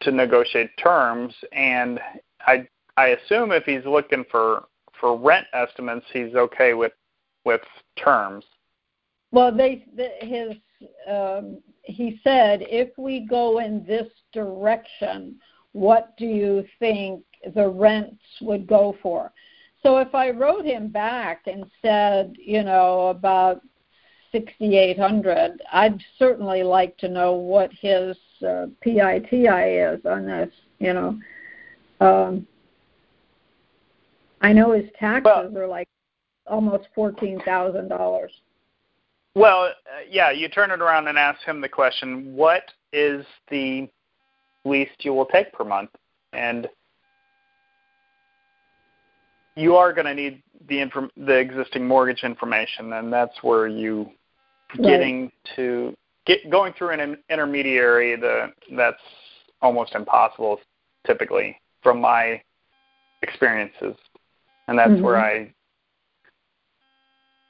to 0.00 0.10
negotiate 0.10 0.70
terms, 0.82 1.34
and 1.52 2.00
I 2.46 2.66
I 3.00 3.16
assume 3.16 3.50
if 3.50 3.64
he's 3.64 3.86
looking 3.86 4.24
for 4.30 4.64
for 5.00 5.16
rent 5.16 5.46
estimates, 5.54 6.04
he's 6.12 6.34
okay 6.34 6.74
with 6.74 6.92
with 7.46 7.62
terms. 7.96 8.44
Well, 9.32 9.56
they 9.56 9.86
the, 9.96 10.10
his 10.20 10.56
um, 11.08 11.62
he 11.82 12.20
said 12.22 12.60
if 12.60 12.90
we 12.98 13.20
go 13.20 13.60
in 13.60 13.86
this 13.86 14.08
direction, 14.34 15.40
what 15.72 16.14
do 16.18 16.26
you 16.26 16.66
think 16.78 17.24
the 17.54 17.68
rents 17.68 18.22
would 18.42 18.66
go 18.66 18.94
for? 19.02 19.32
So 19.82 19.96
if 19.96 20.14
I 20.14 20.28
wrote 20.28 20.66
him 20.66 20.88
back 20.88 21.46
and 21.46 21.64
said, 21.80 22.34
you 22.38 22.62
know, 22.62 23.08
about 23.08 23.62
6800, 24.30 25.62
I'd 25.72 25.98
certainly 26.18 26.62
like 26.62 26.98
to 26.98 27.08
know 27.08 27.32
what 27.32 27.70
his 27.72 28.14
uh, 28.46 28.66
PITI 28.82 29.78
is 29.78 30.04
on 30.04 30.26
this, 30.26 30.52
you 30.78 30.92
know. 30.92 31.18
Um, 32.00 32.46
I 34.40 34.52
know 34.52 34.72
his 34.72 34.86
taxes 34.98 35.24
well, 35.24 35.58
are 35.58 35.66
like 35.66 35.88
almost 36.46 36.88
$14,000. 36.96 38.28
Well, 39.34 39.64
uh, 39.64 39.70
yeah, 40.08 40.30
you 40.30 40.48
turn 40.48 40.70
it 40.70 40.80
around 40.80 41.08
and 41.08 41.18
ask 41.18 41.40
him 41.42 41.60
the 41.60 41.68
question, 41.68 42.34
what 42.34 42.62
is 42.92 43.24
the 43.50 43.88
least 44.64 44.92
you 45.00 45.14
will 45.14 45.26
take 45.26 45.52
per 45.52 45.64
month? 45.64 45.90
And 46.32 46.68
you 49.56 49.76
are 49.76 49.92
going 49.92 50.06
to 50.06 50.14
need 50.14 50.42
the 50.68 50.80
inform- 50.80 51.10
the 51.16 51.36
existing 51.36 51.86
mortgage 51.86 52.22
information, 52.22 52.92
and 52.94 53.12
that's 53.12 53.42
where 53.42 53.68
you 53.68 54.10
right. 54.78 54.82
getting 54.82 55.32
to 55.56 55.94
get 56.26 56.50
going 56.50 56.72
through 56.74 56.90
an 56.90 57.18
intermediary. 57.28 58.16
The 58.16 58.52
that's 58.76 59.02
almost 59.60 59.94
impossible, 59.94 60.60
typically, 61.06 61.60
from 61.82 62.00
my 62.00 62.40
experiences, 63.22 63.96
and 64.70 64.78
that's 64.78 64.90
mm-hmm. 64.92 65.02
where 65.02 65.18
I 65.18 65.52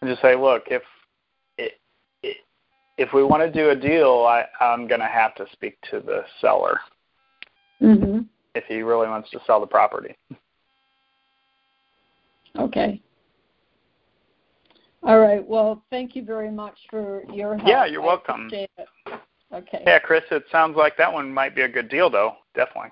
just 0.04 0.22
say, 0.22 0.34
look, 0.34 0.64
if 0.68 0.82
if 2.96 3.12
we 3.14 3.22
want 3.22 3.42
to 3.42 3.50
do 3.50 3.70
a 3.70 3.76
deal, 3.76 4.26
I, 4.28 4.44
I'm 4.62 4.86
going 4.86 5.00
to 5.00 5.06
have 5.06 5.34
to 5.36 5.46
speak 5.52 5.78
to 5.90 6.00
the 6.00 6.22
seller 6.40 6.80
mm-hmm. 7.80 8.20
if 8.54 8.64
he 8.64 8.82
really 8.82 9.08
wants 9.08 9.30
to 9.30 9.40
sell 9.46 9.60
the 9.60 9.66
property. 9.66 10.16
Okay. 12.58 13.00
All 15.02 15.18
right. 15.18 15.46
Well, 15.46 15.82
thank 15.88 16.14
you 16.14 16.24
very 16.24 16.50
much 16.50 16.76
for 16.90 17.22
your 17.32 17.56
help. 17.56 17.68
Yeah, 17.68 17.86
you're 17.86 18.02
welcome. 18.02 18.50
Okay. 19.52 19.82
Yeah, 19.86 19.98
Chris, 19.98 20.24
it 20.30 20.44
sounds 20.52 20.76
like 20.76 20.96
that 20.98 21.10
one 21.10 21.32
might 21.32 21.54
be 21.54 21.62
a 21.62 21.68
good 21.68 21.88
deal, 21.88 22.10
though. 22.10 22.34
Definitely. 22.54 22.90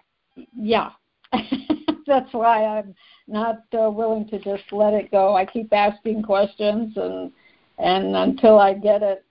Yeah. 0.55 0.91
That's 2.09 2.32
why 2.32 2.64
I'm 2.64 2.94
not 3.28 3.62
uh, 3.78 3.90
willing 3.90 4.26
to 4.28 4.38
just 4.38 4.64
let 4.72 4.94
it 4.94 5.11
go. 5.11 5.36
I 5.36 5.44
keep 5.44 5.72
asking 5.72 6.22
questions, 6.22 6.96
and 6.96 7.30
and 7.78 8.16
until 8.16 8.59
I 8.59 8.72
get 8.72 9.02
it 9.02 9.24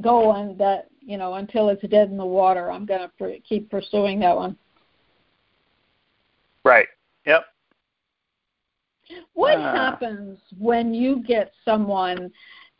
going, 0.00 0.56
that 0.58 0.86
you 1.00 1.18
know, 1.18 1.34
until 1.34 1.68
it's 1.68 1.86
dead 1.88 2.10
in 2.10 2.16
the 2.16 2.24
water, 2.24 2.70
I'm 2.70 2.86
going 2.86 3.00
to 3.00 3.10
pr- 3.18 3.42
keep 3.46 3.70
pursuing 3.70 4.20
that 4.20 4.36
one. 4.36 4.56
Right. 6.64 6.88
Yep. 7.26 7.44
What 9.34 9.58
uh, 9.58 9.72
happens 9.74 10.38
when 10.58 10.94
you 10.94 11.22
get 11.26 11.52
someone 11.64 12.30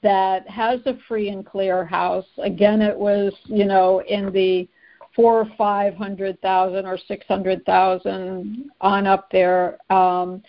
that 0.02 0.48
has 0.48 0.80
a 0.86 0.98
free 1.08 1.28
and 1.28 1.44
clear 1.44 1.84
house? 1.84 2.26
Again, 2.38 2.82
it 2.82 2.96
was 2.96 3.32
you 3.46 3.64
know 3.64 4.02
in 4.08 4.32
the 4.32 4.68
four 5.16 5.40
or 5.40 5.50
five 5.56 5.94
hundred 5.94 6.40
thousand 6.42 6.86
or 6.86 6.98
six 7.08 7.26
hundred 7.26 7.64
thousand 7.64 8.70
on 8.80 9.06
up 9.06 9.28
there, 9.32 9.78
um, 9.90 10.42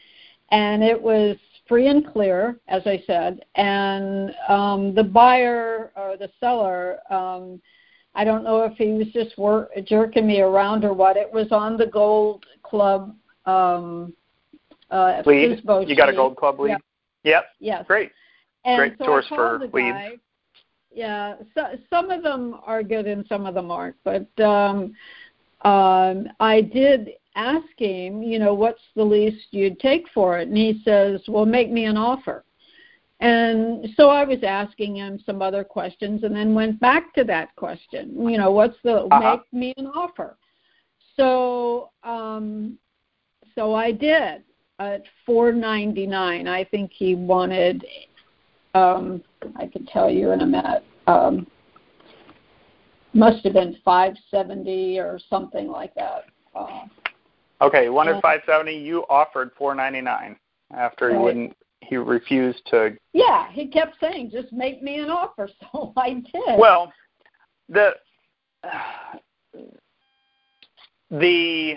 and 0.52 0.84
it 0.84 1.02
was 1.02 1.38
free 1.68 1.88
and 1.88 2.06
clear, 2.14 2.60
as 2.68 2.82
I 2.86 3.02
said, 3.08 3.44
and 3.56 4.36
um, 4.48 4.94
the 4.94 5.04
buyer 5.04 5.92
or 5.96 6.18
the 6.18 6.30
seller. 6.40 7.00
Um, 7.10 7.62
I 8.14 8.24
don't 8.24 8.44
know 8.44 8.64
if 8.64 8.74
he 8.78 8.94
was 8.94 9.08
just 9.14 9.38
work, 9.38 9.70
jerking 9.86 10.28
me 10.28 10.42
around 10.42 10.84
or 10.84 10.94
what. 10.94 11.18
It 11.18 11.32
was 11.32 11.48
on 11.52 11.78
the 11.78 11.86
Gold 11.86 12.46
Club 12.64 13.16
um, 13.46 14.14
uh, 14.90 15.22
lead. 15.26 15.62
You 15.88 15.96
got 15.96 16.10
a 16.10 16.14
Gold 16.14 16.36
Club 16.36 16.60
lead. 16.60 16.70
Yeah. 16.70 16.78
Yep. 17.24 17.46
Yes. 17.60 17.86
Great. 17.88 18.12
And 18.66 18.80
Great 18.80 18.98
so 18.98 19.06
source 19.06 19.26
for 19.30 19.60
leads. 19.72 19.98
Guy. 19.98 20.18
Yeah. 20.98 21.36
So, 21.54 21.62
some 21.92 22.10
of 22.10 22.24
them 22.24 22.60
are 22.66 22.82
good 22.82 23.06
and 23.06 23.24
some 23.28 23.46
of 23.46 23.54
them 23.54 23.70
aren't. 23.70 23.96
But 24.04 24.28
um, 24.44 24.96
um, 25.62 26.28
I 26.40 26.62
did 26.62 27.12
ask 27.36 27.68
him, 27.78 28.24
you 28.24 28.40
know, 28.40 28.56
what's 28.56 28.82
the 28.96 29.04
least 29.04 29.46
you'd 29.52 29.80
take 29.80 30.06
for 30.12 30.40
it? 30.40 30.48
And 30.48 30.58
he 30.58 30.82
says, 30.84 31.22
well, 31.28 31.46
make 31.46 31.70
me 31.72 31.86
an 31.86 31.98
offer. 31.98 32.44
And 33.20 33.88
so 33.96 34.10
I 34.10 34.24
was 34.24 34.40
asking 34.42 34.96
him 34.96 35.22
some 35.24 35.40
other 35.40 35.64
questions 35.64 36.24
and 36.24 36.36
then 36.36 36.56
went 36.56 36.80
back 36.80 37.14
to 37.14 37.24
that 37.26 37.56
question, 37.56 38.28
you 38.28 38.40
know, 38.40 38.52
what's 38.52 38.78
the 38.84 39.04
uh-huh. 39.04 39.38
make 39.38 39.54
me 39.54 39.74
an 39.78 39.88
offer? 39.88 40.36
So 41.16 41.92
um 42.04 42.78
so 43.56 43.76
I 43.76 43.92
did 43.92 44.44
at 44.80 45.04
4.99. 45.28 46.48
I 46.48 46.64
think 46.66 46.92
he 46.92 47.16
wanted. 47.16 47.86
Um, 48.78 49.24
I 49.56 49.68
can 49.68 49.86
tell 49.86 50.10
you 50.10 50.32
in 50.32 50.42
a 50.42 50.46
minute. 50.46 50.84
Um, 51.08 51.48
must 53.14 53.44
have 53.44 53.54
been 53.54 53.78
570 53.84 55.00
or 55.00 55.20
something 55.30 55.68
like 55.68 55.94
that. 55.96 56.26
Uh, 56.56 56.86
okay, 57.62 57.90
one 57.90 58.08
wanted 58.08 58.22
570. 58.22 58.78
You 58.78 59.06
offered 59.10 59.56
4.99 59.56 60.36
after 60.76 61.08
right. 61.08 61.16
he 61.16 61.24
wouldn't. 61.24 61.58
He 61.82 61.96
refused 61.96 62.62
to. 62.68 62.98
Yeah, 63.14 63.50
he 63.52 63.68
kept 63.68 63.96
saying, 64.02 64.32
"Just 64.32 64.52
make 64.52 64.82
me 64.82 65.00
an 65.00 65.10
offer." 65.10 65.50
So 65.72 65.94
I 65.96 66.16
did. 66.16 66.60
Well, 66.60 66.92
the 67.70 67.92
the 71.12 71.76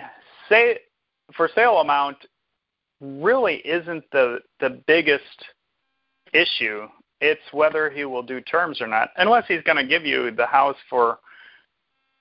say 0.49 0.79
for 1.35 1.49
sale 1.55 1.77
amount 1.77 2.17
really 2.99 3.57
isn't 3.57 4.03
the 4.11 4.39
the 4.59 4.81
biggest 4.87 5.23
issue. 6.33 6.87
It's 7.19 7.41
whether 7.51 7.89
he 7.89 8.05
will 8.05 8.23
do 8.23 8.41
terms 8.41 8.81
or 8.81 8.87
not. 8.87 9.09
Unless 9.17 9.45
he's 9.47 9.61
going 9.63 9.77
to 9.77 9.85
give 9.85 10.05
you 10.05 10.31
the 10.31 10.45
house 10.45 10.77
for 10.89 11.19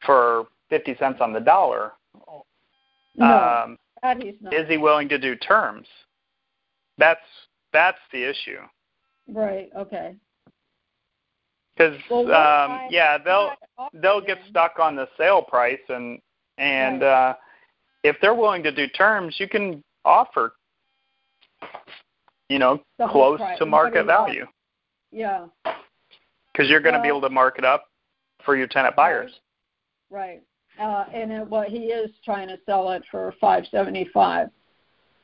for 0.04 0.46
fifty 0.68 0.94
cents 0.96 1.18
on 1.20 1.32
the 1.32 1.40
dollar. 1.40 1.92
No, 3.16 3.24
um, 3.24 3.76
that 4.02 4.22
he's 4.22 4.34
not. 4.40 4.54
Is 4.54 4.68
he 4.68 4.76
willing 4.76 5.08
to 5.08 5.18
do 5.18 5.36
terms? 5.36 5.86
That's 6.98 7.20
that's 7.72 7.98
the 8.12 8.28
issue. 8.28 8.60
Right. 9.28 9.70
Okay. 9.76 10.14
Because 11.76 11.98
well, 12.10 12.26
um, 12.26 12.72
I, 12.72 12.88
yeah, 12.90 13.16
they'll 13.16 13.52
they'll 13.94 14.20
get 14.20 14.38
stuck 14.48 14.78
on 14.78 14.96
the 14.96 15.08
sale 15.16 15.42
price 15.42 15.80
and 15.88 16.20
and 16.58 17.00
right. 17.00 17.30
uh, 17.30 17.34
if 18.02 18.16
they're 18.20 18.34
willing 18.34 18.62
to 18.62 18.72
do 18.72 18.86
terms, 18.88 19.36
you 19.38 19.48
can 19.48 19.82
offer, 20.04 20.54
you 22.50 22.58
know, 22.58 22.82
close 23.10 23.40
to 23.58 23.64
market 23.64 24.04
value. 24.06 24.44
Yeah. 25.12 25.46
Because 26.52 26.68
you're 26.68 26.80
going 26.80 26.96
to 26.96 27.00
be 27.00 27.08
able 27.08 27.20
to 27.22 27.30
mark 27.30 27.58
it 27.58 27.64
up 27.64 27.86
for 28.44 28.56
your 28.56 28.66
tenant 28.66 28.96
buyers. 28.96 29.32
Right. 30.10 30.42
right. 30.78 30.86
Uh, 30.86 31.04
and 31.14 31.30
it, 31.30 31.48
well, 31.48 31.64
he 31.68 31.86
is 31.86 32.10
trying 32.24 32.48
to 32.48 32.58
sell 32.66 32.90
it 32.90 33.02
for 33.10 33.34
five 33.40 33.64
seventy 33.70 34.08
five. 34.12 34.48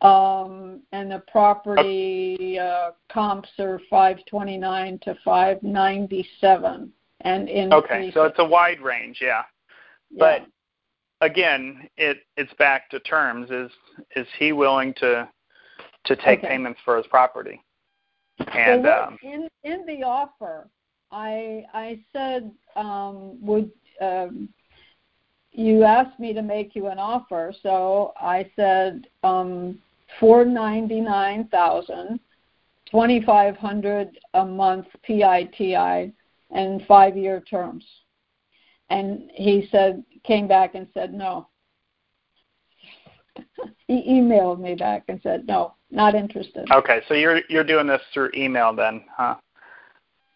um, 0.02 0.82
and 0.92 1.10
the 1.10 1.22
property 1.32 2.58
uh, 2.58 2.90
comps 3.10 3.48
are 3.58 3.80
529 3.88 4.98
to 5.02 5.16
597 5.24 6.92
and 7.22 7.48
in 7.48 7.72
okay 7.72 8.10
so 8.12 8.24
it's 8.24 8.38
a 8.38 8.44
wide 8.44 8.78
range 8.82 9.20
yeah, 9.22 9.40
yeah. 10.10 10.18
but 10.18 11.26
again 11.26 11.88
it 11.96 12.18
it's 12.36 12.52
back 12.58 12.90
to 12.90 13.00
terms 13.00 13.50
is 13.50 13.70
is 14.16 14.26
he 14.38 14.52
willing 14.52 14.92
to 14.98 15.26
to 16.06 16.16
take 16.16 16.40
okay. 16.40 16.48
payments 16.48 16.80
for 16.84 16.96
his 16.96 17.06
property 17.06 17.62
and 18.52 18.84
well, 18.84 19.08
um, 19.08 19.18
in 19.22 19.48
in 19.64 19.84
the 19.86 20.02
offer 20.02 20.68
i 21.12 21.64
i 21.74 21.98
said 22.12 22.50
um 22.76 23.36
would 23.40 23.70
um 24.00 24.48
you 25.52 25.84
asked 25.84 26.18
me 26.20 26.34
to 26.34 26.42
make 26.42 26.74
you 26.74 26.88
an 26.88 26.98
offer 26.98 27.52
so 27.62 28.12
i 28.20 28.48
said 28.56 29.06
um 29.22 29.78
four 30.20 30.44
ninety 30.44 31.00
nine 31.00 31.48
thousand 31.48 32.20
twenty 32.90 33.22
five 33.22 33.56
hundred 33.56 34.18
a 34.34 34.44
month 34.44 34.86
PITI 35.02 36.12
and 36.50 36.82
five 36.86 37.16
year 37.16 37.40
terms. 37.40 37.84
And 38.90 39.30
he 39.34 39.68
said 39.70 40.04
came 40.24 40.46
back 40.48 40.74
and 40.74 40.86
said 40.94 41.12
no. 41.12 41.48
He 43.88 44.04
emailed 44.08 44.60
me 44.60 44.74
back 44.74 45.04
and 45.08 45.20
said 45.22 45.46
no, 45.46 45.74
not 45.90 46.14
interested. 46.14 46.70
Okay, 46.70 47.00
so 47.08 47.14
you're 47.14 47.40
you're 47.48 47.64
doing 47.64 47.86
this 47.86 48.02
through 48.12 48.30
email 48.34 48.74
then, 48.74 49.04
huh? 49.16 49.36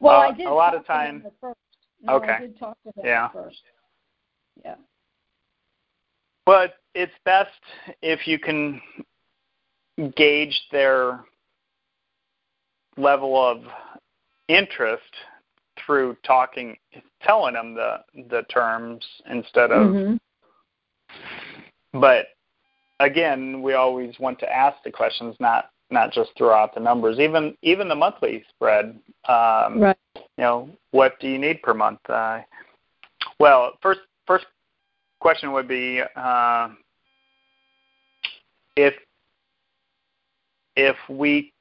Well, 0.00 0.20
uh, 0.20 0.28
I 0.28 0.32
did 0.32 0.46
a 0.46 0.52
lot 0.52 0.74
of 0.74 0.86
times. 0.86 1.24
No, 1.42 2.14
okay. 2.14 2.32
I 2.32 2.40
did 2.40 2.58
talk 2.58 2.76
to 2.84 2.88
him 2.88 3.04
yeah. 3.04 3.28
first. 3.28 3.60
Yeah. 4.64 4.76
But 6.46 6.76
it's 6.94 7.12
best 7.24 7.50
if 8.02 8.26
you 8.26 8.38
can 8.38 8.80
gauge 10.16 10.58
their 10.72 11.20
level 12.96 13.36
of 13.36 13.62
interest 14.48 15.02
through 15.84 16.16
talking 16.24 16.76
telling 17.22 17.54
them 17.54 17.74
the 17.74 17.98
the 18.28 18.42
terms 18.52 19.04
instead 19.30 19.70
of 19.70 19.88
mm-hmm. 19.88 22.00
but 22.00 22.26
again 23.00 23.62
we 23.62 23.74
always 23.74 24.18
want 24.18 24.38
to 24.38 24.50
ask 24.52 24.76
the 24.84 24.90
questions 24.90 25.34
not 25.40 25.70
not 25.90 26.12
just 26.12 26.30
throw 26.38 26.54
out 26.54 26.72
the 26.74 26.80
numbers 26.80 27.18
even 27.18 27.56
even 27.62 27.88
the 27.88 27.94
monthly 27.94 28.44
spread 28.48 28.98
um 29.28 29.80
right. 29.80 29.96
you 30.14 30.22
know 30.38 30.68
what 30.92 31.18
do 31.20 31.28
you 31.28 31.38
need 31.38 31.60
per 31.62 31.74
month 31.74 31.98
uh 32.08 32.40
well 33.38 33.72
first 33.82 34.00
first 34.26 34.46
question 35.18 35.52
would 35.52 35.66
be 35.66 36.00
uh 36.16 36.68
if 38.76 38.94
if 40.76 40.96
we 41.08 41.52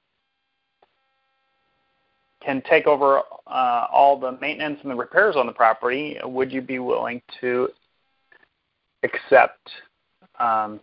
can 2.41 2.61
take 2.69 2.87
over 2.87 3.21
uh, 3.47 3.87
all 3.91 4.17
the 4.17 4.37
maintenance 4.39 4.79
and 4.81 4.91
the 4.91 4.95
repairs 4.95 5.35
on 5.35 5.45
the 5.45 5.51
property, 5.51 6.17
would 6.23 6.51
you 6.51 6.61
be 6.61 6.79
willing 6.79 7.21
to 7.41 7.69
accept? 9.03 9.69
Um, 10.39 10.79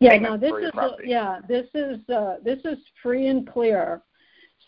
yeah, 0.00 0.18
no, 0.18 0.36
this 0.36 0.52
is 0.52 0.70
a, 0.74 0.90
yeah, 1.04 1.40
this 1.48 1.66
is 1.74 1.98
uh, 2.10 2.36
this 2.44 2.58
is 2.64 2.78
free 3.02 3.28
and 3.28 3.50
clear. 3.50 4.02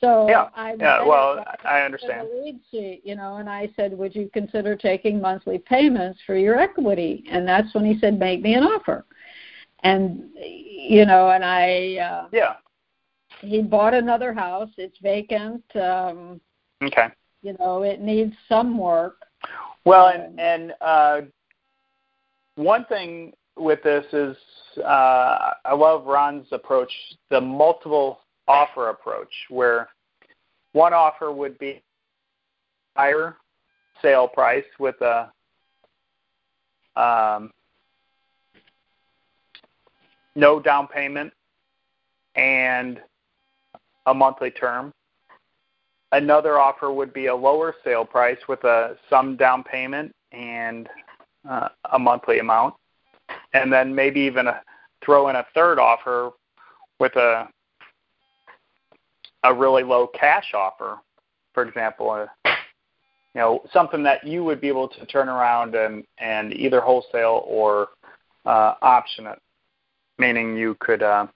So 0.01 0.27
yeah, 0.29 0.49
I 0.55 0.75
yeah, 0.79 1.05
well, 1.05 1.45
I 1.65 1.81
understand. 1.81 2.29
The 2.29 2.41
lead 2.41 2.61
sheet, 2.71 3.03
you 3.05 3.17
know, 3.17 3.37
and 3.37 3.49
I 3.49 3.69
said, 3.77 3.97
would 3.99 4.15
you 4.15 4.31
consider 4.33 4.77
taking 4.77 5.21
monthly 5.21 5.59
payments 5.59 6.21
for 6.25 6.37
your 6.37 6.59
equity? 6.59 7.25
And 7.31 7.47
that's 7.47 7.75
when 7.75 7.85
he 7.85 7.99
said, 7.99 8.19
make 8.19 8.41
me 8.41 8.55
an 8.55 8.63
offer. 8.63 9.05
And 9.83 10.31
you 10.37 11.05
know, 11.05 11.31
and 11.31 11.45
I 11.45 11.97
uh, 11.97 12.29
yeah, 12.33 12.55
he 13.41 13.61
bought 13.61 13.95
another 13.95 14.33
house. 14.33 14.71
It's 14.79 14.99
vacant. 15.03 15.65
Um, 15.77 16.41
okay. 16.83 17.09
You 17.43 17.57
know, 17.59 17.83
it 17.83 18.01
needs 18.01 18.35
some 18.49 18.79
work. 18.79 19.17
Well, 19.85 20.07
um, 20.07 20.15
and 20.21 20.41
and 20.41 20.75
uh, 20.81 21.21
one 22.55 22.85
thing 22.87 23.33
with 23.59 23.83
this 23.83 24.05
is 24.13 24.37
uh, 24.79 25.53
I 25.65 25.75
love 25.75 26.07
Ron's 26.07 26.47
approach, 26.53 26.93
the 27.31 27.41
multiple 27.41 28.21
offer 28.47 28.91
approach, 28.91 29.33
where 29.49 29.89
one 30.73 30.93
offer 30.93 31.33
would 31.33 31.59
be 31.59 31.83
higher 32.97 33.37
sale 34.03 34.29
price 34.29 34.65
with 34.79 34.97
a 35.01 35.33
um, 36.97 37.53
no 40.35 40.61
down 40.61 40.87
payment 40.89 41.33
and 42.35 43.01
a 44.07 44.15
monthly 44.15 44.51
term. 44.51 44.93
Another 46.13 46.59
offer 46.59 46.91
would 46.93 47.13
be 47.13 47.27
a 47.27 47.35
lower 47.35 47.75
sale 47.85 48.05
price 48.05 48.39
with 48.49 48.65
a 48.65 48.97
some 49.11 49.37
down 49.37 49.63
payment 49.63 50.15
and 50.33 50.89
uh, 51.49 51.69
a 51.93 51.99
monthly 51.99 52.39
amount, 52.39 52.75
and 53.53 53.73
then 53.73 53.95
maybe 53.95 54.21
even 54.21 54.47
a, 54.47 54.61
throw 55.05 55.29
in 55.29 55.37
a 55.37 55.47
third 55.55 55.79
offer 55.79 56.31
with 56.99 57.15
a 57.17 57.49
a 59.45 59.55
really 59.55 59.85
low 59.85 60.09
cash 60.09 60.53
offer, 60.53 60.99
for 61.55 61.63
example, 61.63 62.13
a, 62.13 62.29
you 63.35 63.41
know 63.41 63.63
something 63.73 64.03
that 64.03 64.27
you 64.27 64.43
would 64.45 64.61
be 64.61 64.69
able 64.69 64.89
to 64.89 65.07
turn 65.07 65.29
around 65.29 65.75
and 65.75 66.05
and 66.19 66.53
either 66.53 66.81
wholesale 66.81 67.45
or 67.47 67.89
uh, 68.47 68.75
option 68.83 69.27
it 69.27 69.39
meaning 70.19 70.57
you 70.57 70.77
could 70.81 71.03
uh, 71.03 71.27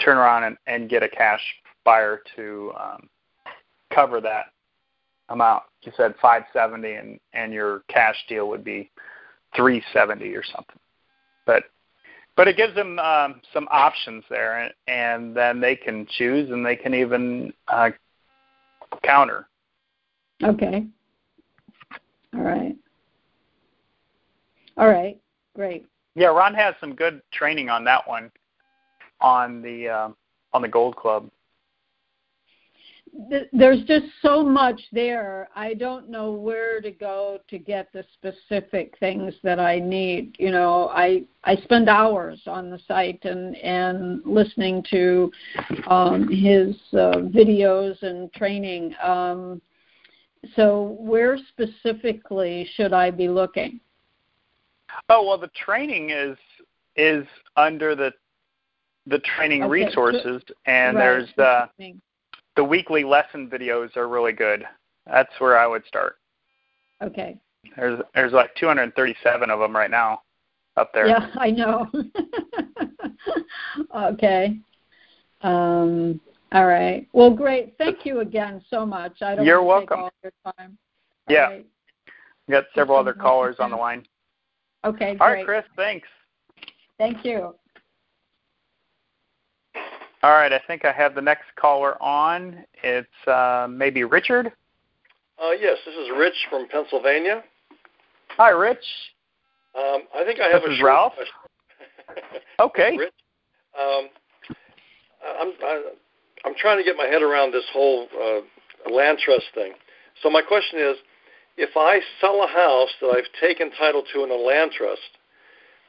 turn 0.00 0.16
around 0.16 0.44
and, 0.44 0.56
and 0.66 0.88
get 0.88 1.02
a 1.02 1.08
cash 1.08 1.40
buyer 1.84 2.22
to 2.36 2.72
um, 2.78 3.08
cover 3.92 4.20
that 4.20 4.46
amount. 5.28 5.64
You 5.82 5.92
said 5.96 6.14
570, 6.20 6.94
and 6.94 7.20
and 7.32 7.52
your 7.52 7.82
cash 7.88 8.16
deal 8.28 8.48
would 8.48 8.64
be 8.64 8.90
370 9.56 10.34
or 10.34 10.42
something. 10.44 10.76
But 11.48 11.64
but 12.36 12.46
it 12.46 12.56
gives 12.56 12.74
them 12.76 13.00
um, 13.00 13.40
some 13.52 13.66
options 13.72 14.22
there, 14.30 14.58
and, 14.58 14.74
and 14.86 15.36
then 15.36 15.60
they 15.60 15.74
can 15.74 16.06
choose, 16.06 16.50
and 16.50 16.64
they 16.64 16.76
can 16.76 16.94
even 16.94 17.52
uh, 17.66 17.90
counter. 19.02 19.48
Okay. 20.44 20.86
All 22.34 22.42
right. 22.42 22.76
All 24.76 24.88
right. 24.88 25.18
Great. 25.56 25.86
Yeah, 26.14 26.28
Ron 26.28 26.54
has 26.54 26.74
some 26.80 26.94
good 26.94 27.22
training 27.32 27.70
on 27.70 27.82
that 27.84 28.06
one 28.06 28.30
on 29.20 29.62
the 29.62 29.88
uh, 29.88 30.08
on 30.52 30.62
the 30.62 30.68
Gold 30.68 30.96
Club. 30.96 31.28
There's 33.52 33.84
just 33.84 34.06
so 34.22 34.42
much 34.42 34.80
there. 34.92 35.48
I 35.54 35.74
don't 35.74 36.08
know 36.08 36.32
where 36.32 36.80
to 36.80 36.90
go 36.90 37.38
to 37.48 37.58
get 37.58 37.92
the 37.92 38.04
specific 38.14 38.96
things 38.98 39.34
that 39.42 39.60
I 39.60 39.78
need. 39.78 40.36
You 40.38 40.50
know, 40.50 40.88
I 40.88 41.24
I 41.44 41.56
spend 41.56 41.88
hours 41.88 42.40
on 42.46 42.70
the 42.70 42.78
site 42.86 43.24
and 43.24 43.56
and 43.56 44.22
listening 44.24 44.84
to 44.90 45.30
um, 45.86 46.28
his 46.28 46.76
uh, 46.92 47.18
videos 47.28 48.02
and 48.02 48.32
training. 48.32 48.94
Um, 49.02 49.60
so, 50.54 50.96
where 51.00 51.38
specifically 51.48 52.68
should 52.74 52.92
I 52.92 53.10
be 53.10 53.28
looking? 53.28 53.80
Oh 55.08 55.26
well, 55.26 55.38
the 55.38 55.50
training 55.64 56.10
is 56.10 56.36
is 56.96 57.26
under 57.56 57.94
the 57.94 58.12
the 59.06 59.18
training 59.20 59.62
okay. 59.62 59.70
resources, 59.70 60.42
and 60.66 60.96
right. 60.96 61.02
there's 61.02 61.28
the 61.36 61.68
the 62.58 62.64
weekly 62.64 63.04
lesson 63.04 63.48
videos 63.48 63.96
are 63.96 64.08
really 64.08 64.32
good. 64.32 64.64
That's 65.06 65.30
where 65.38 65.56
I 65.56 65.64
would 65.68 65.86
start. 65.86 66.16
Okay. 67.00 67.38
There's 67.76 68.00
there's 68.16 68.32
like 68.32 68.52
237 68.56 69.48
of 69.48 69.60
them 69.60 69.76
right 69.76 69.90
now 69.92 70.22
up 70.76 70.90
there. 70.92 71.06
Yeah, 71.06 71.28
I 71.36 71.52
know. 71.52 71.88
okay. 73.96 74.58
Um, 75.42 76.20
all 76.50 76.66
right. 76.66 77.06
Well, 77.12 77.30
great. 77.30 77.74
Thank 77.78 78.04
you 78.04 78.20
again 78.20 78.60
so 78.68 78.84
much. 78.84 79.22
I 79.22 79.36
don't 79.36 79.46
You're 79.46 79.62
welcome. 79.62 80.00
all 80.00 80.10
your 80.24 80.32
time. 80.44 80.76
yeah. 81.28 81.42
Right. 81.42 81.66
We 82.48 82.52
got 82.52 82.64
several 82.74 82.98
other 82.98 83.12
callers 83.12 83.56
on 83.60 83.70
the 83.70 83.76
line. 83.76 84.04
Okay, 84.84 85.14
great. 85.14 85.20
All 85.20 85.32
right, 85.32 85.44
Chris, 85.44 85.64
thanks. 85.76 86.08
Thank 86.98 87.24
you. 87.24 87.54
All 90.22 90.30
right, 90.32 90.52
I 90.52 90.60
think 90.66 90.84
I 90.84 90.92
have 90.92 91.14
the 91.14 91.22
next 91.22 91.44
caller 91.56 92.00
on. 92.02 92.64
It's 92.82 93.28
uh, 93.28 93.68
maybe 93.70 94.04
Richard. 94.04 94.52
Uh, 95.42 95.52
yes, 95.52 95.78
this 95.86 95.94
is 95.94 96.08
Rich 96.16 96.34
from 96.50 96.66
Pennsylvania. 96.68 97.44
Hi, 98.36 98.50
Rich. 98.50 98.78
Um, 99.76 100.02
I 100.14 100.24
think 100.24 100.40
I 100.40 100.48
have 100.48 100.62
this 100.62 100.70
a 100.70 100.72
is 100.72 100.78
short 100.78 100.88
Ralph. 100.88 101.12
question. 101.14 101.34
Okay. 102.60 102.96
Rich, 102.96 103.12
um, 103.78 104.08
I'm 105.40 105.52
I, 105.62 105.82
I'm 106.44 106.54
trying 106.56 106.78
to 106.78 106.82
get 106.82 106.96
my 106.96 107.04
head 107.04 107.22
around 107.22 107.52
this 107.52 107.64
whole 107.72 108.08
uh, 108.20 108.90
land 108.92 109.18
trust 109.24 109.44
thing. 109.54 109.74
So 110.22 110.30
my 110.30 110.42
question 110.42 110.80
is, 110.80 110.96
if 111.56 111.76
I 111.76 112.00
sell 112.20 112.42
a 112.42 112.48
house 112.48 112.88
that 113.00 113.14
I've 113.14 113.30
taken 113.40 113.70
title 113.78 114.02
to 114.12 114.24
in 114.24 114.30
a 114.32 114.34
land 114.34 114.72
trust, 114.76 115.18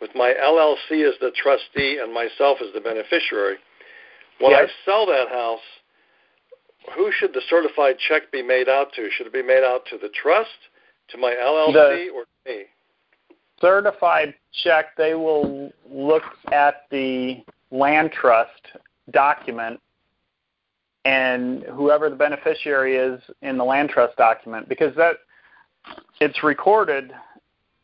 with 0.02 0.12
my 0.16 0.34
LLC 0.42 1.08
as 1.08 1.16
the 1.20 1.32
trustee 1.36 2.00
and 2.02 2.14
myself 2.14 2.60
as 2.62 2.74
the 2.74 2.80
beneficiary. 2.82 3.56
When 4.40 4.52
Yes. 4.52 4.70
I 4.70 4.86
sell 4.86 5.06
that 5.06 5.30
house, 5.30 5.60
who 6.96 7.12
should 7.12 7.34
the 7.34 7.42
certified 7.50 7.98
check 8.00 8.32
be 8.32 8.42
made 8.42 8.70
out 8.70 8.94
to? 8.94 9.10
Should 9.12 9.28
it 9.28 9.34
be 9.34 9.44
made 9.44 9.64
out 9.64 9.86
to 9.88 9.98
the 9.98 10.10
trust, 10.10 10.70
to 11.10 11.18
my 11.18 11.34
LLC, 11.34 12.12
or 12.14 12.24
to 12.24 12.30
me? 12.46 12.66
Certified 13.62 14.34
check, 14.64 14.96
they 14.96 15.14
will 15.14 15.72
look 15.90 16.24
at 16.52 16.86
the 16.90 17.44
land 17.72 18.12
trust 18.12 18.68
document 19.12 19.80
and 21.06 21.64
whoever 21.64 22.10
the 22.10 22.16
beneficiary 22.16 22.96
is 22.96 23.22
in 23.42 23.58
the 23.58 23.64
land 23.64 23.90
trust 23.90 24.16
document 24.18 24.68
because 24.68 24.96
that 24.96 25.18
it's 26.20 26.44
recorded 26.44 27.12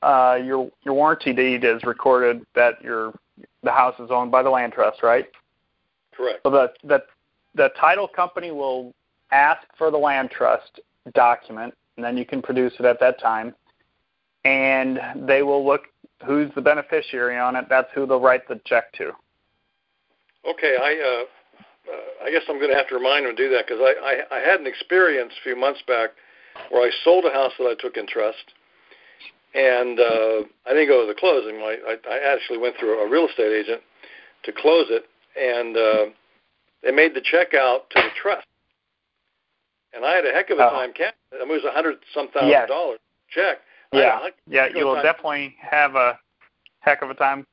uh, 0.01 0.37
your 0.43 0.69
your 0.83 0.93
warranty 0.93 1.33
deed 1.33 1.63
is 1.63 1.83
recorded 1.83 2.45
that 2.53 2.81
your 2.83 3.13
the 3.63 3.71
house 3.71 3.99
is 3.99 4.11
owned 4.11 4.31
by 4.31 4.43
the 4.43 4.49
land 4.49 4.71
trust, 4.71 5.01
right? 5.01 5.25
Correct. 6.15 6.39
So 6.43 6.49
the 6.49 6.73
the 6.83 7.03
the 7.55 7.69
title 7.79 8.07
company 8.07 8.51
will 8.51 8.93
ask 9.31 9.61
for 9.77 9.91
the 9.91 9.97
land 9.97 10.31
trust 10.31 10.79
document, 11.13 11.73
and 11.97 12.05
then 12.05 12.17
you 12.17 12.25
can 12.25 12.41
produce 12.41 12.73
it 12.79 12.85
at 12.85 12.99
that 12.99 13.19
time. 13.19 13.53
And 14.43 14.99
they 15.27 15.41
will 15.41 15.65
look 15.65 15.83
who's 16.25 16.51
the 16.55 16.61
beneficiary 16.61 17.37
on 17.37 17.55
it. 17.55 17.65
That's 17.69 17.89
who 17.93 18.05
they'll 18.05 18.21
write 18.21 18.47
the 18.47 18.59
check 18.65 18.91
to. 18.93 19.11
Okay, 20.47 20.77
I 20.79 20.91
uh, 21.01 21.91
uh, 21.91 22.25
I 22.25 22.31
guess 22.31 22.43
I'm 22.47 22.59
going 22.59 22.69
to 22.69 22.77
have 22.77 22.87
to 22.89 22.95
remind 22.95 23.25
them 23.25 23.35
to 23.35 23.43
do 23.43 23.49
that 23.55 23.65
because 23.67 23.81
I, 23.81 24.23
I 24.31 24.37
I 24.37 24.39
had 24.39 24.59
an 24.59 24.67
experience 24.67 25.33
a 25.39 25.43
few 25.43 25.55
months 25.55 25.81
back 25.87 26.11
where 26.69 26.87
I 26.87 26.91
sold 27.03 27.25
a 27.25 27.31
house 27.31 27.51
that 27.57 27.65
I 27.65 27.75
took 27.81 27.97
in 27.97 28.07
trust, 28.07 28.53
and 29.55 29.99
uh, 29.99 30.45
I 30.65 30.73
didn't 30.73 30.87
go 30.87 31.01
to 31.01 31.07
the 31.07 31.17
closing. 31.17 31.57
I, 31.57 31.77
I 31.87 31.95
I 32.09 32.33
actually 32.33 32.59
went 32.59 32.75
through 32.79 33.01
a 33.01 33.09
real 33.09 33.27
estate 33.27 33.51
agent 33.51 33.81
to 34.43 34.51
close 34.51 34.87
it, 34.89 35.05
and 35.39 35.77
uh, 35.77 36.05
they 36.83 36.91
made 36.91 37.13
the 37.13 37.21
check 37.21 37.53
out 37.53 37.89
to 37.91 38.01
the 38.01 38.09
trust, 38.21 38.47
and 39.93 40.05
I 40.05 40.15
had 40.15 40.25
a 40.25 40.31
heck 40.31 40.49
of 40.49 40.59
a 40.59 40.63
Oh. 40.63 40.69
time 40.69 40.93
cash. 40.93 41.13
I 41.33 41.39
mean, 41.45 41.51
it 41.51 41.63
was 41.63 41.65
a 41.65 41.71
hundred 41.71 41.97
some 42.13 42.29
thousand 42.29 42.49
Yes. 42.49 42.69
dollars 42.69 42.99
check. 43.29 43.59
I 43.93 43.97
had 43.97 44.05
a 44.05 44.07
Yeah, 44.07 44.29
yeah, 44.47 44.61
heck 44.63 44.69
of 44.71 44.75
a 44.75 44.79
you 44.79 44.85
will 44.85 44.95
definitely 45.01 45.55
have 45.59 45.95
a 45.95 46.19
heck 46.79 47.01
of 47.01 47.09
a 47.09 47.13
time 47.15 47.45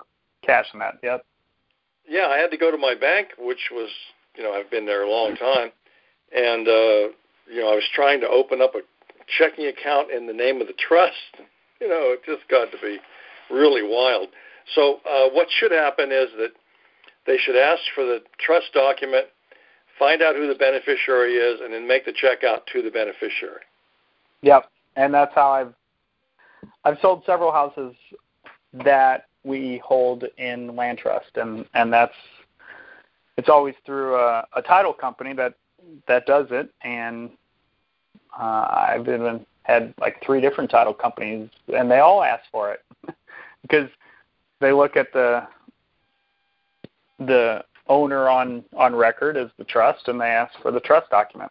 cashing 0.43 0.80
that. 0.80 0.99
Yep. 1.03 1.24
yeah, 2.09 2.26
I 2.28 2.37
had 2.39 2.51
to 2.51 2.57
go 2.57 2.70
to 2.70 2.76
my 2.76 2.95
bank, 2.95 3.28
which 3.39 3.70
was, 3.72 3.89
you 4.37 4.43
know, 4.43 4.53
I've 4.53 4.70
been 4.70 4.87
there 4.87 5.03
a 5.03 5.11
long 5.11 5.37
time, 5.37 5.70
and 6.35 6.66
uh, 6.68 7.09
you 7.49 7.61
know, 7.61 7.72
I 7.72 7.74
was 7.74 7.89
trying 7.95 8.20
to 8.20 8.28
open 8.28 8.61
up 8.61 8.74
a 8.74 8.80
checking 9.39 9.66
account 9.66 10.11
in 10.11 10.26
the 10.26 10.33
name 10.33 10.61
of 10.61 10.66
the 10.66 10.74
trust. 10.74 11.37
You 11.80 11.89
know, 11.89 12.14
it 12.14 12.22
just 12.24 12.49
got 12.49 12.70
to 12.70 12.78
be 12.78 12.99
really 13.51 13.83
wild. 13.83 14.28
So, 14.74 15.01
uh, 15.09 15.28
what 15.30 15.49
should 15.51 15.72
happen 15.72 16.12
is 16.12 16.28
that 16.39 16.53
they 17.27 17.39
should 17.39 17.57
ask 17.57 17.81
for 17.95 18.05
the 18.05 18.23
trust 18.39 18.73
document, 18.75 19.27
find 19.99 20.23
out 20.23 20.35
who 20.35 20.49
the 20.49 20.55
beneficiary 20.55 21.35
is, 21.35 21.61
and 21.61 21.73
then 21.73 21.87
make 21.87 22.05
the 22.05 22.12
check 22.12 22.45
out 22.45 22.66
to 22.73 22.83
the 22.83 22.91
beneficiary. 22.91 23.62
Yep. 24.43 24.68
And 24.97 25.14
that's 25.14 25.35
how 25.35 25.51
I've 25.51 25.75
I've 26.85 26.99
sold 27.01 27.23
several 27.25 27.53
houses 27.53 27.95
that 28.85 29.27
we 29.45 29.81
hold 29.85 30.25
in 30.39 30.75
land 30.77 30.99
trust 30.99 31.37
and 31.37 31.66
and 31.75 31.93
that's 31.93 32.14
it's 33.37 33.49
always 33.49 33.75
through 33.85 34.16
a, 34.16 34.47
a 34.55 34.62
title 34.62 34.93
company 34.93 35.33
that 35.33 35.55
that 36.07 36.27
does 36.27 36.47
it 36.51 36.70
and 36.83 37.31
uh, 38.39 38.87
I've 38.89 39.09
even 39.09 39.45
had 39.64 39.95
like 39.99 40.23
three 40.25 40.41
different 40.41 40.70
title 40.70 40.95
companies 40.95 41.51
and 41.75 41.91
they 41.91 41.99
all 41.99 42.23
ask 42.23 42.45
for 42.51 42.73
it 42.73 42.85
because 43.62 43.89
they 44.61 44.73
look 44.73 44.97
at 44.97 45.12
the 45.12 45.47
the 47.27 47.64
owner 47.89 48.29
on 48.29 48.64
on 48.77 48.95
record 48.95 49.37
is 49.37 49.51
the 49.59 49.64
trust 49.64 50.09
and 50.09 50.20
they 50.20 50.27
ask 50.27 50.53
for 50.62 50.70
the 50.70 50.81
trust 50.81 51.11
document 51.11 51.51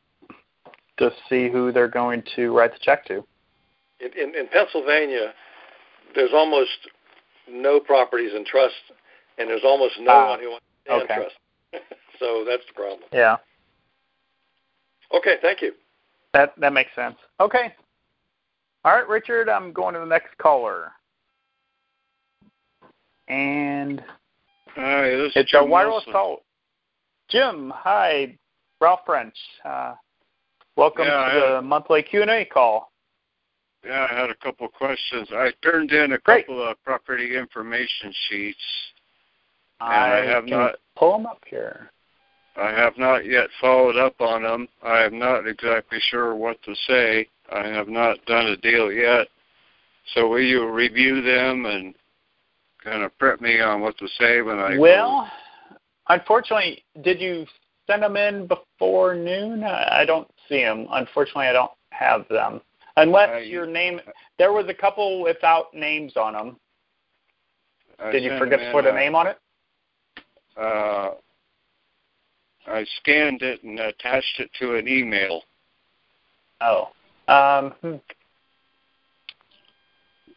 to 0.98 1.12
see 1.30 1.50
who 1.50 1.72
they're 1.72 1.88
going 1.88 2.24
to 2.36 2.56
write 2.56 2.72
the 2.74 2.80
check 2.82 3.06
to. 3.06 3.26
In, 4.00 4.12
in, 4.18 4.36
in 4.36 4.48
Pennsylvania, 4.48 5.34
there's 6.16 6.32
almost 6.34 6.70
no 7.50 7.80
properties 7.80 8.32
in 8.36 8.46
trust, 8.46 8.76
and 9.38 9.50
there's 9.50 9.64
almost 9.64 9.96
no 10.00 10.12
Ah, 10.12 10.30
one 10.30 10.40
who 10.40 10.50
wants 10.52 10.66
to 10.86 10.94
okay. 10.94 11.16
trust. 11.16 11.36
so 12.20 12.46
that's 12.48 12.64
the 12.68 12.74
problem. 12.74 13.02
Yeah. 13.12 13.38
Okay, 15.14 15.36
thank 15.42 15.62
you. 15.62 15.74
That 16.34 16.54
that 16.60 16.74
makes 16.74 16.94
sense. 16.96 17.18
Okay. 17.40 17.74
All 18.84 18.96
right, 18.96 19.08
Richard, 19.08 19.50
I'm 19.50 19.74
going 19.74 19.94
to 19.94 20.00
the 20.00 20.06
next 20.06 20.36
caller. 20.38 20.92
And 23.28 24.04
Hi, 24.76 25.10
this 25.10 25.28
is 25.28 25.32
it's 25.36 25.54
a 25.54 25.60
Jim 25.60 25.70
wireless 25.70 26.06
Wilson. 26.08 26.14
call. 26.14 26.38
Jim, 27.30 27.72
hi. 27.76 28.38
Ralph 28.80 29.02
French. 29.06 29.36
Uh, 29.64 29.94
welcome 30.76 31.06
Yeah, 31.06 31.34
to 31.34 31.54
the 31.56 31.62
monthly 31.62 32.02
Q&A 32.04 32.46
call. 32.46 32.92
Yeah, 33.86 34.08
I 34.10 34.20
had 34.20 34.30
a 34.30 34.36
couple 34.36 34.66
of 34.68 34.74
questions. 34.74 35.28
I 35.32 35.52
turned 35.64 35.92
in 35.92 36.14
a 36.14 36.18
Great. 36.20 36.46
couple 36.48 36.68
of 36.68 36.82
property 36.84 37.36
information 37.38 38.14
sheets. 38.30 38.58
And 39.80 39.90
I, 39.94 40.20
I 40.20 40.26
have 40.26 40.46
not- 40.46 40.76
pull 40.96 41.14
them 41.14 41.26
up 41.26 41.42
here. 41.48 41.92
I 42.58 42.70
have 42.72 42.98
not 42.98 43.26
yet 43.26 43.48
followed 43.62 43.96
up 43.96 44.20
on 44.20 44.44
them. 44.44 44.68
I 44.84 45.04
am 45.04 45.18
not 45.18 45.48
exactly 45.48 46.00
sure 46.10 46.36
what 46.36 46.62
to 46.64 46.76
say. 46.88 47.28
I 47.52 47.66
have 47.68 47.88
not 47.88 48.24
done 48.26 48.48
a 48.48 48.58
deal 48.58 48.92
yet. 48.92 49.28
So 50.14 50.28
will 50.28 50.42
you 50.42 50.70
review 50.70 51.22
them 51.22 51.66
and 51.66 51.96
kind 52.84 53.04
of 53.04 53.18
prep 53.18 53.42
me 53.42 53.62
on 53.62 53.82
what 53.82 53.98
to 53.98 54.08
say 54.20 54.42
when 54.42 54.60
I 54.60 54.76
go- 54.76 54.82
Well, 54.82 55.32
unfortunately, 56.10 56.84
did 57.02 57.22
you 57.22 57.46
send 57.88 58.04
them 58.04 58.18
in 58.18 58.48
before 58.48 59.16
noon? 59.16 59.64
I 59.64 60.06
don't 60.06 60.30
see 60.48 60.62
them. 60.64 60.88
Unfortunately, 60.92 61.48
I 61.48 61.54
don't 61.54 61.72
have 61.92 62.28
them. 62.28 62.62
Unless 62.98 63.30
I- 63.30 63.40
your 63.40 63.66
name, 63.66 64.02
there 64.38 64.52
was 64.52 64.68
a 64.68 64.74
couple 64.74 65.22
without 65.22 65.74
names 65.74 66.18
on 66.18 66.34
them. 66.34 66.60
I 68.00 68.12
Did 68.12 68.24
you 68.24 68.38
forget 68.38 68.60
to 68.60 68.72
put 68.72 68.86
a 68.86 68.90
a- 68.90 68.94
name 68.94 69.16
on 69.16 69.28
it? 69.28 69.38
Uh, 70.58 71.12
I 72.68 72.84
scanned 72.98 73.42
it 73.42 73.64
and 73.64 73.80
attached 73.80 74.40
it 74.40 74.52
to 74.60 74.76
an 74.76 74.88
email. 74.88 75.44
Oh. 76.62 76.92
Um, 77.28 77.72
hmm. 77.82 77.96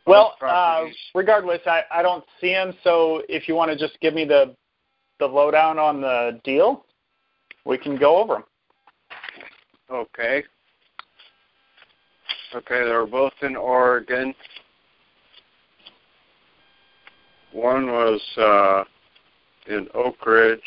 Well, 0.06 0.34
uh, 0.42 0.84
regardless, 1.14 1.60
I, 1.66 1.82
I 1.90 2.02
don't 2.02 2.24
see 2.40 2.52
them. 2.52 2.74
So 2.84 3.22
if 3.28 3.48
you 3.48 3.54
want 3.54 3.70
to 3.70 3.78
just 3.78 3.98
give 4.00 4.14
me 4.14 4.24
the 4.24 4.54
the 5.20 5.26
lowdown 5.26 5.78
on 5.78 6.00
the 6.00 6.40
deal, 6.44 6.84
we 7.64 7.78
can 7.78 7.96
go 7.96 8.16
over 8.16 8.34
them. 8.34 8.44
Okay. 9.90 10.42
Okay, 12.54 12.84
they're 12.84 13.06
both 13.06 13.32
in 13.42 13.56
Oregon. 13.56 14.34
One 17.52 17.86
was 17.86 18.20
uh, 18.36 18.84
in 19.72 19.86
Oakridge. 19.94 20.58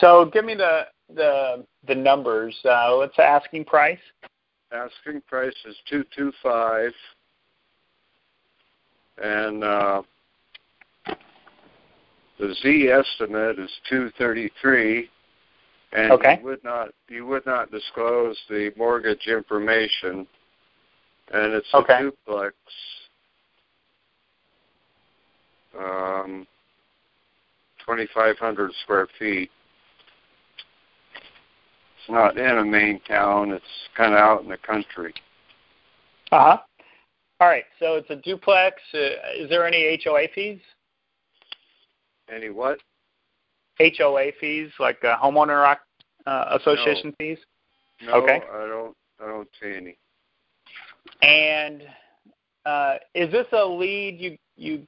So 0.00 0.30
give 0.32 0.44
me 0.44 0.54
the 0.54 0.86
the 1.14 1.64
the 1.86 1.94
numbers. 1.94 2.56
Uh, 2.64 2.94
what's 2.96 3.16
the 3.16 3.24
asking 3.24 3.64
price? 3.64 3.98
Asking 4.72 5.20
price 5.28 5.54
is 5.64 5.76
two 5.88 6.04
two 6.16 6.32
five, 6.42 6.90
and 9.22 9.62
uh, 9.62 10.02
the 12.38 12.54
Z 12.62 12.90
estimate 12.90 13.60
is 13.60 13.70
two 13.88 14.10
thirty 14.18 14.50
three. 14.60 15.08
And 15.92 16.12
Okay. 16.12 16.38
you 16.38 16.44
would 16.44 16.64
not 16.64 16.88
you 17.08 17.26
would 17.26 17.46
not 17.46 17.70
disclose 17.70 18.36
the 18.48 18.72
mortgage 18.76 19.28
information, 19.28 20.26
and 21.32 21.52
it's 21.52 21.72
Okay. 21.72 21.94
a 21.94 22.02
duplex. 22.02 22.54
Um, 25.78 26.46
twenty 27.84 28.08
five 28.12 28.36
hundred 28.38 28.72
square 28.82 29.06
feet. 29.16 29.50
It's 32.06 32.12
not 32.12 32.38
in 32.38 32.58
a 32.58 32.64
main 32.64 33.00
town. 33.00 33.50
It's 33.50 33.64
kind 33.96 34.14
of 34.14 34.20
out 34.20 34.42
in 34.42 34.48
the 34.48 34.56
country. 34.58 35.12
Uh 36.30 36.38
huh. 36.38 36.58
All 37.40 37.48
right. 37.48 37.64
So 37.80 37.96
it's 37.96 38.08
a 38.10 38.16
duplex. 38.16 38.76
Uh, 38.94 38.98
is 39.36 39.50
there 39.50 39.66
any 39.66 40.00
HOA 40.04 40.28
fees? 40.32 40.60
Any 42.32 42.50
what? 42.50 42.78
HOA 43.80 44.30
fees, 44.40 44.70
like 44.78 45.02
uh, 45.04 45.18
homeowner 45.18 45.76
uh, 46.26 46.58
association 46.60 47.12
fees? 47.18 47.38
No, 48.02 48.22
Okay. 48.22 48.40
I 48.54 48.66
don't. 48.68 48.96
I 49.20 49.26
don't 49.26 49.48
see 49.60 49.74
any. 49.74 49.98
And 51.22 51.82
uh, 52.66 52.96
is 53.16 53.32
this 53.32 53.46
a 53.52 53.64
lead 53.64 54.20
you 54.20 54.38
you 54.56 54.86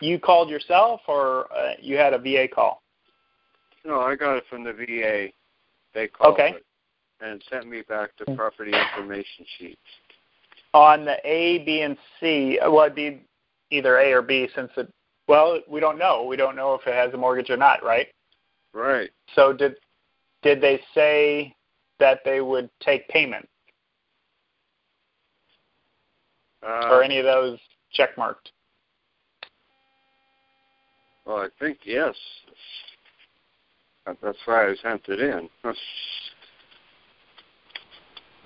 you 0.00 0.18
called 0.18 0.48
yourself, 0.48 1.02
or 1.08 1.52
uh, 1.52 1.72
you 1.78 1.96
had 1.98 2.14
a 2.14 2.18
VA 2.18 2.48
call? 2.48 2.82
No, 3.84 4.00
I 4.00 4.16
got 4.16 4.38
it 4.38 4.44
from 4.48 4.64
the 4.64 4.72
VA. 4.72 5.28
They 5.94 6.08
called 6.08 6.34
Okay. 6.34 6.54
it 6.56 6.64
and 7.20 7.42
sent 7.50 7.66
me 7.66 7.82
back 7.82 8.10
the 8.18 8.34
property 8.36 8.72
information 8.72 9.44
sheets. 9.58 9.80
On 10.74 11.04
the 11.04 11.16
A, 11.24 11.58
B, 11.64 11.80
and 11.82 11.96
C, 12.20 12.58
uh, 12.58 12.70
well, 12.70 12.84
it'd 12.84 12.94
be 12.94 13.20
either 13.70 13.98
A 13.98 14.12
or 14.12 14.22
B 14.22 14.48
since 14.54 14.70
it. 14.76 14.92
Well, 15.26 15.60
we 15.66 15.80
don't 15.80 15.98
know. 15.98 16.24
We 16.24 16.36
don't 16.36 16.56
know 16.56 16.74
if 16.74 16.86
it 16.86 16.94
has 16.94 17.12
a 17.12 17.16
mortgage 17.16 17.50
or 17.50 17.56
not, 17.56 17.82
right? 17.82 18.08
Right. 18.72 19.10
So 19.34 19.52
did 19.52 19.76
did 20.42 20.60
they 20.60 20.80
say 20.94 21.54
that 21.98 22.20
they 22.24 22.40
would 22.40 22.70
take 22.80 23.08
payment 23.08 23.48
Uh, 26.62 26.88
or 26.90 27.02
any 27.02 27.18
of 27.18 27.24
those 27.24 27.58
check 27.92 28.16
marked? 28.16 28.52
Well, 31.24 31.38
I 31.38 31.48
think 31.58 31.78
yes. 31.84 32.14
That- 34.08 34.20
That's 34.22 34.38
why 34.46 34.68
I 34.70 34.74
sent 34.76 35.06
it 35.08 35.20
in. 35.20 35.50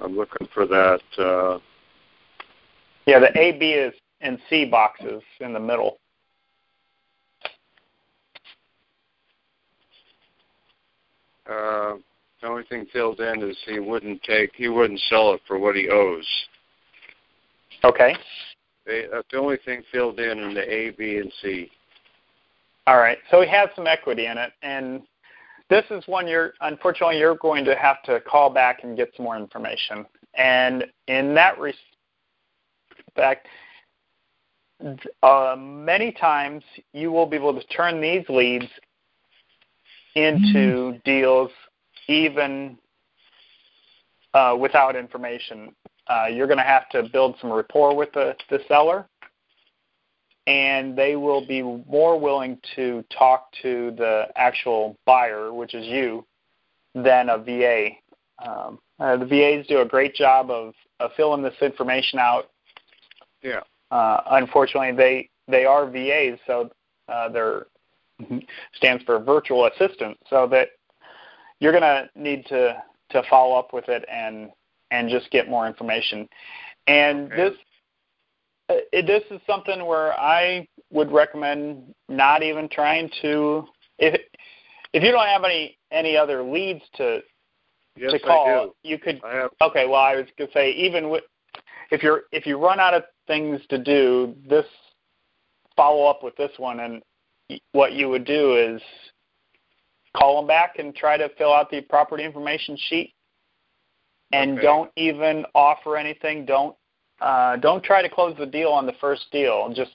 I'm 0.01 0.17
looking 0.17 0.49
for 0.53 0.67
that. 0.67 1.01
Uh, 1.17 1.61
Yeah, 3.07 3.21
the 3.21 3.37
A, 3.39 3.53
B 3.53 3.73
is 3.73 3.95
and 4.21 4.41
C 4.49 4.65
boxes 4.65 5.23
in 5.41 5.53
the 5.53 5.61
middle. 5.61 5.99
uh, 11.47 11.97
the 12.41 12.47
only 12.47 12.63
thing 12.65 12.87
filled 12.93 13.21
in 13.21 13.43
is 13.43 13.57
he 13.67 13.79
wouldn't 13.81 14.23
take, 14.23 14.55
he 14.55 14.69
wouldn't 14.69 15.01
sell 15.01 15.35
it 15.35 15.41
for 15.47 15.59
what 15.59 15.75
he 15.77 15.89
owes. 15.89 16.27
Okay. 17.85 18.17
They, 18.87 19.07
that's 19.11 19.27
the 19.31 19.39
only 19.39 19.59
thing 19.65 19.83
filled 19.93 20.19
in 20.19 20.39
in 20.39 20.55
the 20.55 20.73
A, 20.73 20.91
B, 20.91 21.19
and 21.19 21.33
C. 21.43 21.71
All 22.87 22.97
right. 22.99 23.19
So 23.31 23.43
he 23.43 23.49
has 23.49 23.69
some 23.77 23.87
equity 23.87 24.27
in 24.27 24.39
it, 24.39 24.53
and 24.63 25.03
this 25.71 25.85
is 25.91 26.03
one 26.07 26.27
you're 26.27 26.53
unfortunately 26.61 27.19
you're 27.19 27.37
going 27.37 27.65
to 27.65 27.77
have 27.77 28.03
to 28.05 28.21
call 28.21 28.51
back 28.51 28.85
and 28.85 28.97
get 28.97 29.11
some 29.17 29.25
more 29.25 29.37
information. 29.37 30.05
And 30.35 30.85
in 31.09 31.35
that 31.35 31.59
respect, 31.59 33.47
uh, 35.23 35.57
many 35.59 36.13
times 36.13 36.65
you 36.93 37.13
will 37.13 37.27
be 37.27 37.37
able 37.37 37.59
to 37.59 37.67
turn 37.69 38.01
these 38.01 38.25
leads 38.29 38.67
into 40.15 40.99
deals 41.05 41.51
even 42.09 42.77
uh, 44.35 44.57
without 44.59 44.97
information. 44.97 45.75
Uh, 46.09 46.27
you're 46.27 46.47
going 46.47 46.59
to 46.59 46.65
have 46.65 46.89
to 46.91 47.05
build 47.13 47.37
some 47.41 47.53
rapport 47.53 47.95
with 47.95 48.13
the, 48.13 48.35
the 48.51 48.59
seller 48.67 49.07
and 50.47 50.97
they 50.97 51.17
will 51.17 51.47
be 51.47 51.63
more 51.63 52.19
willing 52.19 52.59
to 52.75 53.05
talk 53.17 53.53
to 53.63 53.93
the 53.97 54.27
actual 54.37 54.97
buyer, 55.07 55.53
which 55.53 55.75
is 55.75 55.87
you, 55.87 56.27
than 56.95 57.29
a 57.29 57.39
VA. 57.39 57.91
Um, 58.45 58.79
uh, 58.99 59.17
the 59.17 59.27
VAs 59.27 59.67
do 59.67 59.81
a 59.81 59.85
great 59.85 60.15
job 60.15 60.51
of, 60.51 60.75
of 61.01 61.13
filling 61.17 61.43
this 61.43 61.55
information 61.61 62.19
out. 62.19 62.51
Yeah. 63.43 63.61
Uh, 63.91 64.21
unfortunately, 64.31 64.93
they 64.93 65.29
they 65.49 65.65
are 65.65 65.91
VAs, 65.91 66.39
so 66.47 66.71
uh, 67.09 67.29
they're 67.29 67.67
stands 68.75 69.03
for 69.05 69.19
virtual 69.19 69.67
assistant. 69.67 70.17
So 70.31 70.47
that 70.49 70.69
you're 71.61 71.73
going 71.73 71.83
to 71.83 72.09
need 72.17 72.47
to 72.47 72.83
to 73.11 73.23
follow 73.29 73.57
up 73.59 73.73
with 73.73 73.89
it 73.89 74.05
and 74.11 74.51
and 74.91 75.09
just 75.09 75.31
get 75.31 75.49
more 75.49 75.67
information. 75.67 76.29
And 76.87 77.33
Okay. 77.33 77.37
this 77.37 77.55
Uh, 78.69 78.75
it, 78.93 79.07
this 79.07 79.25
is 79.31 79.41
something 79.47 79.87
where 79.87 80.19
I 80.19 80.67
would 80.91 81.11
recommend 81.11 81.95
not 82.09 82.43
even 82.43 82.69
trying 82.69 83.11
to 83.23 83.65
if 83.99 84.21
if 84.93 85.03
you 85.03 85.11
don't 85.11 85.27
have 85.27 85.45
any 85.45 85.79
any 85.91 86.17
other 86.17 86.43
leads 86.43 86.83
to 86.97 87.21
Yes, 87.97 88.13
to 88.13 88.19
call, 88.21 88.75
you 88.83 88.99
could 88.99 89.21
okay. 89.61 89.87
Well, 89.87 90.01
I 90.01 90.17
was 90.17 90.27
gonna 90.39 90.51
say 90.55 90.71
even 90.73 91.11
with 91.11 91.25
if 91.91 92.03
you're 92.03 92.23
if 92.33 92.47
you 92.47 92.57
run 92.57 92.81
out 92.81 92.95
of 92.95 93.05
things 93.27 93.61
to 93.69 93.79
do, 93.79 94.35
this 94.49 94.65
follow 95.77 96.07
up 96.07 96.23
with 96.23 96.35
this 96.37 96.53
one, 96.57 96.81
and 96.81 97.03
what 97.73 97.93
you 97.93 98.09
would 98.09 98.25
do 98.25 98.57
is 98.57 98.81
call 100.17 100.37
them 100.37 100.47
back 100.47 100.79
and 100.79 100.95
try 100.95 101.17
to 101.19 101.29
fill 101.37 101.53
out 101.53 101.71
the 101.71 101.83
property 101.83 102.25
information 102.25 102.79
sheet, 102.89 103.13
and 104.33 104.53
Okay. 104.53 104.63
don't 104.63 104.91
even 104.97 105.45
offer 105.55 105.99
anything. 105.99 106.47
Don't 106.47 106.75
uh, 107.23 107.57
don't 107.57 107.83
try 107.83 108.03
to 108.03 108.09
close 108.09 108.37
the 108.39 108.47
deal 108.47 108.69
on 108.69 108.87
the 108.87 108.95
first 109.01 109.27
deal. 109.31 109.73
Just 109.75 109.95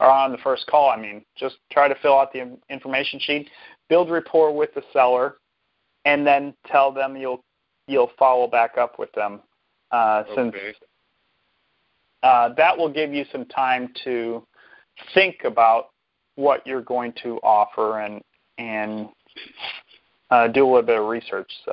or 0.00 0.10
on 0.10 0.32
the 0.32 0.38
first 0.38 0.66
call. 0.66 0.90
I 0.90 0.96
mean, 0.96 1.24
just 1.36 1.56
try 1.72 1.88
to 1.88 1.94
fill 2.00 2.18
out 2.18 2.32
the 2.32 2.56
information 2.70 3.18
sheet, 3.20 3.50
build 3.88 4.10
rapport 4.10 4.54
with 4.54 4.72
the 4.74 4.82
seller, 4.92 5.36
and 6.04 6.26
then 6.26 6.54
tell 6.66 6.92
them 6.92 7.16
you'll 7.16 7.42
you'll 7.86 8.10
follow 8.18 8.46
back 8.46 8.78
up 8.78 8.98
with 8.98 9.10
them. 9.12 9.40
Uh, 9.90 10.24
Since 10.34 10.54
uh, 12.22 12.50
that 12.56 12.76
will 12.76 12.92
give 12.92 13.12
you 13.12 13.24
some 13.32 13.44
time 13.46 13.92
to 14.04 14.44
think 15.14 15.36
about 15.44 15.90
what 16.34 16.66
you're 16.66 16.82
going 16.82 17.12
to 17.22 17.38
offer 17.42 18.00
and 18.00 18.20
and 18.58 19.08
uh, 20.30 20.48
do 20.48 20.64
a 20.64 20.66
little 20.66 20.82
bit 20.82 20.98
of 20.98 21.06
research. 21.06 21.50
So, 21.64 21.72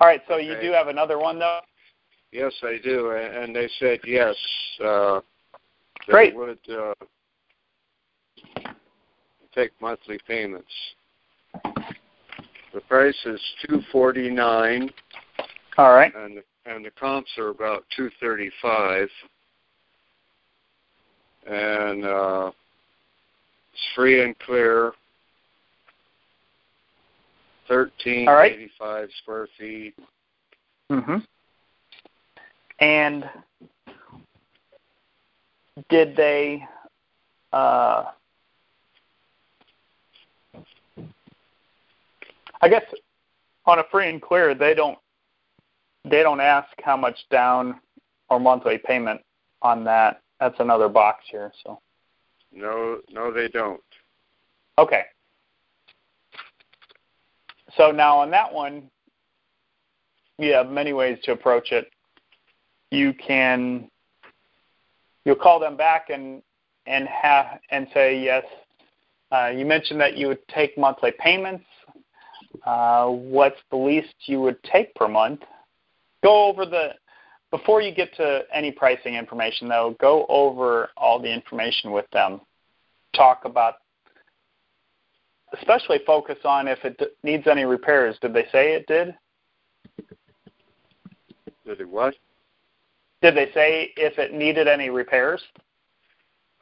all 0.00 0.06
right. 0.06 0.20
So 0.28 0.36
you 0.36 0.56
do 0.60 0.72
have 0.72 0.88
another 0.88 1.18
one 1.18 1.38
though. 1.38 1.60
Yes, 2.32 2.52
I 2.62 2.78
do, 2.82 3.10
and 3.10 3.54
they 3.54 3.68
said 3.78 3.98
yes. 4.04 4.36
Uh, 4.82 5.20
they 6.06 6.12
Great. 6.12 6.36
would 6.36 6.58
uh, 6.70 6.94
take 9.54 9.72
monthly 9.80 10.18
payments. 10.28 10.70
The 12.72 12.80
price 12.88 13.16
is 13.26 13.40
two 13.66 13.80
forty 13.90 14.30
nine, 14.30 14.90
All 15.76 15.92
right. 15.92 16.14
and 16.14 16.40
and 16.66 16.84
the 16.84 16.90
comps 16.92 17.30
are 17.36 17.48
about 17.48 17.84
two 17.96 18.10
thirty 18.20 18.50
five, 18.62 19.08
and 21.48 22.04
uh, 22.04 22.52
it's 23.72 23.82
free 23.96 24.22
and 24.22 24.38
clear. 24.38 24.92
Thirteen 27.66 28.26
right. 28.26 28.52
eighty 28.52 28.70
five 28.78 29.08
square 29.22 29.48
feet. 29.58 29.94
Mm-hmm. 30.92 31.16
And 32.80 33.28
did 35.88 36.16
they? 36.16 36.64
Uh, 37.52 38.04
I 42.62 42.68
guess 42.68 42.82
on 43.66 43.78
a 43.78 43.84
free 43.90 44.08
and 44.08 44.20
clear, 44.20 44.54
they 44.54 44.74
don't 44.74 44.98
they 46.04 46.22
don't 46.22 46.40
ask 46.40 46.68
how 46.82 46.96
much 46.96 47.18
down 47.30 47.80
or 48.28 48.40
monthly 48.40 48.78
payment 48.78 49.20
on 49.62 49.84
that. 49.84 50.22
That's 50.38 50.58
another 50.58 50.88
box 50.88 51.24
here. 51.30 51.52
So 51.62 51.80
No, 52.52 53.00
no, 53.10 53.32
they 53.32 53.48
don't. 53.48 53.80
okay. 54.78 55.02
So 57.76 57.90
now 57.92 58.18
on 58.18 58.30
that 58.30 58.52
one, 58.52 58.90
you 60.38 60.52
have 60.52 60.70
many 60.70 60.92
ways 60.92 61.18
to 61.24 61.32
approach 61.32 61.70
it. 61.72 61.90
You 62.90 63.14
can 63.14 63.90
you'll 65.24 65.36
call 65.36 65.60
them 65.60 65.76
back 65.76 66.10
and 66.10 66.42
and 66.86 67.06
have 67.08 67.60
and 67.70 67.86
say 67.94 68.18
yes. 68.22 68.44
Uh, 69.32 69.48
you 69.54 69.64
mentioned 69.64 70.00
that 70.00 70.16
you 70.16 70.26
would 70.26 70.46
take 70.48 70.76
monthly 70.76 71.12
payments. 71.18 71.64
Uh, 72.66 73.06
what's 73.06 73.60
the 73.70 73.76
least 73.76 74.14
you 74.26 74.40
would 74.40 74.60
take 74.64 74.92
per 74.94 75.06
month? 75.06 75.40
Go 76.22 76.46
over 76.46 76.66
the 76.66 76.90
before 77.50 77.80
you 77.80 77.94
get 77.94 78.14
to 78.16 78.42
any 78.52 78.72
pricing 78.72 79.14
information 79.14 79.68
though. 79.68 79.96
Go 80.00 80.26
over 80.28 80.90
all 80.96 81.20
the 81.20 81.32
information 81.32 81.92
with 81.92 82.08
them. 82.12 82.40
Talk 83.14 83.44
about 83.44 83.74
especially 85.58 85.98
focus 86.06 86.38
on 86.44 86.68
if 86.68 86.84
it 86.84 86.98
d- 86.98 87.06
needs 87.22 87.46
any 87.46 87.64
repairs. 87.64 88.16
Did 88.20 88.32
they 88.34 88.46
say 88.52 88.74
it 88.74 88.86
did? 88.86 89.14
Did 91.66 91.80
it 91.80 91.88
what? 91.88 92.14
Did 93.22 93.36
they 93.36 93.50
say 93.52 93.92
if 93.96 94.18
it 94.18 94.32
needed 94.32 94.66
any 94.66 94.90
repairs? 94.90 95.42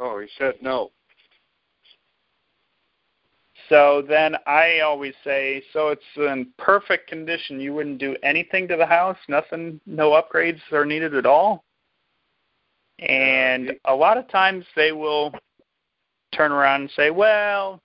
Oh, 0.01 0.21
he 0.21 0.29
said 0.39 0.55
no. 0.61 0.91
So 3.69 4.03
then 4.09 4.37
I 4.47 4.81
always 4.81 5.15
say, 5.25 5.63
so 5.73 5.89
it's 5.89 6.03
in 6.17 6.49
perfect 6.59 7.09
condition. 7.09 7.61
You 7.61 7.75
wouldn't 7.75 7.99
do 7.99 8.17
anything 8.23 8.67
to 8.69 8.77
the 8.77 8.87
house, 8.87 9.19
nothing, 9.29 9.81
no 9.87 10.11
upgrades 10.11 10.61
are 10.73 10.87
needed 10.87 11.15
at 11.15 11.27
all. 11.27 11.65
And 12.99 13.73
a 13.85 13.95
lot 13.95 14.17
of 14.17 14.29
times 14.29 14.65
they 14.75 14.93
will 14.93 15.33
turn 16.35 16.51
around 16.51 16.83
and 16.83 16.91
say, 16.97 17.11
well, 17.11 17.81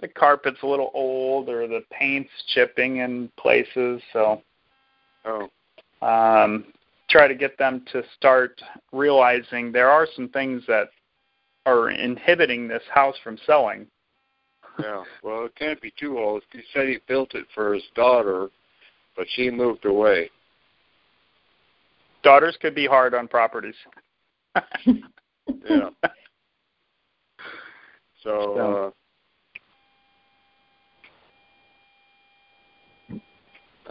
the 0.00 0.08
carpet's 0.08 0.62
a 0.62 0.66
little 0.66 0.90
old 0.94 1.48
or 1.48 1.66
the 1.66 1.82
paint's 1.90 2.30
chipping 2.48 2.98
in 2.98 3.30
places. 3.38 4.02
So 4.12 4.42
Oh, 5.24 5.48
um, 6.02 6.66
try 7.08 7.28
to 7.28 7.34
get 7.34 7.58
them 7.58 7.84
to 7.92 8.02
start 8.16 8.60
realizing 8.92 9.70
there 9.70 9.90
are 9.90 10.06
some 10.14 10.28
things 10.28 10.62
that 10.66 10.88
are 11.66 11.90
inhibiting 11.90 12.68
this 12.68 12.82
house 12.92 13.16
from 13.22 13.38
selling. 13.46 13.86
yeah. 14.78 15.02
Well, 15.22 15.46
it 15.46 15.54
can't 15.56 15.80
be 15.80 15.92
too 15.98 16.18
old. 16.18 16.42
He 16.52 16.60
said 16.72 16.88
he 16.88 16.98
built 17.08 17.34
it 17.34 17.46
for 17.54 17.74
his 17.74 17.84
daughter, 17.94 18.50
but 19.16 19.26
she 19.34 19.50
moved 19.50 19.84
away. 19.84 20.30
Daughters 22.22 22.56
could 22.60 22.74
be 22.74 22.86
hard 22.86 23.14
on 23.14 23.28
properties. 23.28 23.76
Yeah. 25.68 25.90
So, 28.22 28.86
uh, 28.86 28.90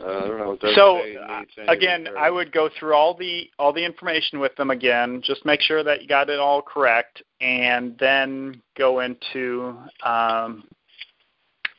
uh, 0.04 0.10
I 0.10 0.28
don't 0.28 0.64
know. 0.64 0.74
So 0.76 0.98
uh, 0.98 1.44
again. 1.68 2.08
I 2.18 2.30
would 2.30 2.52
go 2.52 2.70
through 2.78 2.94
all 2.94 3.16
the 3.16 3.50
all 3.58 3.72
the 3.72 3.84
information 3.84 4.40
with 4.40 4.56
them 4.56 4.72
again. 4.72 5.22
Just 5.24 5.46
make 5.46 5.62
sure 5.62 5.84
that 5.84 6.02
you 6.02 6.08
got 6.08 6.30
it 6.30 6.40
all 6.40 6.62
correct, 6.62 7.24
and 7.42 7.98
then 8.00 8.62
go 8.78 9.00
into 9.00 9.78
um, 10.04 10.66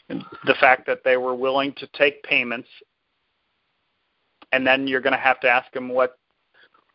the 0.09 0.55
fact 0.61 0.87
that 0.87 1.01
they 1.05 1.17
were 1.17 1.35
willing 1.35 1.73
to 1.75 1.87
take 1.89 2.23
payments. 2.23 2.69
And 4.53 4.67
then 4.67 4.87
you're 4.87 5.01
going 5.01 5.15
to 5.15 5.19
have 5.19 5.41
to 5.41 5.49
ask 5.49 5.71
them 5.73 5.89
what 5.89 6.17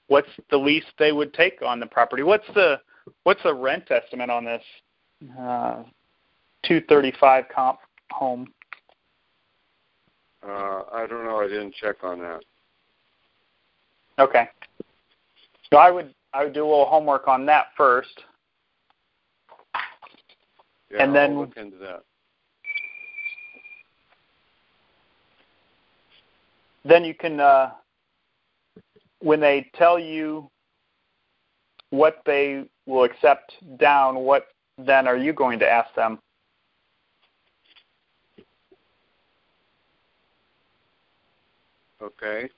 what's 0.07 0.29
the 0.49 0.57
least 0.57 0.87
they 0.97 1.11
would 1.11 1.33
take 1.33 1.61
on 1.61 1.79
the 1.79 1.85
property. 1.85 2.23
What's 2.23 2.47
the 2.55 2.79
what's 3.23 3.43
the 3.43 3.53
rent 3.53 3.91
estimate 3.91 4.29
on 4.29 4.45
this 4.45 4.63
uh, 5.39 5.83
235 6.63 7.45
comp 7.53 7.79
home? 8.11 8.53
Uh, 10.45 10.83
I 10.91 11.05
don't 11.07 11.25
know. 11.25 11.39
I 11.39 11.47
didn't 11.47 11.73
check 11.75 11.97
on 12.03 12.19
that. 12.19 12.41
Okay. 14.17 14.49
So 15.71 15.77
I 15.77 15.91
would 15.91 16.13
I 16.33 16.43
would 16.43 16.53
do 16.53 16.63
a 16.63 16.67
little 16.67 16.85
homework 16.85 17.27
on 17.27 17.45
that 17.47 17.67
first. 17.75 18.23
Yeah, 20.91 21.03
And 21.03 21.15
then- 21.15 21.31
I'll 21.31 21.39
look 21.41 21.57
into 21.57 21.77
that. 21.77 22.03
Then 26.85 27.03
you 27.03 27.13
can 27.13 27.39
uh, 27.39 27.71
when 29.19 29.39
they 29.39 29.69
tell 29.75 29.99
you 29.99 30.49
what 31.89 32.21
they 32.25 32.63
will 32.85 33.03
accept 33.03 33.53
down, 33.77 34.15
what 34.15 34.47
then 34.77 35.07
are 35.07 35.17
you 35.17 35.33
going 35.33 35.59
to 35.59 35.69
ask 35.69 35.93
them? 35.95 36.19
Okay. 42.01 42.49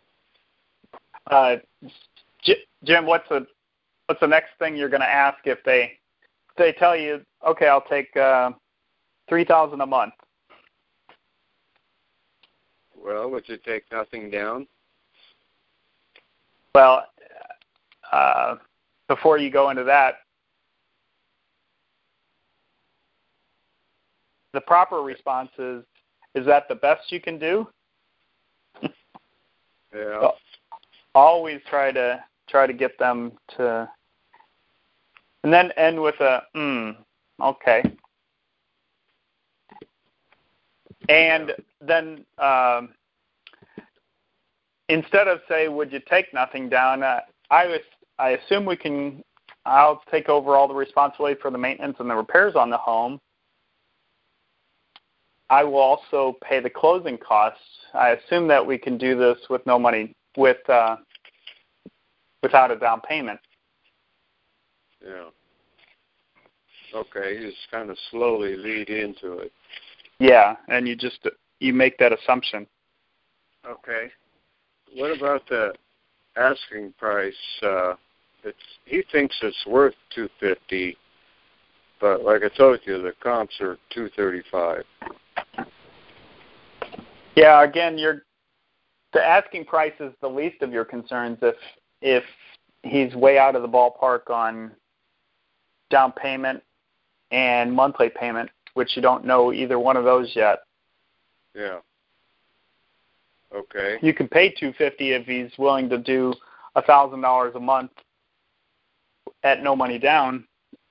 Uh, 1.30 1.56
J- 2.44 2.64
Jim, 2.84 3.06
what's 3.06 3.28
the 3.30 3.46
what's 4.06 4.22
the 4.22 4.28
next 4.28 4.50
thing 4.60 4.76
you're 4.76 4.90
going 4.90 5.02
to 5.02 5.10
ask 5.10 5.38
if 5.46 5.64
they 5.64 5.98
if 6.50 6.56
they 6.58 6.74
tell 6.74 6.96
you, 6.96 7.22
okay, 7.48 7.68
I'll 7.68 7.82
take 7.82 8.16
uh, 8.18 8.52
three 9.30 9.46
thousand 9.46 9.82
a 9.82 9.86
month. 9.86 10.14
Well, 13.04 13.30
would 13.32 13.48
you 13.48 13.58
take 13.58 13.84
nothing 13.92 14.30
down? 14.30 14.68
Well, 16.76 17.06
uh, 18.12 18.56
before 19.08 19.38
you 19.38 19.50
go 19.50 19.72
into 19.72 19.84
that, 19.86 20.16
the 24.54 24.62
proper 24.62 24.98
response 24.98 25.50
is, 25.58 25.84
is 26.36 26.46
that 26.46 26.68
the 26.70 26.76
best 26.76 27.12
you 27.12 27.20
can 27.20 27.40
do? 27.40 27.68
Yeah. 29.96 30.30
Always 31.14 31.62
try 31.70 31.92
to 31.92 32.24
try 32.50 32.68
to 32.68 32.74
get 32.74 32.98
them 33.00 33.34
to, 33.58 33.90
and 35.44 35.54
then 35.54 35.72
end 35.78 36.02
with 36.02 36.20
a, 36.20 36.44
mm, 36.56 36.96
okay. 37.42 37.84
And 41.10 41.52
then 41.82 42.26
um, 42.38 42.90
instead 44.90 45.28
of 45.28 45.40
say, 45.50 45.68
would 45.68 45.92
you 45.92 46.00
take 46.10 46.34
nothing 46.34 46.70
down? 46.70 47.04
Uh, 47.04 47.22
I 47.50 47.66
was, 47.66 47.82
I 48.20 48.32
assume 48.32 48.66
we 48.66 48.76
can. 48.76 49.24
I'll 49.66 50.02
take 50.10 50.28
over 50.28 50.56
all 50.56 50.68
the 50.68 50.74
responsibility 50.74 51.40
for 51.40 51.52
the 51.52 51.58
maintenance 51.58 51.98
and 52.00 52.10
the 52.10 52.16
repairs 52.16 52.56
on 52.56 52.70
the 52.70 52.78
home. 52.78 53.20
I 55.52 55.66
will 55.66 55.80
also 55.80 56.38
pay 56.42 56.62
the 56.62 56.70
closing 56.70 57.18
costs. 57.18 57.60
I 57.94 58.12
assume 58.12 58.48
that 58.48 58.66
we 58.66 58.78
can 58.78 58.98
do 58.98 59.18
this 59.18 59.38
with 59.50 59.64
no 59.66 59.78
money, 59.78 60.16
with 60.38 60.68
uh, 60.70 60.96
without 62.42 62.72
a 62.72 62.78
down 62.78 63.02
payment. 63.02 63.40
Yeah. 65.06 65.26
Okay, 66.96 67.38
you 67.38 67.50
just 67.50 67.70
kind 67.70 67.90
of 67.90 67.98
slowly 68.12 68.56
lead 68.56 68.90
into 68.90 69.40
it. 69.40 69.52
Yeah, 70.20 70.56
and 70.70 70.88
you 70.88 70.96
just 70.96 71.20
you 71.60 71.74
make 71.74 71.98
that 71.98 72.14
assumption. 72.14 72.66
Okay. 73.70 74.10
What 74.96 75.16
about 75.16 75.48
the 75.50 75.74
asking 76.38 76.94
price? 76.98 77.34
Uh, 77.62 77.96
it's 78.46 78.58
he 78.86 79.04
thinks 79.12 79.36
it's 79.42 79.66
worth 79.68 79.96
two 80.16 80.30
fifty, 80.40 80.96
but 82.00 82.24
like 82.24 82.42
I 82.44 82.56
told 82.56 82.80
you, 82.86 83.02
the 83.02 83.12
comps 83.22 83.56
are 83.60 83.78
two 83.94 84.10
thirty 84.16 84.44
five. 84.50 84.84
Yeah, 87.36 87.64
again, 87.64 87.98
you're 87.98 88.24
the 89.14 89.24
asking 89.24 89.66
price 89.66 89.94
is 90.00 90.14
the 90.22 90.28
least 90.28 90.62
of 90.62 90.72
your 90.72 90.86
concerns 90.86 91.38
if 91.42 91.56
if 92.02 92.24
he's 92.84 93.14
way 93.16 93.38
out 93.38 93.56
of 93.56 93.62
the 93.62 93.68
ballpark 93.68 94.30
on 94.30 94.72
down 95.90 96.12
payment 96.14 96.64
and 97.32 97.72
monthly 97.72 98.10
payment, 98.10 98.50
which 98.74 98.96
you 98.96 99.02
don't 99.02 99.26
know 99.26 99.54
either 99.54 99.80
one 99.80 99.98
of 99.98 100.04
those 100.04 100.32
yet. 100.36 100.60
Yeah. 101.56 101.80
Okay. 103.54 103.98
You 104.02 104.14
can 104.14 104.28
pay 104.28 104.50
two 104.50 104.74
fifty 104.78 105.12
if 105.12 105.26
he's 105.26 105.52
willing 105.58 105.90
to 105.90 105.98
do 105.98 106.34
a 106.76 106.82
thousand 106.82 107.22
dollars 107.22 107.54
a 107.56 107.60
month 107.60 107.92
at 109.44 109.62
no 109.62 109.76
money 109.76 110.00
down. 110.00 110.46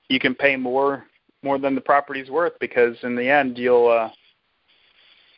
You 0.09 0.19
can 0.19 0.35
pay 0.35 0.55
more 0.55 1.05
more 1.43 1.57
than 1.57 1.73
the 1.73 1.81
property's 1.81 2.29
worth 2.29 2.53
because 2.59 2.95
in 3.01 3.15
the 3.15 3.27
end 3.27 3.57
you'll 3.57 3.87
uh, 3.87 4.09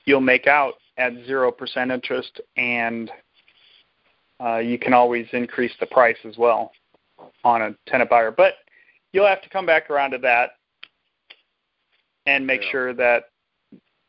you'll 0.06 0.22
make 0.22 0.48
out 0.48 0.74
at 0.98 1.14
zero 1.26 1.52
percent 1.52 1.92
interest 1.92 2.40
and 2.58 3.12
uh, 4.44 4.58
you 4.58 4.78
can 4.78 4.94
always 4.94 5.28
increase 5.34 5.72
the 5.80 5.86
price 5.88 6.18
as 6.26 6.38
well 6.38 6.72
on 7.44 7.62
a 7.62 7.76
tenant 7.88 8.10
buyer. 8.10 8.32
But 8.32 8.56
you'll 9.12 9.28
have 9.28 9.42
to 9.42 9.50
come 9.50 9.66
back 9.66 9.90
around 9.90 10.12
to 10.12 10.18
that 10.20 10.52
and 12.26 12.46
make 12.46 12.62
Yeah. 12.64 12.72
sure 12.72 12.94
that 12.94 13.30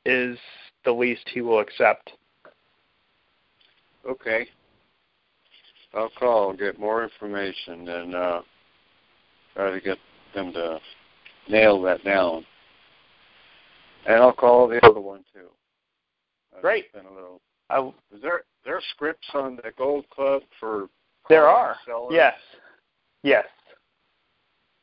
is 0.05 0.39
the 0.85 0.93
least 0.93 1.29
he 1.29 1.41
will 1.41 1.61
accept. 1.61 2.13
Okay. 4.07 4.49
I'll 5.95 6.11
call 6.11 6.51
and 6.51 6.59
get 6.59 6.79
more 6.79 7.05
information 7.05 7.89
and 7.89 8.15
uh, 8.15 8.43
try 9.55 9.71
to 9.71 9.81
get 9.81 9.99
them 10.35 10.53
to 10.53 10.81
nail 11.49 11.81
that 11.83 12.05
down. 12.05 12.45
And 14.07 14.17
I'll 14.17 14.33
call 14.33 14.69
the 14.69 14.85
other 14.85 15.01
one 15.01 15.25
too. 15.33 15.49
Great. 16.61 16.93
Been 16.93 17.07
a 17.07 17.13
little. 17.13 17.41
I, 17.71 17.81
Is 18.15 18.23
there 18.23 18.43
there 18.65 18.81
scripts 18.95 19.29
on 19.35 19.57
the 19.57 19.73
Gold 19.77 20.09
Club 20.11 20.43
for 20.61 20.89
There 21.29 21.47
are. 21.49 21.77
sellers? 21.87 22.13
Yes. 22.13 22.35
Yes. 23.23 23.47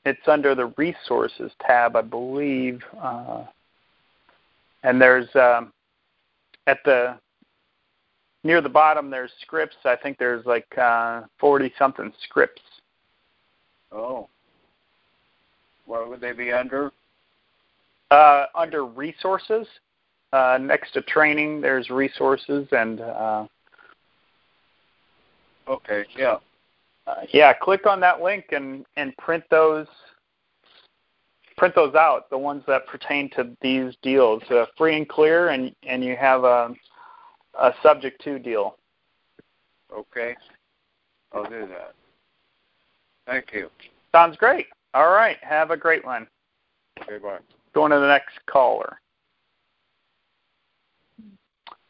It's 0.05 0.28
under 0.28 0.55
the 0.55 0.67
resources 0.78 1.51
tab, 1.65 1.95
I 1.95 2.01
believe. 2.01 2.82
Uh, 2.99 3.45
and 4.84 4.99
there's 4.99 5.28
um, 5.36 5.72
at 6.67 6.80
the 6.86 7.17
near 8.43 8.61
the 8.61 8.69
bottom 8.69 9.09
there's 9.09 9.32
scripts. 9.41 9.76
I 9.86 9.95
think 9.95 10.17
there's 10.17 10.45
like 10.45 10.67
uh, 10.78 11.22
40 11.39 11.72
something 11.78 12.11
scripts. 12.24 12.61
Oh. 13.91 14.28
What 15.86 16.09
would 16.09 16.22
they 16.22 16.32
be 16.32 16.51
under? 16.51 16.91
Uh, 18.09 18.45
under 18.55 18.86
resources, 18.86 19.67
uh, 20.34 20.57
next 20.61 20.93
to 20.93 21.01
training, 21.01 21.61
there's 21.61 21.89
resources 21.89 22.67
and 22.71 23.01
uh, 23.01 23.45
Okay. 25.67 26.05
Yeah. 26.17 26.38
uh, 27.07 27.15
yeah, 27.32 27.53
click 27.53 27.86
on 27.86 27.99
that 28.01 28.21
link 28.21 28.45
and 28.51 28.86
and 28.97 29.15
print 29.17 29.43
those 29.49 29.88
print 31.57 31.75
those 31.75 31.95
out, 31.95 32.29
the 32.29 32.38
ones 32.38 32.63
that 32.67 32.88
pertain 32.88 33.29
to 33.32 33.55
these 33.61 33.93
deals, 34.01 34.41
uh, 34.49 34.65
free 34.77 34.97
and 34.97 35.07
clear, 35.07 35.49
and 35.49 35.73
and 35.84 36.03
you 36.03 36.15
have 36.15 36.43
a 36.43 36.73
a 37.59 37.73
subject 37.84 38.21
to 38.23 38.39
deal. 38.39 38.77
Okay. 39.93 40.36
I'll 41.34 41.49
do 41.49 41.67
that. 41.67 41.93
Thank 43.25 43.53
you. 43.53 43.69
Sounds 44.11 44.36
great. 44.38 44.67
All 44.93 45.11
right, 45.11 45.38
have 45.41 45.71
a 45.71 45.77
great 45.77 46.03
one. 46.03 46.27
Okay. 47.01 47.17
Bye. 47.17 47.39
Going 47.73 47.91
to 47.91 47.99
the 47.99 48.07
next 48.07 48.39
caller. 48.47 48.99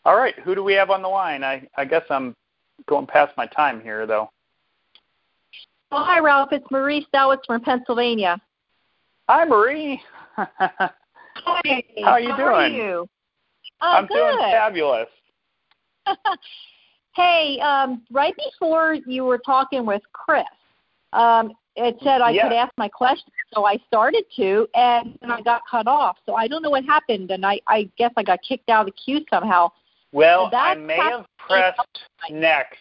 All 0.03 0.17
right, 0.17 0.37
who 0.39 0.55
do 0.55 0.63
we 0.63 0.73
have 0.73 0.89
on 0.89 1.01
the 1.01 1.07
line? 1.07 1.43
I 1.43 1.67
I 1.77 1.85
guess 1.85 2.03
I'm 2.09 2.35
going 2.87 3.05
past 3.05 3.35
my 3.37 3.45
time 3.47 3.81
here 3.81 4.07
though. 4.07 4.29
Well, 5.91 6.03
hi, 6.03 6.19
Ralph. 6.19 6.49
It's 6.51 6.65
Marie 6.71 7.05
Stowitz 7.13 7.45
from 7.45 7.61
Pennsylvania. 7.61 8.41
Hi, 9.29 9.45
Marie. 9.45 10.01
Hi. 10.35 10.47
How 11.45 12.11
are 12.11 12.19
you 12.19 12.31
Are 12.31 12.37
doing? 12.37 12.75
you? 12.75 13.09
Uh, 13.81 13.85
I'm 13.85 14.07
good. 14.07 14.15
doing 14.15 14.37
fabulous. 14.51 15.09
hey, 17.15 17.59
um, 17.59 18.03
right 18.11 18.33
before 18.37 18.95
you 19.05 19.23
were 19.25 19.37
talking 19.37 19.85
with 19.85 20.01
Chris, 20.13 20.43
um, 21.13 21.51
it 21.75 21.97
said 22.03 22.21
I 22.21 22.31
Yeah. 22.31 22.43
could 22.43 22.53
ask 22.53 22.71
my 22.77 22.87
question, 22.89 23.31
so 23.53 23.65
I 23.65 23.77
started 23.87 24.23
to, 24.37 24.67
and 24.75 25.17
then 25.21 25.31
I 25.31 25.41
got 25.41 25.61
cut 25.69 25.87
off. 25.87 26.17
So 26.25 26.35
I 26.35 26.47
don't 26.47 26.61
know 26.61 26.69
what 26.71 26.85
happened, 26.85 27.31
and 27.31 27.45
I, 27.45 27.59
I 27.67 27.89
guess 27.97 28.11
I 28.17 28.23
got 28.23 28.39
kicked 28.41 28.69
out 28.69 28.87
of 28.87 28.93
the 28.93 28.99
queue 28.99 29.23
somehow. 29.29 29.71
Well, 30.11 30.49
So 30.51 30.57
I 30.57 30.75
may 30.75 30.97
have 30.97 31.25
pressed 31.37 31.79
next 32.29 32.77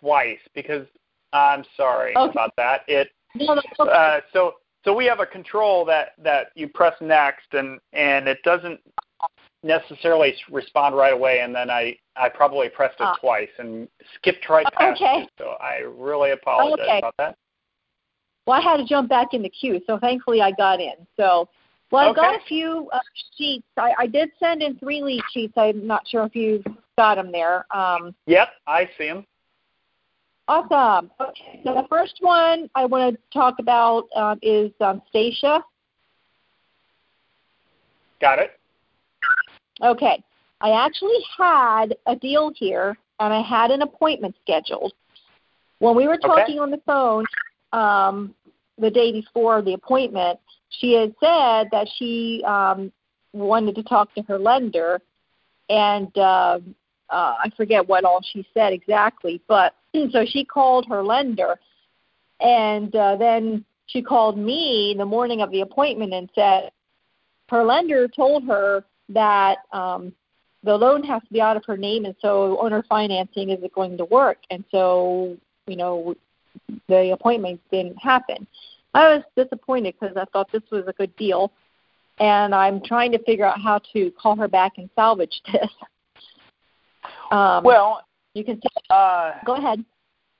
twice 0.00 0.38
because 0.54 0.86
I'm 1.32 1.64
sorry 1.76 2.16
Okay. 2.16 2.30
about 2.30 2.52
that. 2.56 2.82
It 2.88 3.08
No, 3.34 3.60
okay. 3.80 3.90
uh, 3.90 4.20
so 4.32 4.54
so 4.84 4.94
we 4.94 5.04
have 5.06 5.20
a 5.20 5.26
control 5.26 5.84
that 5.86 6.14
that 6.18 6.48
you 6.54 6.68
press 6.68 6.94
next 7.00 7.52
and 7.52 7.78
and 7.92 8.28
it 8.28 8.38
doesn't 8.42 8.80
necessarily 9.62 10.34
respond 10.50 10.96
right 10.96 11.12
away 11.12 11.40
and 11.40 11.54
then 11.54 11.70
I 11.70 11.96
I 12.16 12.28
probably 12.28 12.68
pressed 12.68 13.00
it 13.00 13.04
Ah. 13.04 13.16
twice 13.20 13.50
and 13.58 13.88
skipped 14.14 14.48
right 14.48 14.66
past 14.72 15.00
Okay. 15.00 15.20
you. 15.22 15.28
So 15.38 15.50
I 15.60 15.78
really 15.78 16.30
apologize 16.30 16.86
Okay. 16.88 16.98
about 16.98 17.14
that. 17.18 17.36
Well, 18.46 18.58
I 18.58 18.62
had 18.62 18.76
to 18.76 18.84
jump 18.84 19.08
back 19.08 19.34
in 19.34 19.42
the 19.42 19.48
queue, 19.50 19.82
so 19.86 19.98
thankfully 19.98 20.40
I 20.40 20.52
got 20.52 20.80
in. 20.80 20.94
So, 21.16 21.48
well, 21.90 22.08
I've 22.08 22.16
got 22.16 22.34
a 22.34 22.44
few 22.46 22.88
uh, 22.92 22.98
sheets. 23.36 23.66
I, 23.76 23.92
I 23.98 24.06
did 24.06 24.30
send 24.40 24.62
in 24.62 24.76
three 24.78 25.02
lead 25.02 25.22
sheets. 25.32 25.54
I'm 25.56 25.86
not 25.86 26.06
sure 26.08 26.24
if 26.24 26.34
you've 26.34 26.64
got 26.98 27.14
them 27.16 27.30
there. 27.30 27.66
Um, 27.74 28.14
Yep, 28.26 28.48
I 28.66 28.88
see 28.98 29.06
them. 29.06 29.24
awesome. 30.48 31.10
Okay, 31.20 31.60
so 31.64 31.74
the 31.74 31.86
first 31.88 32.16
one 32.20 32.68
I 32.74 32.84
want 32.86 33.14
to 33.14 33.20
talk 33.32 33.56
about 33.60 34.08
um, 34.16 34.38
is 34.42 34.70
um, 34.80 35.02
Stacia. 35.08 35.62
Got 38.20 38.38
it. 38.40 38.58
Okay, 39.82 40.22
I 40.60 40.70
actually 40.70 41.18
had 41.36 41.96
a 42.06 42.16
deal 42.16 42.50
here, 42.56 42.96
and 43.20 43.32
I 43.32 43.42
had 43.42 43.70
an 43.70 43.82
appointment 43.82 44.34
scheduled. 44.42 44.92
When 45.78 45.94
we 45.94 46.06
were 46.06 46.14
Okay. 46.14 46.26
talking 46.26 46.58
on 46.58 46.70
the 46.70 46.80
phone 46.86 47.24
um, 47.72 48.34
the 48.78 48.90
day 48.90 49.12
before 49.12 49.60
the 49.62 49.74
appointment, 49.74 50.38
she 50.70 50.94
had 50.94 51.14
said 51.20 51.68
that 51.72 51.88
she 51.96 52.42
um, 52.46 52.92
wanted 53.32 53.74
to 53.76 53.82
talk 53.82 54.14
to 54.14 54.22
her 54.22 54.38
lender, 54.38 55.00
and 55.68 56.16
uh, 56.16 56.58
uh, 57.10 57.34
I 57.44 57.50
forget 57.56 57.86
what 57.88 58.04
all 58.04 58.20
she 58.22 58.46
said 58.54 58.72
exactly, 58.72 59.40
but 59.48 59.74
so 60.10 60.24
she 60.26 60.44
called 60.44 60.86
her 60.88 61.02
lender, 61.02 61.58
and 62.40 62.94
uh, 62.94 63.16
then 63.16 63.64
she 63.86 64.02
called 64.02 64.36
me 64.36 64.94
the 64.96 65.04
morning 65.04 65.40
of 65.42 65.50
the 65.50 65.60
appointment 65.60 66.12
and 66.12 66.28
said 66.34 66.70
her 67.48 67.64
lender 67.64 68.08
told 68.08 68.44
her 68.44 68.84
that 69.08 69.58
um, 69.72 70.12
the 70.64 70.76
loan 70.76 71.04
has 71.04 71.22
to 71.22 71.32
be 71.32 71.40
out 71.40 71.56
of 71.56 71.64
her 71.64 71.76
name, 71.76 72.04
and 72.04 72.16
so 72.20 72.58
owner 72.60 72.84
financing 72.88 73.50
isn't 73.50 73.72
going 73.72 73.96
to 73.96 74.04
work, 74.06 74.38
and 74.50 74.64
so 74.70 75.36
you 75.66 75.76
know 75.76 76.14
the 76.88 77.12
appointment 77.12 77.60
didn't 77.70 77.96
happen. 77.96 78.46
I 78.96 79.14
was 79.14 79.22
disappointed 79.36 79.94
because 80.00 80.16
I 80.16 80.24
thought 80.32 80.50
this 80.50 80.62
was 80.72 80.84
a 80.86 80.92
good 80.94 81.14
deal, 81.16 81.52
and 82.18 82.54
I'm 82.54 82.80
trying 82.82 83.12
to 83.12 83.22
figure 83.24 83.44
out 83.44 83.60
how 83.60 83.80
to 83.92 84.10
call 84.12 84.36
her 84.36 84.48
back 84.48 84.72
and 84.78 84.88
salvage 84.94 85.40
this. 85.52 85.68
Um, 87.30 87.62
Well, 87.62 88.02
you 88.32 88.42
can 88.42 88.60
uh 88.90 89.32
Go 89.44 89.56
ahead. 89.56 89.84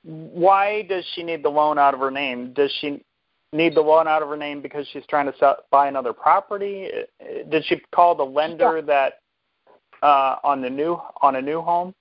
why 0.02 0.82
does 0.82 1.04
she 1.14 1.22
need 1.22 1.42
the 1.42 1.50
loan 1.50 1.78
out 1.78 1.92
of 1.92 2.00
her 2.00 2.10
name? 2.10 2.54
Does 2.54 2.72
she 2.80 3.04
need 3.52 3.74
the 3.74 3.80
loan 3.82 4.08
out 4.08 4.22
of 4.22 4.28
her 4.28 4.36
name 4.36 4.62
because 4.62 4.86
she's 4.92 5.04
trying 5.06 5.26
to 5.26 5.36
sell, 5.38 5.56
buy 5.70 5.88
another 5.88 6.14
property? 6.14 6.88
Uh, 7.20 7.48
Did 7.50 7.64
she 7.66 7.82
call 7.94 8.14
the 8.14 8.24
lender 8.24 8.80
that 8.82 9.20
uh, 10.02 10.36
on 10.42 10.62
the 10.62 10.70
new 10.70 10.98
on 11.20 11.36
a 11.36 11.42
new 11.42 11.60
home? 11.60 11.94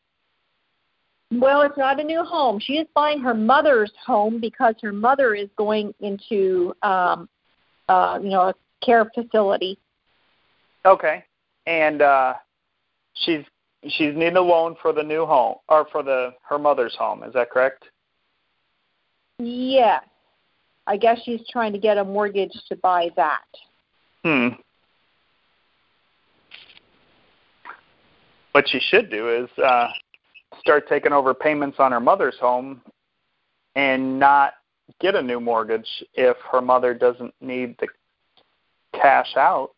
Well, 1.31 1.61
it's 1.63 1.77
not 1.77 1.99
a 1.99 2.03
new 2.03 2.23
home. 2.23 2.59
She 2.59 2.73
is 2.73 2.87
buying 2.93 3.19
her 3.21 3.33
mother's 3.33 3.91
home 4.05 4.39
because 4.39 4.75
her 4.81 4.93
mother 4.93 5.33
is 5.33 5.49
going 5.57 5.93
into, 5.99 6.73
um, 6.83 7.27
uh, 7.89 8.19
you 8.21 8.29
know, 8.29 8.49
a 8.49 8.53
care 8.83 9.09
facility. 9.13 9.79
Okay, 10.85 11.23
and 11.65 12.01
uh, 12.01 12.35
she's 13.13 13.43
she's 13.87 14.15
needing 14.15 14.37
a 14.37 14.41
loan 14.41 14.75
for 14.81 14.93
the 14.93 15.01
new 15.01 15.25
home 15.25 15.55
or 15.67 15.87
for 15.91 16.03
the 16.03 16.33
her 16.47 16.59
mother's 16.59 16.95
home. 16.95 17.23
Is 17.23 17.33
that 17.33 17.49
correct? 17.49 17.85
Yes. 19.39 20.03
I 20.87 20.97
guess 20.97 21.19
she's 21.25 21.41
trying 21.49 21.73
to 21.73 21.79
get 21.79 21.97
a 21.97 22.03
mortgage 22.03 22.53
to 22.69 22.75
buy 22.75 23.09
that. 23.15 23.45
Hmm. 24.23 24.49
What 28.51 28.69
she 28.69 28.79
should 28.79 29.09
do 29.09 29.29
is 29.29 29.49
uh, 29.63 29.87
start 30.59 30.87
taking 30.87 31.13
over 31.13 31.33
payments 31.33 31.77
on 31.79 31.91
her 31.91 31.99
mother's 31.99 32.37
home 32.39 32.81
and 33.75 34.19
not 34.19 34.53
get 34.99 35.15
a 35.15 35.21
new 35.21 35.39
mortgage 35.39 35.87
if 36.13 36.37
her 36.51 36.61
mother 36.61 36.93
doesn't 36.93 37.33
need 37.41 37.75
the 37.79 37.87
cash 38.93 39.35
out. 39.35 39.71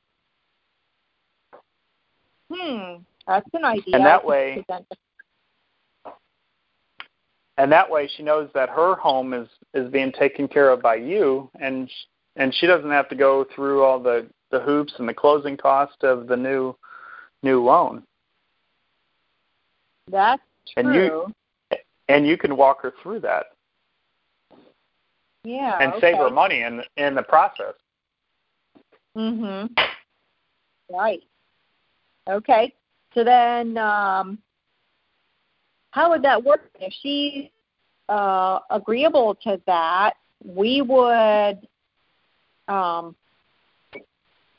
Hmm. 2.51 2.97
That's 3.25 3.49
an 3.53 3.65
idea. 3.65 3.95
And 3.95 4.05
that 4.05 4.23
way- 4.23 4.65
And 7.57 7.71
that 7.71 7.89
way 7.89 8.07
she 8.15 8.21
knows 8.21 8.49
that 8.53 8.69
her 8.69 8.95
home 8.95 9.33
is 9.33 9.49
is 9.73 9.89
being 9.91 10.11
taken 10.11 10.47
care 10.47 10.69
of 10.69 10.81
by 10.81 10.95
you 10.95 11.49
and 11.59 11.91
and 12.35 12.53
she 12.53 12.67
doesn't 12.67 12.91
have 12.91 13.09
to 13.09 13.15
go 13.15 13.43
through 13.55 13.83
all 13.83 13.99
the 13.99 14.29
the 14.51 14.59
hoops 14.59 14.93
and 14.99 15.09
the 15.09 15.13
closing 15.13 15.57
cost 15.57 16.03
of 16.03 16.27
the 16.27 16.37
new 16.37 16.75
new 17.41 17.63
loan. 17.63 18.03
That's 20.09 20.41
And 20.75 20.93
you- 20.93 21.33
And 22.09 22.25
you 22.25 22.37
can 22.37 22.55
walk 22.55 22.81
her 22.83 22.91
through 23.03 23.19
that 23.21 23.47
yeah. 25.43 25.77
and 25.81 25.91
okay. 25.93 26.01
save 26.01 26.17
her 26.17 26.29
money 26.29 26.61
in 26.61 26.83
in 26.95 27.15
the 27.15 27.23
process. 27.23 27.73
Mhm. 29.15 29.69
Right. 30.89 31.23
Okay. 32.29 32.73
So 33.13 33.23
then, 33.23 33.77
um, 33.77 34.41
how 35.91 36.09
would 36.09 36.21
that 36.21 36.43
work? 36.43 36.69
If 36.79 36.93
she's 37.01 37.49
uh, 38.09 38.59
agreeable 38.69 39.35
to 39.35 39.61
that, 39.65 40.15
we 40.45 40.81
would. 40.81 41.67
Um, 42.67 43.15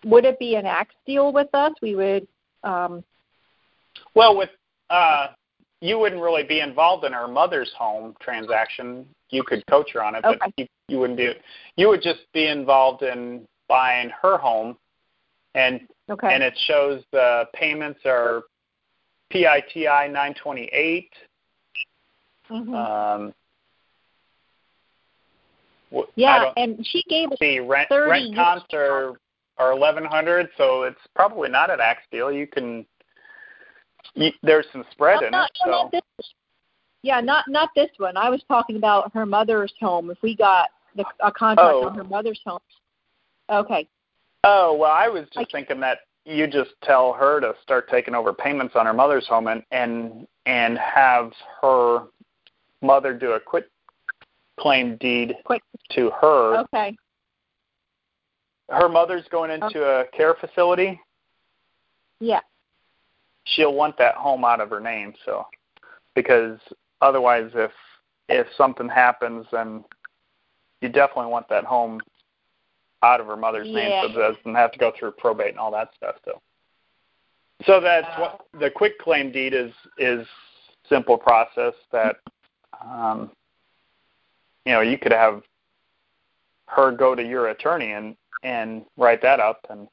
would 0.05 0.25
it 0.25 0.39
be 0.39 0.55
an 0.57 0.67
axe 0.67 0.95
deal 1.07 1.33
with 1.33 1.49
us? 1.55 1.73
We 1.81 1.95
would. 1.95 2.27
Um, 2.63 3.05
Well, 4.15 4.37
with 4.37 4.51
uh, 4.91 5.29
you 5.81 5.99
wouldn't 5.99 6.21
really 6.21 6.43
be 6.43 6.61
involved 6.61 7.05
in 7.05 7.13
her 7.13 7.29
mother's 7.29 7.73
home 7.77 8.15
transaction. 8.21 9.07
You 9.31 9.43
could 9.45 9.65
coach 9.67 9.91
her 9.95 10.03
on 10.03 10.15
it, 10.15 10.23
but 10.23 10.39
you, 10.57 10.67
you 10.89 10.99
wouldn't 10.99 11.19
be. 11.19 11.33
You 11.77 11.89
would 11.89 12.03
just 12.03 12.21
be 12.33 12.49
involved 12.49 13.03
in 13.03 13.47
buying 13.69 14.11
her 14.23 14.39
home, 14.39 14.77
and 15.55 15.81
okay. 16.11 16.35
and 16.35 16.43
it 16.43 16.59
shows 16.67 17.03
the 17.13 17.45
payments 17.55 18.01
are 18.05 18.43
PITI 19.31 20.09
928. 20.09 21.11
Mhm. 22.51 22.75
Um, 22.75 23.35
yeah, 26.15 26.53
and 26.57 26.87
she 26.87 27.03
gave 27.09 27.31
us. 27.33 27.39
see 27.39 27.61
rent 27.61 27.89
30 27.89 28.11
rent 28.11 28.35
comps 28.35 28.67
are 28.73 29.15
are 29.59 29.75
1100, 29.77 30.49
so 30.57 30.85
it's 30.85 31.01
probably 31.15 31.49
not 31.49 31.71
an 31.71 31.81
axe 31.81 32.05
deal. 32.11 32.33
You 32.33 32.47
can. 32.47 32.87
You, 34.15 34.31
there's 34.43 34.67
some 34.73 34.85
spread 34.91 35.23
in 35.23 35.31
no, 35.33 35.45
it, 35.45 35.51
so. 35.65 35.71
not. 35.93 35.95
Yeah, 37.03 37.21
not 37.21 37.45
not 37.49 37.71
this 37.77 37.91
one. 37.99 38.17
I 38.17 38.29
was 38.29 38.43
talking 38.49 38.77
about 38.77 39.13
her 39.15 39.25
mother's 39.25 39.73
home. 39.81 40.11
If 40.11 40.19
we 40.23 40.35
got 40.37 40.69
the, 40.97 41.05
a 41.21 41.31
contract 41.31 41.75
Oh. 41.75 41.87
on 41.89 41.95
her 41.95 42.05
mother's 42.05 42.41
home. 42.45 42.59
Okay. 43.51 43.87
Oh 44.45 44.75
well, 44.75 44.91
I 44.93 45.09
was 45.09 45.25
just 45.33 45.49
I- 45.49 45.53
thinking 45.53 45.81
that 45.81 45.99
you 46.25 46.47
just 46.47 46.71
tell 46.83 47.13
her 47.15 47.41
to 47.41 47.55
start 47.63 47.89
taking 47.89 48.15
over 48.15 48.33
payments 48.33 48.75
on 48.77 48.85
her 48.87 48.93
mother's 48.93 49.27
home 49.27 49.47
and 49.47 49.63
and 49.71 50.27
and 50.47 50.77
have 50.79 51.33
her 51.63 52.07
mother 52.83 53.15
do 53.15 53.33
a 53.33 53.41
quit 53.41 53.71
claim 54.59 54.97
deed 54.97 55.35
Quick. 55.45 55.63
to 55.93 56.11
her. 56.21 56.59
Okay. 56.59 56.97
Her 58.71 58.89
mother's 58.89 59.25
going 59.31 59.51
into 59.51 59.83
a 59.85 60.05
care 60.15 60.35
facility. 60.35 61.01
Yeah. 62.21 62.41
She'll 63.55 63.75
want 63.75 63.97
that 63.99 64.15
home 64.15 64.45
out 64.45 64.61
of 64.61 64.71
her 64.71 64.81
name, 64.81 65.15
so 65.25 65.47
because 66.15 66.59
otherwise, 67.01 67.51
if 67.55 67.71
if 68.29 68.47
something 68.57 68.89
happens, 68.89 69.47
then 69.51 69.85
you 70.81 70.89
definitely 70.89 71.31
want 71.31 71.49
that 71.49 71.65
home 71.65 72.01
out 73.03 73.21
of 73.21 73.27
her 73.27 73.37
mother's 73.37 73.69
name, 73.69 73.91
so 74.03 74.09
Yeah. 74.09 74.29
it 74.29 74.35
doesn't 74.35 74.55
have 74.55 74.73
to 74.73 74.79
go 74.79 74.91
through 74.91 75.13
probate 75.13 75.51
and 75.51 75.59
all 75.59 75.71
that 75.71 75.95
stuff. 75.95 76.17
So, 76.25 76.41
so 77.65 77.81
that's 77.81 78.19
what 78.19 78.47
the 78.53 78.71
quick 78.71 78.99
claim 78.99 79.31
deed 79.33 79.55
is 79.55 79.73
is 79.99 80.27
simple 80.89 81.17
process 81.17 81.75
that 81.93 82.17
um, 82.85 83.31
you 84.65 84.73
know 84.73 84.81
you 84.81 84.99
could 84.99 85.13
have 85.13 85.43
her 86.67 86.93
go 86.93 87.15
to 87.15 87.23
your 87.27 87.49
attorney 87.49 87.93
and 87.93 88.17
and 88.43 88.85
write 88.97 89.23
that 89.23 89.41
up 89.41 89.65
and 89.71 89.89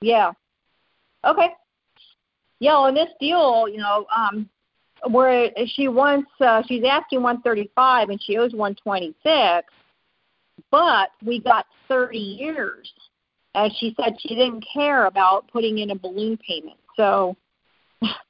Yeah. 0.00 0.32
Okay. 1.24 1.54
Yeah, 2.62 2.76
on 2.76 2.94
this 2.94 3.08
deal, 3.18 3.66
you 3.68 3.78
know, 3.78 4.06
um, 4.16 4.48
where 5.10 5.50
she 5.66 5.88
wants, 5.88 6.30
uh, 6.40 6.62
she's 6.68 6.84
asking 6.88 7.20
135 7.20 8.10
and 8.10 8.22
she 8.22 8.36
owes 8.36 8.52
126. 8.52 9.68
but 10.70 11.08
we 11.26 11.40
got 11.40 11.66
30 11.88 12.16
years. 12.18 12.92
And 13.56 13.72
she 13.80 13.96
said 14.00 14.14
she 14.20 14.36
didn't 14.36 14.64
care 14.72 15.06
about 15.06 15.48
putting 15.48 15.78
in 15.78 15.90
a 15.90 15.96
balloon 15.96 16.38
payment. 16.38 16.78
So 16.96 17.36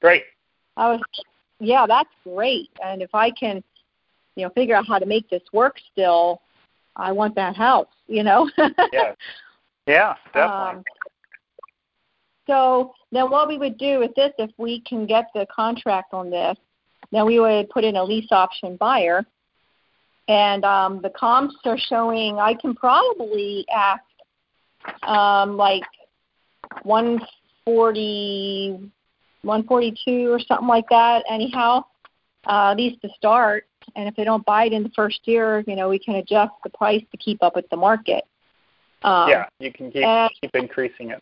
great. 0.01 0.23
I 0.79 0.93
was, 0.93 1.03
yeah, 1.61 1.85
that's 1.87 2.09
great. 2.25 2.71
And 2.83 3.03
if 3.03 3.15
I 3.15 3.33
can, 3.33 3.63
you 4.37 4.47
know, 4.47 4.51
figure 4.55 4.77
out 4.77 4.89
how 4.89 4.99
to 4.99 5.05
make 5.05 5.29
this 5.29 5.43
work 5.53 5.77
still, 5.93 6.41
I 6.97 7.13
want 7.13 7.35
that 7.35 7.55
house. 7.55 7.93
You 8.07 8.23
know. 8.23 8.51
yeah. 8.95 9.13
Yeah, 9.87 10.15
definitely. 10.33 10.79
Um, 10.79 10.85
so 12.47 12.95
then 13.11 13.31
what 13.31 13.49
we 13.49 13.59
would 13.59 13.79
do 13.79 13.99
with 13.99 14.15
this, 14.15 14.33
if 14.39 14.51
we 14.59 14.81
can 14.81 15.07
get 15.07 15.27
the 15.35 15.47
contract 15.55 16.13
on 16.13 16.31
this, 16.31 16.57
then 17.11 17.27
we 17.27 17.41
would 17.41 17.71
put 17.71 17.85
in 17.85 17.97
a 17.97 18.05
lease 18.05 18.33
option 18.33 18.77
buyer. 18.77 19.25
And 20.29 20.65
um, 20.65 21.03
the 21.03 21.11
comps 21.11 21.57
are 21.65 21.79
showing 21.79 22.39
I 22.39 22.55
can 22.55 22.75
probably 22.75 23.67
ask 23.73 24.03
um, 25.03 25.57
like 25.57 25.83
140, 26.85 28.91
142 29.43 30.33
or 30.33 30.41
something 30.41 30.69
like 30.69 30.89
that. 30.91 31.25
Anyhow, 31.29 31.85
uh, 32.47 32.71
at 32.71 32.77
least 32.77 33.03
to 33.03 33.09
start. 33.17 33.67
And 33.97 34.09
if 34.09 34.15
they 34.15 34.25
don't 34.25 34.47
buy 34.47 34.67
it 34.67 34.73
in 34.73 34.85
the 34.85 34.91
first 34.91 35.21
year, 35.25 35.65
you 35.67 35.77
know, 35.77 35.89
we 35.89 35.99
can 35.99 36.17
adjust 36.17 36.53
the 36.63 36.71
price 36.71 37.03
to 37.11 37.17
keep 37.17 37.43
up 37.43 37.57
with 37.57 37.69
the 37.71 37.77
market. 37.77 38.25
Um, 39.03 39.29
yeah, 39.29 39.47
you 39.59 39.73
can 39.73 39.91
keep 39.91 40.05
and, 40.05 40.31
keep 40.41 40.55
increasing 40.55 41.11
it. 41.11 41.21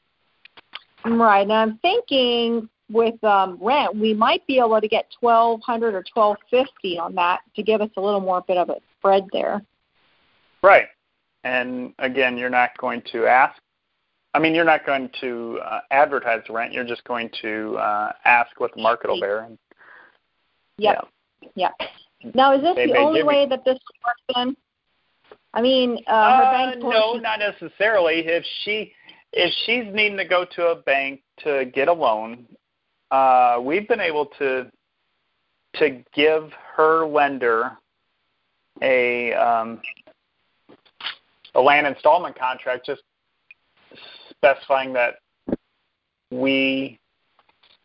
Right. 1.05 1.43
And 1.43 1.53
I'm 1.53 1.79
thinking 1.79 2.69
with 2.91 3.23
um, 3.25 3.59
rent, 3.61 3.97
we 3.97 4.13
might 4.15 4.47
be 4.47 4.59
able 4.59 4.81
to 4.81 4.89
get 4.89 5.07
1200 5.21 5.95
or 5.95 6.05
1250 6.13 6.99
on 6.99 7.15
that 7.15 7.41
to 7.57 7.63
give 7.63 7.81
us 7.81 7.91
a 7.97 8.01
little 8.01 8.21
more 8.21 8.43
bit 8.47 8.57
of 8.57 8.69
a 8.69 8.77
spread 8.99 9.27
there. 9.33 9.63
Right. 10.63 10.87
And 11.45 11.95
again, 11.99 12.37
you're 12.37 12.51
not 12.51 12.77
going 12.79 13.03
to 13.13 13.27
ask. 13.27 13.61
I 14.35 14.39
mean, 14.39 14.55
you're 14.55 14.65
not 14.65 14.87
going 14.87 15.11
to 15.21 15.59
uh, 15.65 15.81
advertise 15.91 16.43
the 16.47 16.53
rent. 16.53 16.73
You're 16.73 16.85
just 16.85 17.03
going 17.05 17.31
to 17.43 17.77
uh, 17.79 18.13
ask 18.25 18.61
what 18.61 18.75
the 18.75 18.83
market 18.83 19.11
will 19.11 19.21
bear. 19.21 19.41
And, 19.41 19.59
yep. 20.79 21.09
Yeah. 21.55 21.71
Yeah. 21.81 21.87
Now, 22.35 22.55
is 22.55 22.63
this 22.63 22.77
they 22.77 22.87
the 22.87 22.99
only 22.99 23.23
way 23.23 23.47
that 23.49 23.65
this 23.65 23.79
works 24.05 24.21
then? 24.35 24.57
I 25.53 25.61
mean, 25.61 25.99
uh, 26.07 26.37
her 26.37 26.45
uh, 26.45 26.53
bank. 26.53 26.83
No, 26.83 27.15
not 27.15 27.41
necessarily. 27.41 28.27
If 28.27 28.45
she 28.63 28.93
if 29.33 29.53
she's 29.65 29.93
needing 29.95 30.17
to 30.19 30.25
go 30.25 30.45
to 30.57 30.69
a 30.69 30.77
bank 30.77 31.23
to 31.45 31.67
get 31.73 31.89
a 31.89 31.93
loan, 31.93 32.47
uh, 33.11 33.59
we've 33.63 33.89
been 33.89 34.01
able 34.01 34.27
to 34.39 34.71
to 35.77 36.03
give 36.15 36.51
her 36.77 37.07
lender 37.07 37.73
a 38.83 39.33
um, 39.35 39.81
a 41.55 41.61
land 41.61 41.87
installment 41.87 42.39
contract, 42.39 42.87
just 42.87 43.03
specifying 44.31 44.93
that 44.93 45.17
we 46.31 46.99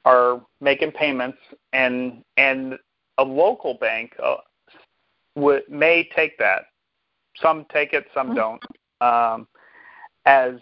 are 0.05 0.41
making 0.61 0.91
payments, 0.91 1.37
and 1.73 2.23
and 2.37 2.77
a 3.17 3.23
local 3.23 3.75
bank 3.75 4.13
uh, 4.23 4.37
would 5.35 5.63
may 5.69 6.07
take 6.15 6.37
that. 6.37 6.65
Some 7.41 7.65
take 7.71 7.93
it, 7.93 8.05
some 8.13 8.27
mm-hmm. 8.27 8.35
don't. 8.35 8.63
Um, 9.01 9.47
as 10.25 10.53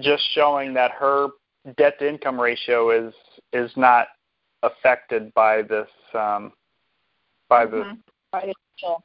just 0.00 0.22
showing 0.34 0.74
that 0.74 0.92
her 0.92 1.28
debt 1.76 1.98
to 1.98 2.08
income 2.08 2.40
ratio 2.40 2.90
is 2.90 3.14
is 3.52 3.70
not 3.76 4.08
affected 4.62 5.32
by 5.34 5.62
this 5.62 5.88
um, 6.14 6.52
by 7.48 7.64
the 7.66 7.76
mm-hmm. 7.76 7.94
by 8.32 8.52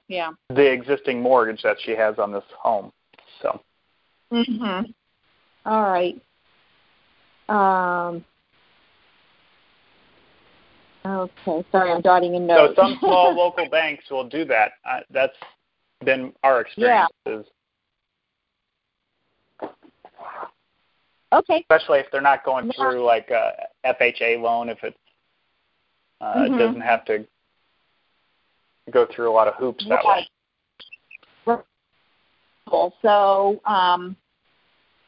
yeah 0.07 0.31
the 0.49 0.71
existing 0.71 1.21
mortgage 1.21 1.61
that 1.63 1.77
she 1.83 1.91
has 1.91 2.17
on 2.19 2.31
this 2.31 2.43
home. 2.57 2.91
So. 3.41 3.61
Mhm. 4.31 4.93
All 5.65 5.83
right. 5.83 6.21
Um. 7.49 8.25
Okay. 11.05 11.65
Sorry, 11.71 11.91
I'm 11.91 12.01
dotting 12.01 12.35
a 12.35 12.39
note. 12.39 12.75
So 12.75 12.83
some 12.83 12.97
small 12.99 13.35
local 13.35 13.69
banks 13.69 14.05
will 14.09 14.27
do 14.27 14.45
that. 14.45 14.73
Uh, 14.85 15.01
that's 15.09 15.35
been 16.05 16.33
our 16.43 16.61
experience. 16.61 17.09
Yeah. 17.25 17.39
Okay. 21.33 21.65
Especially 21.69 21.99
if 21.99 22.05
they're 22.11 22.21
not 22.21 22.45
going 22.45 22.71
through 22.71 23.03
like 23.03 23.29
a 23.31 23.53
FHA 23.85 24.41
loan, 24.41 24.69
if 24.69 24.83
it 24.83 24.95
uh, 26.21 26.35
mm-hmm. 26.35 26.57
doesn't 26.57 26.81
have 26.81 27.03
to 27.05 27.25
go 28.91 29.07
through 29.13 29.29
a 29.29 29.33
lot 29.33 29.47
of 29.47 29.55
hoops 29.55 29.85
that 29.89 30.03
way. 30.05 30.27
So, 33.01 33.61
um, 33.65 34.15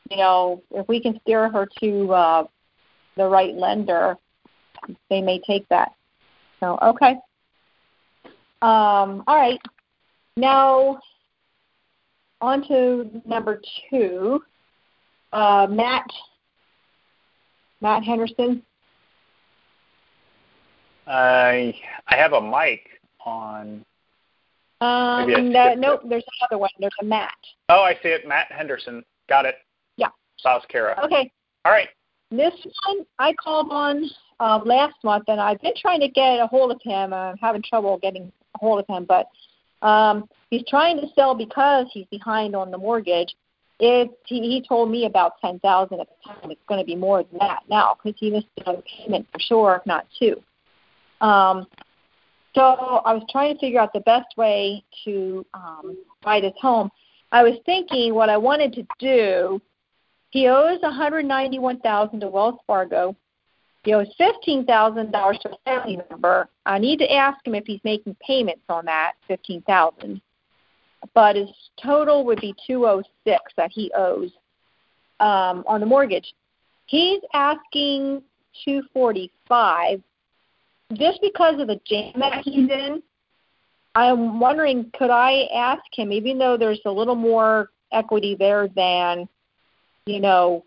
you 0.09 0.17
know, 0.17 0.61
if 0.71 0.87
we 0.87 1.01
can 1.01 1.19
steer 1.21 1.49
her 1.49 1.67
to 1.79 2.13
uh, 2.13 2.43
the 3.17 3.27
right 3.27 3.55
lender, 3.55 4.17
they 5.09 5.21
may 5.21 5.39
take 5.39 5.67
that. 5.69 5.93
So, 6.59 6.77
okay. 6.81 7.15
Um, 8.61 9.23
all 9.27 9.35
right. 9.35 9.59
Now, 10.37 10.99
on 12.41 12.67
to 12.67 13.21
number 13.25 13.61
two. 13.89 14.43
Uh, 15.35 15.67
Matt 15.69 16.09
Matt 17.81 18.05
Henderson. 18.05 18.63
I 21.05 21.75
I 22.07 22.15
have 22.15 22.31
a 22.31 22.41
mic 22.41 22.87
on. 23.25 23.83
Um, 24.79 25.51
no, 25.51 25.73
nope, 25.73 26.01
there's 26.07 26.23
another 26.39 26.57
one. 26.57 26.69
There's 26.79 26.93
a 27.01 27.03
Matt. 27.03 27.35
Oh, 27.67 27.81
I 27.81 27.95
see 28.01 28.09
it. 28.09 28.25
Matt 28.25 28.49
Henderson. 28.49 29.03
Got 29.27 29.45
it. 29.45 29.55
Yeah. 29.97 30.07
South 30.37 30.63
Cara. 30.69 30.97
Okay. 31.03 31.29
All 31.65 31.71
right. 31.73 31.89
This 32.31 32.53
one 32.87 33.05
I 33.19 33.33
called 33.33 33.67
on 33.71 34.09
uh, 34.39 34.61
last 34.63 34.95
month, 35.03 35.25
and 35.27 35.41
I've 35.41 35.61
been 35.61 35.73
trying 35.75 35.99
to 35.99 36.07
get 36.07 36.39
a 36.39 36.47
hold 36.47 36.71
of 36.71 36.79
him. 36.81 37.13
I'm 37.13 37.37
having 37.37 37.61
trouble 37.61 37.97
getting 38.01 38.31
a 38.55 38.57
hold 38.57 38.79
of 38.79 38.87
him, 38.87 39.05
but 39.05 39.27
um, 39.85 40.29
he's 40.49 40.63
trying 40.69 41.01
to 41.01 41.07
sell 41.13 41.35
because 41.35 41.87
he's 41.91 42.07
behind 42.07 42.55
on 42.55 42.71
the 42.71 42.77
mortgage. 42.77 43.35
It 43.79 44.11
he, 44.25 44.39
he 44.41 44.65
told 44.67 44.89
me 44.89 45.05
about 45.05 45.33
ten 45.41 45.59
thousand 45.59 45.99
at 45.99 46.07
the 46.07 46.33
time. 46.33 46.51
It's 46.51 46.61
going 46.67 46.79
to 46.79 46.85
be 46.85 46.95
more 46.95 47.23
than 47.23 47.39
that 47.39 47.63
now 47.69 47.95
because 47.95 48.17
he 48.19 48.31
missed 48.31 48.47
a 48.65 48.81
payment 48.83 49.27
for 49.31 49.39
sure, 49.39 49.75
if 49.75 49.85
not 49.85 50.07
two. 50.17 50.41
Um, 51.19 51.67
so 52.53 52.61
I 52.61 53.13
was 53.13 53.23
trying 53.29 53.53
to 53.53 53.59
figure 53.59 53.81
out 53.81 53.91
the 53.91 53.99
best 54.01 54.37
way 54.37 54.83
to 55.03 55.45
um, 55.53 55.97
buy 56.23 56.39
this 56.39 56.53
home. 56.61 56.89
I 57.33 57.43
was 57.43 57.55
thinking 57.65 58.13
what 58.13 58.29
I 58.29 58.37
wanted 58.37 58.71
to 58.73 58.87
do. 58.97 59.61
He 60.29 60.47
owes 60.47 60.81
one 60.81 60.93
hundred 60.93 61.25
ninety-one 61.25 61.79
thousand 61.79 62.21
to 62.21 62.29
Wells 62.29 62.59
Fargo. 62.65 63.13
He 63.83 63.93
owes 63.93 64.07
fifteen 64.17 64.65
thousand 64.65 65.11
dollars 65.11 65.37
to 65.41 65.49
a 65.49 65.57
family 65.65 65.99
member. 66.09 66.47
I 66.65 66.79
need 66.79 66.99
to 66.99 67.13
ask 67.13 67.45
him 67.45 67.55
if 67.55 67.65
he's 67.65 67.81
making 67.83 68.15
payments 68.25 68.63
on 68.69 68.85
that 68.85 69.13
fifteen 69.27 69.61
thousand 69.63 70.21
but 71.13 71.35
his 71.35 71.49
total 71.81 72.25
would 72.25 72.41
be 72.41 72.55
206 72.67 73.53
that 73.57 73.71
he 73.71 73.91
owes 73.95 74.31
um, 75.19 75.63
on 75.67 75.79
the 75.79 75.85
mortgage. 75.85 76.33
He's 76.85 77.21
asking 77.33 78.21
245 78.63 80.01
just 80.93 81.19
because 81.21 81.59
of 81.59 81.67
the 81.67 81.79
jam 81.85 82.13
that 82.19 82.41
he's 82.43 82.69
in. 82.69 83.01
I'm 83.95 84.39
wondering, 84.39 84.91
could 84.97 85.09
I 85.09 85.47
ask 85.55 85.81
him, 85.93 86.11
even 86.11 86.37
though 86.37 86.57
there's 86.57 86.81
a 86.85 86.91
little 86.91 87.15
more 87.15 87.69
equity 87.91 88.35
there 88.37 88.67
than, 88.67 89.27
you 90.05 90.19
know, 90.19 90.65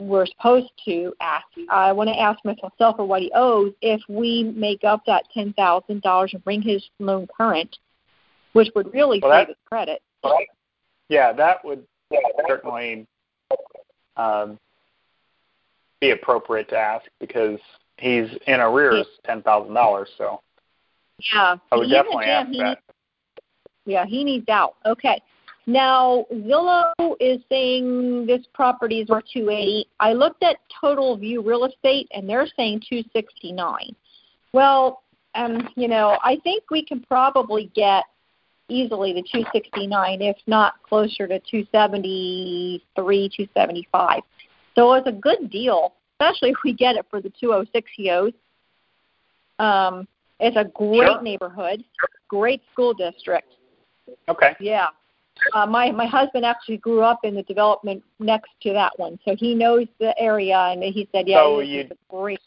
we're 0.00 0.26
supposed 0.26 0.70
to 0.86 1.12
ask. 1.20 1.46
I 1.70 1.92
want 1.92 2.08
to 2.08 2.18
ask 2.18 2.38
myself 2.44 2.96
for 2.96 3.04
what 3.04 3.22
he 3.22 3.30
owes 3.34 3.72
if 3.80 4.00
we 4.08 4.42
make 4.56 4.82
up 4.82 5.02
that 5.06 5.24
ten 5.32 5.52
thousand 5.52 6.02
dollars 6.02 6.30
and 6.34 6.42
bring 6.42 6.62
his 6.62 6.84
loan 6.98 7.28
current 7.36 7.76
which 8.54 8.68
would 8.74 8.92
really 8.94 9.20
well, 9.22 9.32
save 9.32 9.48
his 9.48 9.56
credit. 9.66 10.02
Yeah, 11.08 11.32
that 11.32 11.64
would 11.64 11.84
yeah, 12.10 12.20
certainly 12.48 13.06
um, 14.16 14.58
be 16.00 16.10
appropriate 16.10 16.68
to 16.70 16.78
ask 16.78 17.04
because 17.20 17.58
he's 17.98 18.28
in 18.46 18.60
arrears 18.60 19.06
ten 19.24 19.42
thousand 19.42 19.74
dollars. 19.74 20.08
So 20.16 20.40
yeah, 21.32 21.56
I 21.70 21.76
would 21.76 21.90
definitely 21.90 22.26
ask 22.26 22.48
he 22.48 22.58
that. 22.58 22.68
Needs, 22.68 22.80
yeah, 23.84 24.06
he 24.06 24.24
needs 24.24 24.48
out. 24.48 24.76
Okay. 24.86 25.20
Now 25.66 26.26
Zillow 26.32 26.92
is 27.20 27.40
saying 27.48 28.26
this 28.26 28.44
property 28.52 29.00
is 29.00 29.08
worth 29.08 29.24
280. 29.32 29.86
I 29.98 30.12
looked 30.12 30.42
at 30.42 30.56
Total 30.80 31.16
View 31.16 31.42
Real 31.42 31.64
Estate 31.64 32.06
and 32.14 32.28
they're 32.28 32.46
saying 32.54 32.82
269. 32.88 33.96
Well, 34.52 35.02
um, 35.34 35.68
you 35.74 35.88
know, 35.88 36.18
I 36.22 36.38
think 36.44 36.64
we 36.70 36.84
can 36.84 37.00
probably 37.00 37.70
get 37.74 38.04
easily 38.68 39.12
to 39.12 39.22
269, 39.22 40.22
if 40.22 40.36
not 40.46 40.82
closer 40.82 41.26
to 41.26 41.38
273, 41.38 43.28
275. 43.28 44.20
So 44.74 44.92
it's 44.94 45.06
a 45.06 45.12
good 45.12 45.50
deal, 45.50 45.94
especially 46.14 46.50
if 46.50 46.56
we 46.64 46.72
get 46.72 46.96
it 46.96 47.06
for 47.10 47.20
the 47.20 47.30
206 47.40 47.90
he 47.94 48.10
owes. 48.10 48.32
Um, 49.58 50.08
it's 50.40 50.56
a 50.56 50.64
great 50.64 51.06
sure. 51.06 51.22
neighborhood, 51.22 51.84
great 52.28 52.62
school 52.72 52.92
district. 52.92 53.52
Okay. 54.28 54.54
Yeah. 54.60 54.88
Uh, 55.52 55.66
my 55.66 55.90
my 55.90 56.06
husband 56.06 56.44
actually 56.44 56.76
grew 56.76 57.02
up 57.02 57.20
in 57.24 57.34
the 57.34 57.42
development 57.42 58.02
next 58.18 58.50
to 58.62 58.72
that 58.72 58.92
one, 58.98 59.18
so 59.24 59.34
he 59.36 59.54
knows 59.54 59.86
the 59.98 60.14
area, 60.20 60.56
and 60.56 60.82
he 60.82 61.08
said, 61.12 61.26
"Yeah, 61.26 61.38
So 61.38 61.60
you- 61.60 61.90
great." 62.08 62.40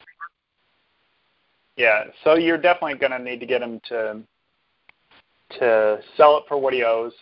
Yeah. 1.75 2.05
So 2.23 2.35
you're 2.35 2.57
definitely 2.57 2.97
going 2.97 3.11
to 3.11 3.19
need 3.19 3.39
to 3.39 3.45
get 3.45 3.61
him 3.61 3.79
to 3.89 4.21
to 5.59 5.99
sell 6.15 6.37
it 6.37 6.43
for 6.47 6.57
what 6.57 6.73
he 6.73 6.83
owes, 6.83 7.13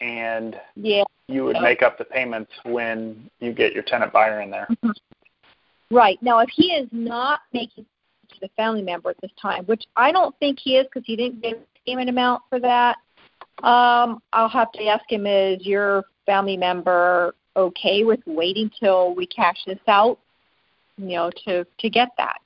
and 0.00 0.56
Yeah, 0.74 1.04
you 1.28 1.44
would 1.44 1.60
make 1.60 1.82
up 1.82 1.98
the 1.98 2.04
payments 2.04 2.52
when 2.64 3.28
you 3.40 3.52
get 3.52 3.72
your 3.72 3.82
tenant 3.82 4.12
buyer 4.12 4.40
in 4.40 4.50
there. 4.50 4.68
right. 5.90 6.18
Now, 6.22 6.38
if 6.40 6.48
he 6.50 6.72
is 6.72 6.88
not 6.92 7.40
making 7.52 7.86
to 8.28 8.40
the 8.40 8.48
family 8.56 8.82
member 8.82 9.10
at 9.10 9.20
this 9.20 9.30
time, 9.40 9.64
which 9.64 9.84
I 9.96 10.12
don't 10.12 10.36
think 10.38 10.58
he 10.58 10.76
is 10.76 10.86
because 10.86 11.04
he 11.06 11.16
didn't 11.16 11.42
give 11.42 11.58
a 11.58 11.86
payment 11.86 12.08
amount 12.08 12.42
for 12.48 12.58
that, 12.60 12.96
um, 13.62 14.20
I'll 14.32 14.48
have 14.48 14.72
to 14.72 14.86
ask 14.86 15.10
him: 15.10 15.26
Is 15.26 15.64
your 15.64 16.04
family 16.26 16.56
member 16.56 17.34
okay 17.56 18.04
with 18.04 18.20
waiting 18.26 18.70
till 18.78 19.14
we 19.14 19.26
cash 19.26 19.58
this 19.66 19.78
out? 19.88 20.18
You 20.98 21.06
know, 21.06 21.30
to 21.46 21.64
to 21.64 21.90
get 21.90 22.08
that. 22.18 22.38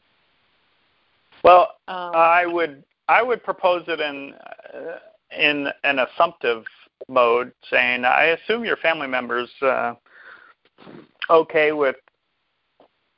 Well, 1.42 1.76
Um, 1.88 2.12
I 2.14 2.46
would 2.46 2.84
I 3.08 3.22
would 3.22 3.42
propose 3.42 3.82
it 3.88 4.00
in 4.00 4.34
uh, 4.74 4.98
in 5.36 5.68
an 5.84 6.00
assumptive 6.00 6.64
mode, 7.08 7.52
saying 7.70 8.04
I 8.04 8.36
assume 8.36 8.64
your 8.64 8.76
family 8.76 9.06
members 9.06 9.48
uh, 9.62 9.94
okay 11.28 11.72
with 11.72 11.96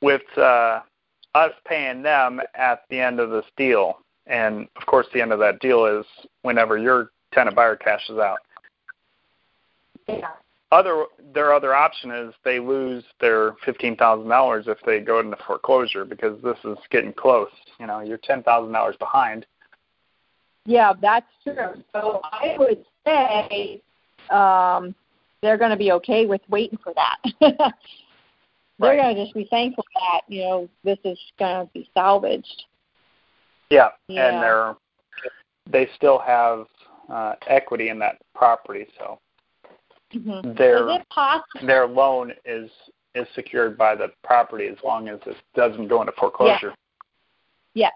with 0.01 0.21
uh, 0.37 0.81
us 1.35 1.51
paying 1.65 2.03
them 2.03 2.41
at 2.55 2.83
the 2.89 2.99
end 2.99 3.19
of 3.19 3.29
this 3.29 3.45
deal, 3.57 3.99
and 4.27 4.67
of 4.75 4.85
course 4.85 5.07
the 5.13 5.21
end 5.21 5.31
of 5.31 5.39
that 5.39 5.59
deal 5.59 5.85
is 5.85 6.05
whenever 6.41 6.77
your 6.77 7.11
tenant 7.33 7.55
buyer 7.55 7.75
cashes 7.75 8.17
out. 8.17 8.39
yeah. 10.07 10.29
Other 10.71 11.05
their 11.35 11.53
other 11.53 11.75
option 11.75 12.09
is 12.09 12.33
they 12.43 12.59
lose 12.59 13.03
their 13.21 13.53
fifteen 13.63 13.95
thousand 13.95 14.27
dollars 14.27 14.65
if 14.67 14.79
they 14.83 14.99
go 14.99 15.19
into 15.19 15.37
foreclosure 15.45 16.03
because 16.03 16.41
this 16.41 16.57
is 16.63 16.79
getting 16.89 17.13
close. 17.13 17.51
You 17.79 17.85
know, 17.85 17.99
you're 17.99 18.17
ten 18.17 18.41
thousand 18.41 18.71
dollars 18.71 18.95
behind. 18.97 19.45
Yeah, 20.65 20.93
that's 20.99 21.27
true. 21.43 21.83
So 21.93 22.21
I 22.23 22.55
would 22.57 22.85
say 23.05 23.81
um, 24.29 24.95
they're 25.41 25.57
going 25.57 25.71
to 25.71 25.77
be 25.77 25.91
okay 25.93 26.25
with 26.25 26.41
waiting 26.49 26.79
for 26.81 26.93
that. 26.93 27.17
they're 28.79 28.97
going 28.97 29.15
to 29.15 29.23
just 29.23 29.33
be 29.33 29.47
thankful 29.49 29.85
that 29.95 30.21
you 30.27 30.41
know 30.41 30.69
this 30.83 30.99
is 31.03 31.19
going 31.37 31.65
to 31.65 31.73
be 31.73 31.89
salvaged. 31.93 32.63
Yeah, 33.69 33.89
Yeah. 34.07 34.29
and 34.29 34.43
they're 34.43 34.75
they 35.69 35.89
still 35.95 36.19
have 36.19 36.65
uh, 37.09 37.35
equity 37.47 37.89
in 37.89 37.99
that 37.99 38.17
property, 38.35 38.87
so 38.97 39.19
Mm-hmm. 40.15 40.53
their 40.53 41.03
possible? 41.09 41.67
their 41.67 41.87
loan 41.87 42.33
is 42.45 42.69
is 43.15 43.27
secured 43.35 43.77
by 43.77 43.95
the 43.95 44.11
property 44.23 44.67
as 44.67 44.77
long 44.83 45.07
as 45.07 45.19
it 45.25 45.35
doesn't 45.55 45.87
go 45.87 46.01
into 46.01 46.13
foreclosure. 46.13 46.73
Yeah. 47.73 47.89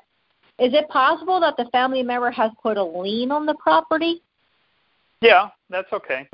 Is 0.60 0.74
it 0.74 0.88
possible 0.90 1.40
that 1.40 1.56
the 1.58 1.66
family 1.72 2.02
member 2.02 2.32
has 2.32 2.52
put 2.62 2.78
a 2.78 2.84
lien 2.84 3.32
on 3.32 3.46
the 3.46 3.54
property? 3.56 4.22
Yeah, 5.22 5.50
that's 5.70 5.92
okay. 5.94 6.28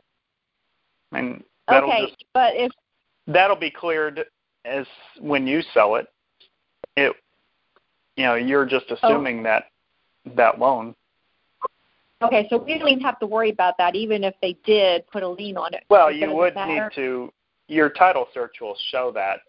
I 1.12 1.22
mean, 1.22 1.44
that'll 1.68 1.90
okay, 1.90 2.06
just 2.08 2.24
but 2.34 2.54
if 2.56 2.72
that'll 3.28 3.56
be 3.58 3.70
cleared 3.72 4.26
as 4.66 4.86
when 5.20 5.46
you 5.48 5.62
sell 5.74 5.96
it. 5.96 6.08
It 6.96 7.16
you 8.16 8.26
know, 8.26 8.36
you're 8.36 8.66
just 8.66 8.86
Oh. 8.92 8.96
assuming 8.96 9.44
that 9.44 9.70
that 10.26 10.60
loan. 10.60 10.96
okay, 12.22 12.48
so 12.50 12.58
we 12.58 12.78
don't 12.78 12.88
even 12.88 13.04
have 13.04 13.20
to 13.20 13.26
worry 13.26 13.50
about 13.50 13.78
that, 13.78 13.96
even 13.96 14.24
if 14.24 14.34
they 14.42 14.54
did 14.64 15.06
put 15.08 15.24
a 15.24 15.28
lien 15.28 15.58
on 15.58 15.74
it. 15.74 15.84
Well, 15.90 16.10
you 16.10 16.34
would 16.34 16.56
matter? 16.56 16.86
need 16.86 16.96
to 16.96 17.34
your 17.68 17.90
title 17.90 18.28
search 18.34 18.62
will 18.62 18.78
show 18.92 19.12
that 19.12 19.42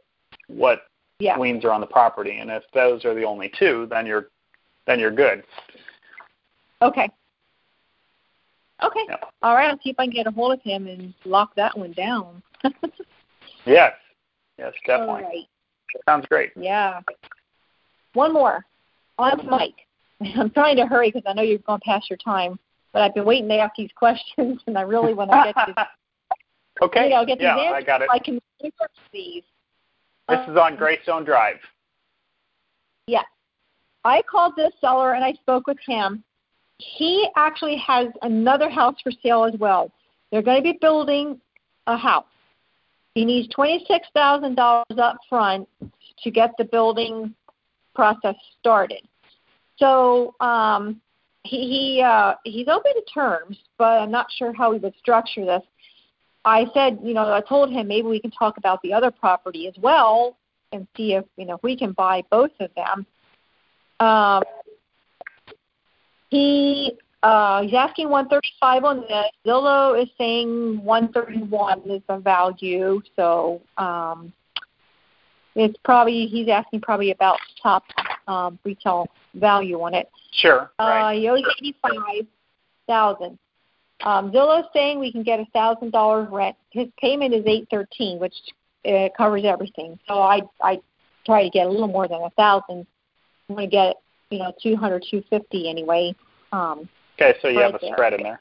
what 0.49 0.87
Yeah. 1.21 1.39
liens 1.39 1.65
are 1.65 1.71
on 1.71 1.81
the 1.81 1.87
property, 1.87 2.39
and 2.39 2.51
if 2.51 2.65
those 2.73 3.05
are 3.05 3.15
the 3.15 3.25
only 3.25 3.51
two, 3.51 3.87
then 3.87 4.07
you're 4.07 4.31
then 4.87 5.01
you're 5.01 5.11
good. 5.11 5.43
Okay. 6.83 7.09
Okay. 8.83 9.01
Yep. 9.09 9.25
All 9.43 9.55
right. 9.55 9.71
I'll 9.71 9.79
see 9.83 9.91
if 9.91 9.97
I 9.99 10.05
can 10.05 10.15
get 10.15 10.27
a 10.27 10.31
hold 10.31 10.53
of 10.53 10.63
him 10.63 10.87
and 10.87 11.15
lock 11.25 11.55
that 11.57 11.77
one 11.77 11.93
down. 11.93 12.43
Yes, 13.67 13.93
yes, 14.59 14.73
definitely. 14.87 15.23
right. 15.23 15.49
Sounds 16.07 16.27
great. 16.29 16.51
Yeah. 16.57 17.01
One 18.13 18.33
more. 18.33 18.65
On 19.19 19.47
Mike. 19.49 19.87
I'm 20.37 20.51
trying 20.51 20.77
to 20.77 20.87
hurry 20.87 21.11
because 21.11 21.23
I 21.27 21.33
know 21.33 21.43
you're 21.43 21.59
going 21.59 21.81
past 21.85 22.11
your 22.11 22.17
time, 22.19 22.59
but 22.93 23.03
I've 23.03 23.15
been 23.15 23.25
waiting 23.25 23.49
to 23.49 23.57
ask 23.57 23.75
these 23.77 23.91
questions, 23.97 24.61
and 24.67 24.77
I 24.77 24.83
really 24.83 25.15
want 25.15 25.31
to 25.31 25.53
get 25.55 25.67
these, 25.67 25.85
okay. 26.83 27.05
you 27.05 27.11
know, 27.11 27.25
get 27.25 27.39
these 27.39 27.45
yeah, 27.45 27.73
I 27.75 27.83
got 27.83 28.03
it. 28.03 28.09
I 28.11 28.19
can 28.19 28.41
research 28.63 28.91
these. 29.13 29.43
This 30.29 30.41
is 30.49 30.57
on 30.57 30.73
Um, 30.73 30.77
Greystone 30.77 31.25
Drive. 31.25 31.59
Yes. 33.07 33.25
I 34.05 34.23
called 34.23 34.55
this 34.57 34.73
seller 34.81 35.15
and 35.15 35.25
I 35.25 35.33
spoke 35.35 35.67
with 35.67 35.79
him. 35.87 36.23
He 36.79 37.29
actually 37.37 37.77
has 37.77 38.09
another 38.23 38.69
house 38.69 38.97
for 39.03 39.13
sale 39.23 39.45
as 39.45 39.59
well. 39.59 39.91
They're 40.31 40.43
going 40.43 40.63
to 40.63 40.73
be 40.73 40.79
building 40.81 41.41
a 41.87 41.97
house. 41.97 42.27
He 43.15 43.25
needs 43.25 43.49
$26,000 43.55 44.83
up 44.99 45.19
front 45.29 45.69
to 46.23 46.31
get 46.31 46.51
the 46.59 46.65
building 46.65 47.35
process 47.95 48.35
started. 48.59 49.03
So 49.77 50.35
um, 50.41 51.01
he, 51.45 51.97
he 51.97 52.03
uh, 52.03 52.35
he's 52.45 52.69
open 52.69 52.93
to 52.95 53.03
terms, 53.13 53.59
but 53.79 54.01
I'm 54.01 54.11
not 54.11 54.27
sure 54.37 54.53
how 54.53 54.73
he 54.73 54.79
would 54.79 54.95
structure 54.99 55.45
this. 55.45 55.63
I 56.45 56.67
said, 56.75 56.99
you 57.03 57.15
know, 57.15 57.33
I 57.33 57.41
told 57.41 57.71
him 57.71 57.89
maybe 57.89 58.09
we 58.09 58.21
can 58.21 58.31
talk 58.31 58.59
about 58.59 58.83
the 58.83 58.93
other 58.93 59.11
property 59.11 59.67
as 59.67 59.75
well 59.79 60.37
and 60.73 60.87
see 60.97 61.15
if 61.15 61.25
you 61.37 61.47
know 61.47 61.55
if 61.55 61.63
we 61.63 61.77
can 61.77 61.93
buy 61.93 62.23
both 62.31 62.51
of 62.61 62.71
them. 62.75 63.07
Um, 64.01 64.43
he 66.31 66.97
uh, 67.23 67.63
he's 67.63 67.75
asking 67.75 68.11
135 68.11 68.85
on 68.85 69.01
this. 69.03 69.31
Zillow 69.47 70.01
is 70.01 70.09
saying 70.19 70.85
131 70.85 71.91
is 71.91 72.03
the 72.07 72.19
value, 72.19 73.01
so 73.17 73.63
um, 73.79 74.33
it's 75.55 75.77
probably 75.85 76.27
he's 76.27 76.49
asking 76.49 76.83
probably 76.83 77.13
about 77.13 77.39
top 77.63 77.85
um, 78.29 78.59
retail 78.65 79.07
value 79.35 79.81
on 79.81 79.95
it. 79.95 80.11
Sure. 80.33 80.71
Uh, 80.79 80.85
right. 80.85 81.19
he 81.19 81.29
owes 81.29 81.43
85,000. 81.63 83.39
Um, 84.05 84.31
Zillow's 84.33 84.69
saying 84.75 84.99
we 84.99 85.13
can 85.13 85.23
get 85.23 85.41
a 85.41 85.47
thousand 85.53 85.93
dollars 85.93 86.29
rent. 86.31 86.57
His 86.71 86.89
payment 87.01 87.33
is 87.33 87.45
eight 87.47 87.69
thirteen, 87.71 88.19
which 88.19 88.35
uh, 88.87 89.09
covers 89.17 89.45
everything. 89.45 89.99
So 90.07 90.21
I 90.21 90.43
I 90.63 90.81
try 91.25 91.45
to 91.45 91.51
get 91.51 91.67
a 91.67 91.71
little 91.71 91.89
more 91.89 92.07
than 92.07 92.21
a 92.21 92.31
thousand. 92.31 92.87
I'm 93.49 93.57
gonna 93.57 93.67
get 93.69 93.97
you 94.31 94.39
know 94.39 94.53
two 94.63 94.77
hundred, 94.77 95.05
two 95.11 95.23
fifty 95.31 95.69
anyway. 95.69 96.15
Um, 96.53 96.89
Okay, 97.21 97.39
so 97.41 97.49
you 97.49 97.59
right 97.61 97.67
have 97.71 97.75
a 97.77 97.79
there. 97.81 97.95
spread 97.95 98.15
in 98.15 98.23
there. 98.25 98.41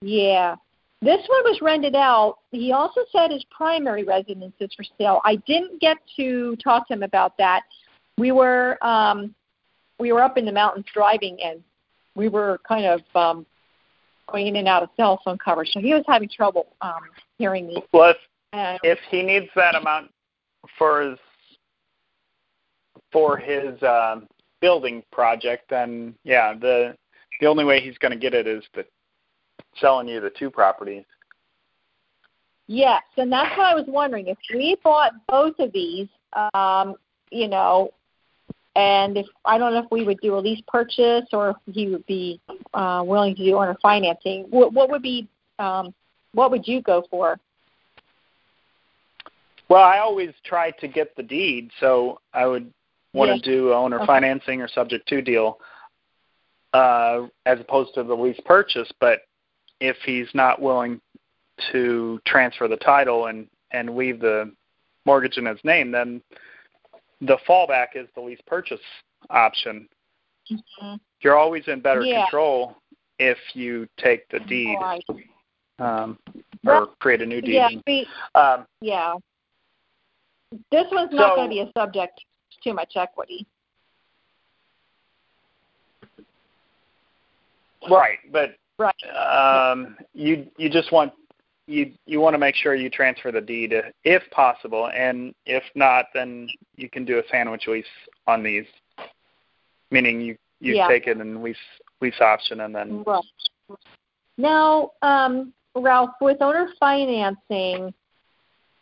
yeah. 0.00 0.56
This 1.02 1.20
one 1.28 1.44
was 1.44 1.58
rented 1.62 1.94
out. 1.94 2.38
He 2.52 2.72
also 2.72 3.00
said 3.10 3.30
his 3.30 3.44
primary 3.50 4.04
residence 4.04 4.52
is 4.60 4.70
for 4.74 4.84
sale. 4.98 5.20
I 5.24 5.36
didn't 5.46 5.80
get 5.80 5.96
to 6.16 6.56
talk 6.56 6.88
to 6.88 6.94
him 6.94 7.02
about 7.02 7.38
that. 7.38 7.62
We 8.18 8.32
were 8.32 8.76
um, 8.84 9.34
we 9.98 10.12
were 10.12 10.22
up 10.22 10.36
in 10.36 10.44
the 10.44 10.52
mountains 10.52 10.84
driving, 10.92 11.38
and 11.42 11.62
we 12.14 12.28
were 12.28 12.60
kind 12.68 12.84
of 12.84 13.00
um, 13.14 13.46
going 14.30 14.46
in 14.46 14.56
and 14.56 14.68
out 14.68 14.82
of 14.82 14.90
cell 14.96 15.20
phone 15.24 15.38
coverage. 15.38 15.70
So 15.72 15.80
he 15.80 15.94
was 15.94 16.04
having 16.06 16.28
trouble 16.28 16.66
um, 16.82 17.00
hearing 17.38 17.66
me. 17.66 17.82
Well, 17.92 18.14
if 18.52 18.80
if 18.82 18.98
he 19.10 19.22
needs 19.22 19.46
that 19.56 19.74
amount 19.74 20.10
for 20.78 21.02
his 21.02 21.18
for 23.12 23.36
his 23.36 23.82
um, 23.82 24.26
building 24.60 25.02
project, 25.12 25.64
then 25.70 26.14
yeah, 26.24 26.54
the 26.54 26.96
the 27.40 27.46
only 27.46 27.64
way 27.64 27.80
he's 27.80 27.98
going 27.98 28.12
to 28.12 28.18
get 28.18 28.34
it 28.34 28.46
is 28.46 28.62
to 28.74 28.84
selling 29.80 30.08
you 30.08 30.20
the 30.20 30.30
two 30.30 30.50
properties. 30.50 31.04
Yes, 32.66 33.02
and 33.16 33.32
that's 33.32 33.56
what 33.56 33.66
I 33.66 33.74
was 33.74 33.86
wondering. 33.88 34.28
If 34.28 34.38
we 34.54 34.76
bought 34.84 35.12
both 35.26 35.58
of 35.58 35.72
these, 35.72 36.06
um, 36.54 36.94
you 37.30 37.48
know, 37.48 37.92
and 38.76 39.16
if 39.16 39.26
I 39.44 39.58
don't 39.58 39.72
know 39.72 39.80
if 39.80 39.90
we 39.90 40.04
would 40.04 40.20
do 40.20 40.36
a 40.36 40.38
lease 40.38 40.62
purchase 40.68 41.26
or 41.32 41.50
if 41.50 41.74
he 41.74 41.88
would 41.88 42.06
be 42.06 42.40
uh, 42.72 43.02
willing 43.04 43.34
to 43.34 43.44
do 43.44 43.56
owner 43.56 43.76
financing, 43.82 44.46
what, 44.50 44.72
what 44.72 44.88
would 44.90 45.02
be, 45.02 45.28
um, 45.58 45.92
what 46.32 46.52
would 46.52 46.68
you 46.68 46.80
go 46.82 47.04
for? 47.10 47.40
Well, 49.68 49.82
I 49.82 49.98
always 49.98 50.30
try 50.44 50.70
to 50.72 50.88
get 50.88 51.16
the 51.16 51.22
deed, 51.22 51.70
so 51.80 52.20
I 52.32 52.46
would 52.46 52.72
want 53.12 53.30
Yes. 53.30 53.40
to 53.40 53.44
do 53.50 53.72
owner 53.72 53.96
Okay. 53.96 54.06
financing 54.06 54.62
or 54.62 54.68
subject 54.68 55.08
to 55.08 55.20
deal, 55.22 55.60
uh, 56.72 57.26
as 57.46 57.60
opposed 57.60 57.94
to 57.94 58.02
the 58.02 58.14
lease 58.16 58.40
purchase. 58.44 58.90
But 59.00 59.22
if 59.80 59.96
he's 60.02 60.32
not 60.34 60.60
willing 60.60 61.00
to 61.72 62.20
transfer 62.24 62.68
the 62.68 62.76
title 62.76 63.26
and 63.26 63.48
and 63.72 63.96
leave 63.96 64.18
the 64.18 64.52
mortgage 65.06 65.38
in 65.38 65.46
his 65.46 65.62
name, 65.64 65.92
then 65.92 66.20
the 67.20 67.36
fallback 67.48 67.94
is 67.94 68.08
the 68.14 68.20
lease 68.20 68.40
purchase 68.46 68.80
option. 69.30 69.88
You're 71.20 71.36
always 71.36 71.68
in 71.68 71.80
better 71.80 72.02
Yeah. 72.02 72.22
control 72.22 72.76
if 73.20 73.38
you 73.54 73.86
take 73.96 74.26
the 74.28 74.40
deed 74.40 74.76
Right. 74.80 75.04
um, 75.78 76.18
Well, 76.64 76.82
or 76.82 76.86
create 76.98 77.22
a 77.22 77.26
new 77.26 77.40
deed. 77.40 77.54
Yeah, 77.54 77.68
we, 77.86 78.08
Um, 78.34 78.66
yeah. 78.80 79.14
This 80.72 80.90
one's 80.90 81.12
not 81.12 81.30
So- 81.30 81.36
going 81.36 81.50
to 81.50 81.54
be 81.54 81.60
a 81.60 81.72
subject 81.78 82.24
too 82.62 82.74
much 82.74 82.96
equity. 82.96 83.46
right, 87.88 88.18
but 88.30 88.56
Right. 88.78 88.94
um, 89.14 89.96
you 90.14 90.46
you 90.56 90.68
just 90.68 90.92
want 90.92 91.12
you 91.66 91.92
you 92.06 92.20
want 92.20 92.34
to 92.34 92.38
make 92.38 92.54
sure 92.54 92.74
you 92.74 92.90
transfer 92.90 93.30
the 93.30 93.40
deed 93.40 93.74
if 94.04 94.22
possible, 94.30 94.88
and 94.88 95.34
if 95.46 95.62
not, 95.74 96.06
then 96.14 96.48
you 96.76 96.88
can 96.88 97.04
do 97.04 97.18
a 97.18 97.22
sandwich 97.30 97.66
lease 97.66 97.84
on 98.26 98.42
these, 98.42 98.66
meaning 99.90 100.20
you 100.20 100.36
you 100.60 100.74
Yeah. 100.74 100.88
take 100.88 101.06
it 101.06 101.16
and 101.16 101.42
lease 101.42 101.56
lease 102.00 102.20
option, 102.20 102.60
and 102.60 102.74
then 102.74 103.02
Right. 103.06 103.24
Now, 104.36 104.92
um, 105.02 105.52
Ralph, 105.74 106.14
with 106.20 106.40
owner 106.40 106.70
financing, 106.80 107.92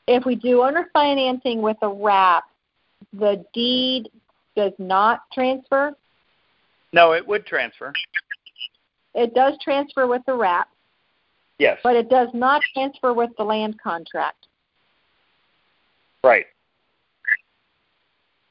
if 0.07 0.25
we 0.25 0.37
do 0.37 0.63
owner 0.63 0.89
financing 0.93 1.61
with 1.63 1.77
a 1.83 1.89
wrap, 1.89 2.45
the 3.13 3.45
deed 3.55 4.09
does 4.57 4.73
not 4.79 5.23
transfer. 5.33 5.93
no, 6.93 7.13
it 7.13 7.27
would 7.27 7.47
transfer. 7.47 7.93
It 9.15 9.35
does 9.35 9.55
transfer 9.63 10.07
with 10.07 10.23
the 10.27 10.35
wrap, 10.35 10.69
Yes, 11.59 11.79
but 11.83 11.97
it 11.97 12.09
does 12.09 12.29
not 12.35 12.63
transfer 12.75 13.13
with 13.13 13.31
the 13.37 13.45
land 13.45 13.81
contract. 13.81 14.47
right. 16.23 16.47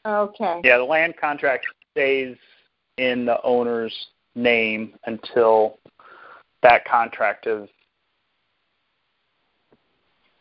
Okay. 0.05 0.61
Yeah, 0.63 0.77
the 0.77 0.83
land 0.85 1.15
contract 1.17 1.65
stays 1.91 2.37
in 2.97 3.25
the 3.25 3.41
owner's 3.43 3.93
name 4.35 4.93
until 5.05 5.79
that 6.63 6.85
contract 6.85 7.45
is 7.45 7.67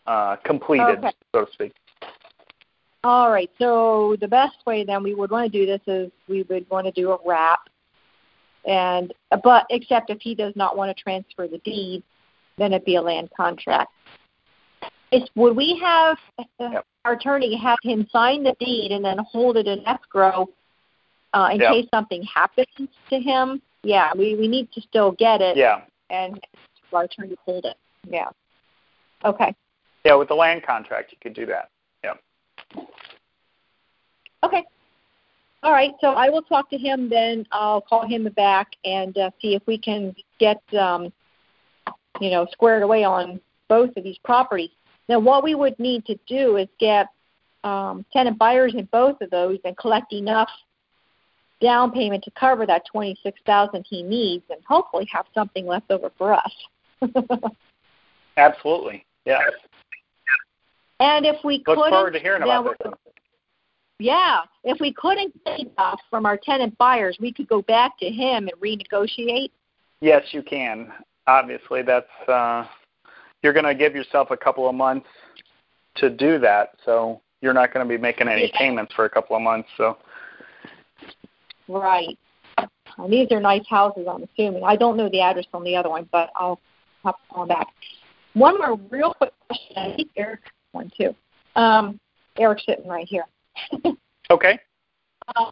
uh, 0.07 0.37
completed, 0.45 0.99
Okay. 0.99 1.11
so 1.35 1.45
to 1.47 1.53
speak. 1.53 1.73
All 3.07 3.31
right. 3.31 3.49
So 3.61 4.17
the 4.21 4.27
best 4.27 4.57
way 4.67 4.83
then 4.83 5.05
we 5.05 5.15
would 5.15 5.31
want 5.31 5.53
to 5.53 5.59
do 5.61 5.65
this 5.65 5.81
is 5.87 6.11
we 6.27 6.43
would 6.51 6.69
want 6.69 6.87
to 6.87 6.91
do 6.91 7.13
a 7.13 7.19
wrap, 7.25 7.61
and 8.67 9.15
but 9.45 9.65
except 9.71 10.11
if 10.11 10.19
he 10.21 10.35
does 10.35 10.57
not 10.57 10.77
want 10.77 10.95
to 10.95 11.01
transfer 11.01 11.47
the 11.47 11.59
deed, 11.59 12.03
then 12.59 12.73
it'd 12.73 12.85
be 12.85 12.97
a 12.97 13.01
land 13.01 13.31
contract. 13.37 13.93
Is 15.13 15.23
would 15.37 15.55
we 15.55 15.79
have 15.81 16.19
uh, 16.59 16.81
our 17.05 17.13
attorney 17.13 17.57
have 17.57 17.79
him 17.85 18.09
sign 18.11 18.43
the 18.43 18.57
deed 18.59 18.91
and 18.91 19.05
then 19.05 19.19
hold 19.19 19.57
it 19.57 19.69
in 19.69 19.87
escrow 19.87 20.49
uh, 21.33 21.51
in 21.53 21.61
Yep. 21.61 21.73
case 21.73 21.87
something 21.95 22.25
happens 22.25 22.89
to 23.09 23.21
him? 23.21 23.63
Yeah, 23.85 24.11
we 24.19 24.35
we 24.35 24.49
need 24.49 24.73
to 24.73 24.81
still 24.81 25.13
get 25.13 25.41
it 25.41 25.57
Yeah, 25.57 25.83
and 26.11 26.45
our 26.93 27.05
attorney 27.05 27.37
hold 27.45 27.67
it. 27.67 27.77
Yeah. 28.11 28.31
Okay. 29.25 29.55
yeah. 30.05 30.17
With 30.17 30.27
the 30.27 30.35
land 30.35 30.65
contract, 30.65 31.13
you 31.13 31.19
could 31.21 31.35
do 31.35 31.47
that. 31.47 31.71
Okay. 34.43 34.65
All 35.63 35.73
right. 35.73 35.93
So 36.01 36.09
I 36.09 36.29
will 36.29 36.43
talk 36.43 36.71
to 36.71 36.79
him. 36.79 37.09
Then 37.09 37.47
I'll 37.51 37.81
call 37.81 38.07
him 38.07 38.29
back 38.37 38.69
and 38.85 39.17
uh, 39.19 39.31
see 39.41 39.55
if 39.55 39.63
we 39.67 39.79
can 39.79 40.15
get, 40.39 40.63
um, 40.79 41.13
you 42.21 42.31
know, 42.31 42.47
squared 42.53 42.83
away 42.83 43.05
on 43.05 43.41
both 43.69 43.97
of 43.97 44.05
these 44.05 44.19
properties. 44.25 44.71
Now, 45.09 45.19
what 45.19 45.43
we 45.43 45.55
would 45.55 45.79
need 45.79 46.05
to 46.07 46.19
do 46.27 46.57
is 46.57 46.69
get 46.79 47.09
um, 47.65 48.05
tenant 48.13 48.39
buyers 48.39 48.75
in 48.77 48.85
both 48.93 49.21
of 49.21 49.31
those 49.31 49.59
and 49.65 49.77
collect 49.77 50.13
enough 50.13 50.51
down 51.61 51.91
payment 51.91 52.23
to 52.25 52.31
cover 52.33 52.67
that 52.67 52.83
twenty 52.91 53.17
six 53.23 53.41
thousand 53.47 53.85
he 53.89 54.03
needs, 54.03 54.45
and 54.51 54.61
hopefully 54.69 55.09
have 55.11 55.27
something 55.35 55.67
left 55.67 55.91
over 55.91 56.13
for 56.19 56.35
us. 56.35 56.53
Absolutely. 58.37 59.05
Yeah. 59.25 59.41
And 61.01 61.27
if 61.27 61.37
we 61.45 61.63
Look 61.67 61.77
couldn't, 61.77 61.91
forward 61.91 62.13
to 62.13 62.19
hearing 62.19 62.43
about. 62.43 62.77
Yeah, 63.99 64.41
if 64.65 64.79
we 64.79 64.93
couldn't 64.93 65.33
get 65.45 65.61
enough 65.61 66.01
from 66.11 66.27
our 66.27 66.37
tenant 66.37 66.77
buyers, 66.77 67.17
we 67.19 67.33
could 67.33 67.49
go 67.49 67.63
back 67.63 67.99
to 67.99 68.11
him 68.11 68.49
and 68.49 68.61
renegotiate. 68.61 69.51
Yes, 70.01 70.23
you 70.33 70.43
can. 70.43 70.93
Obviously, 71.27 71.83
that's 71.83 72.29
uh, 72.29 72.67
you're 73.43 73.55
going 73.55 73.65
to 73.65 73.75
give 73.75 73.95
yourself 73.95 74.31
a 74.31 74.37
couple 74.37 74.69
of 74.69 74.75
months 74.75 75.09
to 75.97 76.11
do 76.11 76.39
that, 76.41 76.75
so 76.85 77.23
you're 77.41 77.55
not 77.55 77.73
going 77.73 77.87
to 77.87 77.89
be 77.89 78.01
making 78.01 78.29
any 78.29 78.53
payments 78.59 78.93
for 78.93 79.07
a 79.07 79.11
couple 79.11 79.35
of 79.35 79.41
months. 79.41 79.69
So 79.79 79.97
Right. 81.69 82.19
And 82.99 83.13
these 83.13 83.29
are 83.31 83.41
nice 83.41 83.67
houses, 83.69 84.07
I'm 84.09 84.23
assuming. 84.23 84.65
I 84.65 84.77
don't 84.77 84.97
know 84.97 85.09
the 85.09 85.21
address 85.21 85.47
on 85.53 85.65
the 85.65 85.77
other 85.77 85.91
one, 85.91 86.09
but 86.13 86.31
I'll 86.37 86.61
hop 87.03 87.19
on 87.31 87.49
back. 87.49 87.69
One 88.35 88.59
more 88.59 88.79
real 88.91 89.15
quick 89.15 89.33
question. 89.49 89.77
I 89.77 89.97
think 89.97 90.11
Eric 90.17 90.41
one 90.73 90.91
too. 90.97 91.15
Um, 91.55 91.99
Eric's 92.39 92.65
sitting 92.67 92.87
right 92.87 93.07
here. 93.07 93.25
okay. 94.31 94.59
Um, 95.35 95.51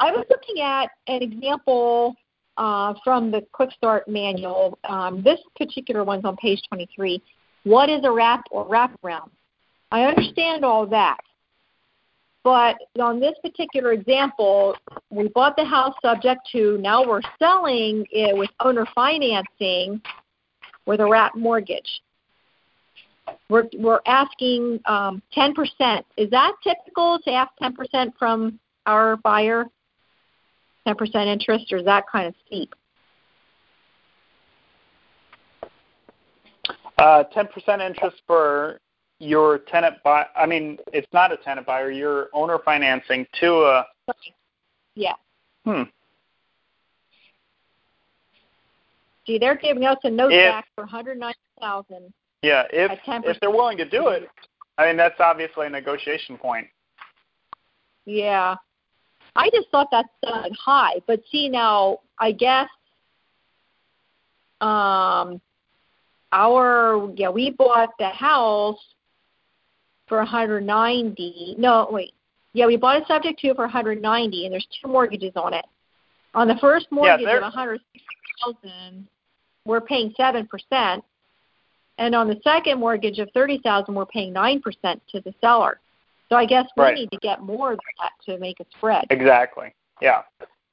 I 0.00 0.12
was 0.12 0.24
looking 0.30 0.62
at 0.62 0.90
an 1.08 1.22
example 1.22 2.14
uh, 2.56 2.94
from 3.02 3.30
the 3.30 3.44
Quick 3.52 3.70
Start 3.72 4.08
manual. 4.08 4.78
Um, 4.84 5.22
this 5.22 5.40
particular 5.56 6.04
one's 6.04 6.24
on 6.24 6.36
page 6.36 6.60
23. 6.68 7.22
What 7.64 7.88
is 7.88 8.00
a 8.04 8.10
wrap 8.10 8.44
or 8.50 8.66
wraparound? 8.66 9.30
I 9.90 10.04
understand 10.04 10.64
all 10.64 10.86
that. 10.86 11.18
But 12.44 12.76
on 13.00 13.20
this 13.20 13.34
particular 13.42 13.92
example, 13.92 14.76
we 15.10 15.28
bought 15.28 15.56
the 15.56 15.64
house 15.64 15.94
subject 16.00 16.48
to, 16.52 16.78
now 16.78 17.06
we're 17.06 17.20
selling 17.38 18.06
it 18.10 18.36
with 18.36 18.50
owner 18.60 18.86
financing 18.94 20.00
with 20.86 21.00
a 21.00 21.06
wrap 21.06 21.34
mortgage. 21.34 22.00
We're, 23.48 23.68
we're 23.78 24.00
asking 24.06 24.80
um, 24.84 25.22
10%. 25.36 26.02
Is 26.16 26.30
that 26.30 26.52
typical 26.62 27.18
to 27.24 27.30
ask 27.30 27.50
10% 27.62 28.12
from 28.18 28.58
our 28.86 29.16
buyer? 29.16 29.66
10% 30.86 31.26
interest, 31.26 31.72
or 31.72 31.78
is 31.78 31.84
that 31.84 32.04
kind 32.10 32.26
of 32.26 32.34
steep? 32.46 32.74
Uh, 36.98 37.24
10% 37.34 37.86
interest 37.86 38.22
for 38.26 38.80
your 39.18 39.58
tenant 39.58 39.96
buy. 40.02 40.26
I 40.36 40.46
mean, 40.46 40.78
it's 40.92 41.06
not 41.12 41.32
a 41.32 41.36
tenant 41.36 41.66
buyer. 41.66 41.90
You're 41.90 42.28
owner 42.32 42.58
financing 42.64 43.26
to 43.40 43.52
a. 43.52 43.86
Yeah. 44.94 45.14
Hmm. 45.64 45.82
See, 49.26 49.38
they're 49.38 49.56
giving 49.56 49.84
us 49.84 49.98
a 50.04 50.10
note 50.10 50.32
If- 50.32 50.50
back 50.50 50.66
for 50.74 50.86
190000 50.86 52.12
Yeah. 52.42 52.64
If 52.72 52.92
if 53.06 53.40
they're 53.40 53.50
willing 53.50 53.78
to 53.78 53.88
do 53.88 54.08
it, 54.08 54.28
I 54.76 54.86
mean 54.86 54.96
that's 54.96 55.18
obviously 55.20 55.66
a 55.66 55.70
negotiation 55.70 56.36
point. 56.36 56.66
Yeah. 58.04 58.56
I 59.36 59.50
just 59.50 59.68
thought 59.70 59.88
that's 59.90 60.08
sounded 60.24 60.56
high, 60.58 60.94
but 61.06 61.20
see 61.30 61.48
now, 61.48 62.00
I 62.18 62.32
guess 62.32 62.68
um 64.60 65.40
our 66.32 67.10
yeah, 67.14 67.30
we 67.30 67.50
bought 67.50 67.90
the 67.98 68.08
house 68.08 68.78
for 70.06 70.18
190. 70.18 71.56
No, 71.58 71.88
wait. 71.90 72.12
Yeah, 72.54 72.66
we 72.66 72.76
bought 72.76 72.96
it 72.96 73.06
subject 73.06 73.38
to 73.40 73.54
for 73.54 73.64
190 73.64 74.44
and 74.44 74.52
there's 74.52 74.66
two 74.82 74.88
mortgages 74.88 75.32
on 75.36 75.54
it. 75.54 75.64
On 76.34 76.48
the 76.48 76.56
first 76.56 76.86
mortgage 76.90 77.26
there- 77.26 77.38
of 77.38 77.42
160,000, 77.42 79.06
we're 79.64 79.80
paying 79.80 80.12
7%, 80.16 81.04
and 81.98 82.14
on 82.14 82.28
the 82.28 82.40
second 82.42 82.78
mortgage 82.78 83.18
of 83.18 83.28
30,000, 83.34 83.92
we're 83.94 84.06
paying 84.06 84.32
9% 84.32 84.62
to 85.10 85.20
the 85.20 85.34
seller. 85.40 85.80
So 86.28 86.36
I 86.36 86.46
guess 86.46 86.66
we 86.76 86.84
Right. 86.84 86.94
need 86.94 87.10
to 87.10 87.18
get 87.18 87.40
more 87.42 87.70
than 87.70 87.78
that 88.00 88.12
to 88.26 88.38
make 88.38 88.60
a 88.60 88.64
spread. 88.76 89.06
Exactly. 89.10 89.74
Yeah. 90.00 90.22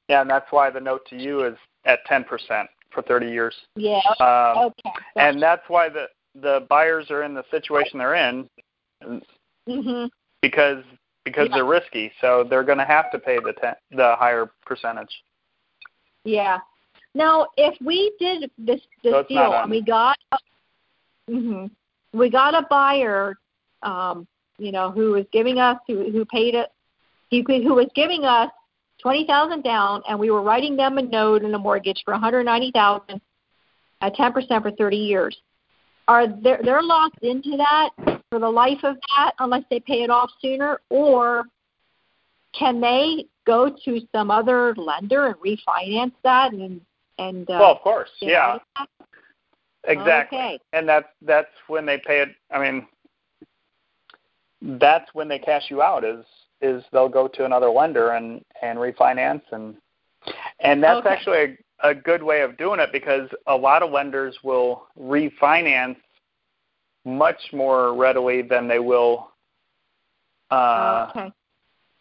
Yeah, 0.08 0.22
and 0.22 0.30
that's 0.30 0.52
why 0.52 0.70
the 0.70 0.80
note 0.80 1.06
to 1.08 1.16
you 1.16 1.44
is 1.46 1.58
at 1.86 2.06
10% 2.06 2.70
for 2.92 3.02
30 3.02 3.30
years. 3.30 3.56
Yeah. 3.76 4.02
Um, 4.20 4.66
Okay. 4.66 4.94
and 5.16 5.42
that's 5.42 5.68
why 5.68 5.90
the 5.90 6.10
the 6.42 6.66
buyers 6.70 7.10
are 7.12 7.24
in 7.24 7.34
the 7.34 7.46
situation 7.50 7.98
they're 7.98 8.16
in 8.16 8.50
mhm. 9.70 10.10
because 10.42 10.84
because 11.24 11.48
Yeah. 11.48 11.56
they're 11.56 11.66
risky, 11.66 12.12
so 12.20 12.44
they're 12.44 12.64
going 12.64 12.78
to 12.78 12.84
have 12.86 13.10
to 13.12 13.20
pay 13.20 13.40
the 13.40 13.54
ten, 13.54 13.74
the 13.92 14.18
higher 14.18 14.52
percentage. 14.66 15.24
Yeah. 16.26 16.60
Now, 17.14 17.48
if 17.56 17.80
we 17.82 18.14
did 18.20 18.52
this 18.58 18.82
this 19.02 19.14
So 19.14 19.24
deal 19.24 19.54
and 19.54 19.72
we 19.72 19.82
got 19.82 20.18
mhm, 21.30 21.70
we 22.14 22.30
got 22.30 22.54
a 22.54 22.66
buyer, 22.70 23.36
um, 23.84 24.28
you 24.58 24.72
know, 24.72 24.92
who 24.92 25.12
was 25.12 25.26
giving 25.32 25.60
us 25.60 25.78
who 25.88 26.12
who 26.12 26.26
paid 26.26 26.56
it, 26.56 26.70
he 27.30 27.44
who 27.48 27.76
was 27.76 27.90
giving 27.96 28.24
us 28.24 28.50
twenty 29.02 29.26
thousand 29.26 29.64
down, 29.64 30.02
and 30.08 30.20
we 30.20 30.32
were 30.32 30.42
writing 30.42 30.76
them 30.76 30.98
a 30.98 31.02
note 31.02 31.44
and 31.44 31.54
a 31.54 31.60
mortgage 31.60 32.02
for 32.06 32.14
one 32.14 32.22
hundred 32.22 32.44
ninety 32.44 32.72
thousand 32.72 33.22
at 34.02 34.16
ten 34.16 34.32
percent 34.32 34.64
for 34.64 34.72
thirty 34.72 34.98
years. 34.98 35.38
Are 36.08 36.28
they 36.28 36.58
they're 36.64 36.84
locked 36.84 37.24
into 37.24 37.58
that 37.58 37.90
for 38.30 38.40
the 38.40 38.50
life 38.50 38.84
of 38.84 38.96
that 39.16 39.34
unless 39.40 39.64
they 39.70 39.80
pay 39.80 40.04
it 40.04 40.10
off 40.10 40.30
sooner, 40.42 40.80
or 40.90 41.44
can 42.58 42.80
they 42.80 43.26
go 43.46 43.76
to 43.86 44.02
some 44.14 44.32
other 44.32 44.74
lender 44.76 45.28
and 45.28 45.36
refinance 45.36 46.14
that 46.24 46.54
and 46.54 46.82
And 47.18 47.50
uh, 47.50 47.58
well, 47.60 47.72
of 47.72 47.82
course, 47.82 48.10
yeah, 48.22 48.58
exactly. 49.88 50.38
Okay. 50.38 50.60
And 50.74 50.88
that's 50.88 51.08
that's 51.22 51.52
when 51.68 51.86
they 51.86 51.98
pay 52.06 52.22
it. 52.22 52.30
I 52.52 52.60
mean, 52.60 52.88
that's 54.80 55.14
when 55.14 55.28
they 55.28 55.40
cash 55.40 55.64
you 55.70 55.82
out. 55.82 56.04
Is 56.04 56.26
is 56.62 56.84
they'll 56.92 57.10
go 57.10 57.28
to 57.28 57.46
another 57.46 57.70
lender 57.70 58.12
and 58.12 58.44
and 58.62 58.80
refinance 58.80 59.42
and 59.52 59.76
and 60.60 60.84
that's 60.84 61.00
Okay. 61.00 61.10
actually 61.10 61.58
a, 61.84 61.90
a 61.90 61.96
good 61.96 62.24
way 62.24 62.42
of 62.42 62.58
doing 62.58 62.80
it 62.80 62.90
because 62.92 63.30
a 63.48 63.56
lot 63.56 63.84
of 63.84 63.92
lenders 63.92 64.38
will 64.44 64.88
refinance 65.00 65.98
much 67.04 67.40
more 67.54 67.94
readily 67.94 68.42
than 68.42 68.68
they 68.68 68.80
will 68.80 69.30
uh, 70.52 71.08
okay. 71.16 71.32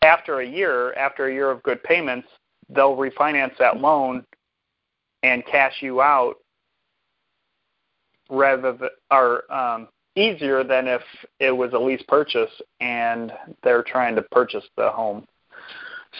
after 0.02 0.40
a 0.40 0.46
year, 0.46 0.92
after 0.94 1.26
a 1.26 1.32
year 1.32 1.50
of 1.50 1.62
good 1.62 1.82
payments, 1.82 2.28
they'll 2.68 2.96
refinance 2.96 3.56
that 3.58 3.78
loan 3.78 4.24
and 5.22 5.44
cash 5.46 5.74
you 5.80 6.00
out 6.00 6.36
rather 8.34 8.72
than, 8.72 8.90
or 9.10 9.50
um, 9.52 9.88
easier 10.16 10.62
than 10.64 10.86
if 10.86 11.02
it 11.40 11.50
was 11.50 11.72
a 11.72 11.78
lease 11.78 12.02
purchase 12.06 12.50
and 12.80 13.32
they're 13.62 13.82
trying 13.82 14.14
to 14.16 14.22
purchase 14.22 14.64
the 14.76 14.90
home. 14.90 15.24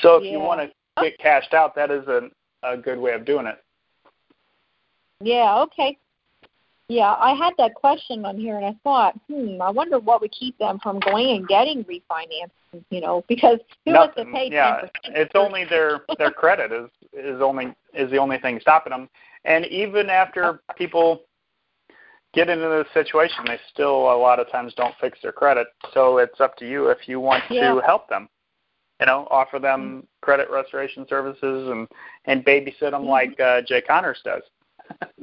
So 0.02 0.16
if 0.16 0.24
you 0.24 0.40
want 0.40 0.60
to 0.60 1.02
get 1.02 1.18
cashed 1.18 1.54
out, 1.54 1.74
that 1.76 1.90
is 1.90 2.06
a, 2.08 2.28
a 2.62 2.76
good 2.76 2.98
way 2.98 3.12
of 3.12 3.24
doing 3.24 3.46
it. 3.46 3.62
Yeah, 5.20 5.62
okay. 5.62 5.96
Yeah, 6.88 7.14
I 7.18 7.32
had 7.32 7.54
that 7.56 7.74
question 7.74 8.26
on 8.26 8.36
here, 8.36 8.56
and 8.56 8.66
I 8.66 8.74
thought, 8.84 9.18
hmm, 9.28 9.62
I 9.62 9.70
wonder 9.70 9.98
what 9.98 10.20
would 10.20 10.32
keep 10.32 10.58
them 10.58 10.78
from 10.82 11.00
going 11.00 11.30
and 11.30 11.48
getting 11.48 11.82
refinanced. 11.84 12.50
You 12.90 13.00
know, 13.00 13.24
because 13.28 13.60
who 13.84 13.92
wants 13.92 14.16
to 14.16 14.24
Nothing. 14.24 14.34
pay 14.34 14.50
yeah, 14.50 14.74
percent? 14.74 15.16
it's 15.16 15.32
only 15.36 15.64
their 15.64 16.00
their 16.18 16.30
credit 16.32 16.72
is 16.72 16.90
is 17.12 17.40
only 17.40 17.72
is 17.94 18.10
the 18.10 18.18
only 18.18 18.38
thing 18.38 18.58
stopping 18.60 18.90
them. 18.90 19.08
And 19.44 19.64
even 19.66 20.10
after 20.10 20.60
people 20.76 21.22
get 22.34 22.48
into 22.48 22.68
this 22.68 22.86
situation, 22.92 23.44
they 23.46 23.58
still 23.72 24.12
a 24.12 24.16
lot 24.16 24.38
of 24.40 24.50
times 24.50 24.74
don't 24.74 24.94
fix 25.00 25.18
their 25.22 25.32
credit. 25.32 25.68
So 25.92 26.18
it's 26.18 26.40
up 26.40 26.56
to 26.58 26.68
you 26.68 26.88
if 26.88 27.08
you 27.08 27.20
want 27.20 27.44
Yeah. 27.50 27.74
to 27.74 27.80
help 27.80 28.08
them. 28.08 28.28
You 29.00 29.06
know, 29.06 29.26
offer 29.30 29.58
them 29.58 30.06
credit 30.22 30.48
restoration 30.50 31.06
services 31.08 31.68
and 31.68 31.88
and 32.26 32.44
babysit 32.44 32.90
them 32.92 33.04
Mhm. 33.04 33.08
like 33.08 33.40
uh, 33.40 33.60
Jay 33.62 33.80
Connors 33.80 34.20
does. 34.24 34.42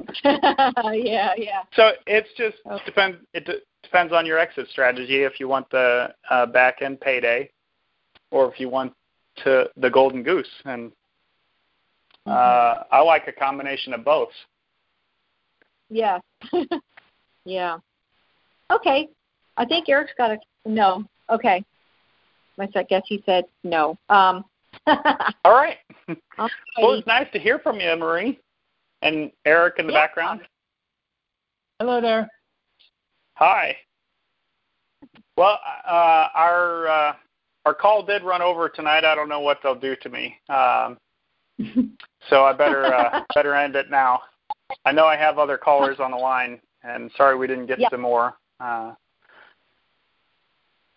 yeah, 0.24 1.34
yeah. 1.36 1.62
So 1.72 1.92
it's 2.06 2.32
just 2.34 2.58
Okay. 2.66 2.84
depends. 2.84 3.18
It 3.32 3.46
d- 3.46 3.62
depends 3.82 4.12
on 4.12 4.26
your 4.26 4.38
exit 4.38 4.68
strategy. 4.68 5.22
If 5.22 5.40
you 5.40 5.48
want 5.48 5.68
the 5.70 6.14
uh, 6.30 6.46
back 6.46 6.82
end 6.82 7.00
payday, 7.00 7.50
or 8.30 8.52
if 8.52 8.58
you 8.60 8.68
want 8.68 8.94
to 9.44 9.70
the 9.76 9.90
golden 9.90 10.22
goose. 10.22 10.50
And 10.64 10.92
uh, 12.26 12.84
I 12.90 13.00
like 13.00 13.26
a 13.28 13.32
combination 13.32 13.94
of 13.94 14.04
both. 14.04 14.30
Yeah. 15.88 16.18
yeah. 17.44 17.78
Okay. 18.70 19.08
I 19.56 19.64
think 19.64 19.88
Eric's 19.88 20.12
got 20.16 20.30
a 20.30 20.38
no. 20.66 21.04
Okay. 21.30 21.64
I 22.58 22.82
guess 22.84 23.02
he 23.06 23.22
said 23.26 23.44
no. 23.64 23.98
Um 24.08 24.44
All 24.86 25.52
right. 25.52 25.78
alrighty. 26.08 26.50
Well, 26.80 26.92
it's 26.94 27.06
nice 27.06 27.26
to 27.32 27.38
hear 27.38 27.58
from 27.58 27.78
you, 27.80 27.94
Marie, 27.96 28.38
and 29.02 29.30
Eric 29.44 29.74
in 29.78 29.86
the 29.86 29.92
Yeah. 29.92 30.00
background. 30.06 30.40
Hello 31.78 32.00
there. 32.00 32.28
Hi. 33.34 33.76
Well, 35.36 35.58
uh, 35.86 36.28
our 36.34 36.86
uh, 36.88 37.12
our 37.66 37.74
call 37.74 38.02
did 38.04 38.22
run 38.22 38.42
over 38.42 38.68
tonight. 38.68 39.04
I 39.04 39.14
don't 39.14 39.28
know 39.28 39.40
what 39.40 39.58
they'll 39.62 39.74
do 39.74 39.96
to 39.96 40.08
me. 40.08 40.38
Um, 40.48 40.98
So 42.30 42.44
I 42.44 42.52
better 42.52 42.84
uh, 42.86 43.20
better 43.34 43.54
end 43.54 43.74
it 43.74 43.90
now. 43.90 44.22
I 44.84 44.92
know 44.92 45.06
I 45.06 45.16
have 45.16 45.38
other 45.38 45.58
callers 45.58 45.98
on 45.98 46.12
the 46.12 46.16
line, 46.16 46.60
and 46.84 47.10
sorry 47.16 47.36
we 47.36 47.46
didn't 47.46 47.66
get 47.66 47.78
Yep. 47.78 47.90
to 47.90 47.98
more. 47.98 48.34
Uh, 48.60 48.92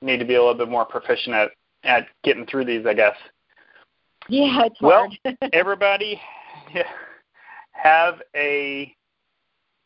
need 0.01 0.17
to 0.19 0.25
be 0.25 0.35
a 0.35 0.39
little 0.39 0.53
bit 0.55 0.69
more 0.69 0.85
proficient 0.85 1.35
at 1.35 1.51
at 1.83 2.07
getting 2.23 2.45
through 2.47 2.65
these, 2.65 2.85
I 2.85 2.93
guess. 2.95 3.15
yeah, 4.27 4.63
it's 4.65 4.81
Well. 4.81 5.07
Everybody, 5.53 6.19
have 7.71 8.21
a 8.35 8.93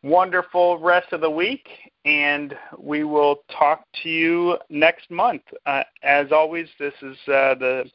wonderful 0.01 0.77
rest 0.79 1.11
of 1.11 1.19
the 1.19 1.29
week, 1.29 1.67
and 2.05 2.55
we 2.77 3.03
will 3.03 3.43
talk 3.51 3.83
to 4.01 4.09
you 4.09 4.57
next 4.69 5.11
month. 5.11 5.41
Uh, 5.65 5.83
as 6.03 6.31
always, 6.31 6.67
this 6.79 6.93
is 7.01 7.17
uh, 7.27 7.55
the 7.55 7.91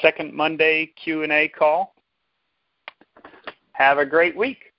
second 0.00 0.32
Monday 0.32 0.86
Q 1.02 1.22
and 1.22 1.32
A 1.32 1.48
call. 1.48 1.94
Have 3.72 3.98
a 3.98 4.06
great 4.06 4.34
week. 4.36 4.72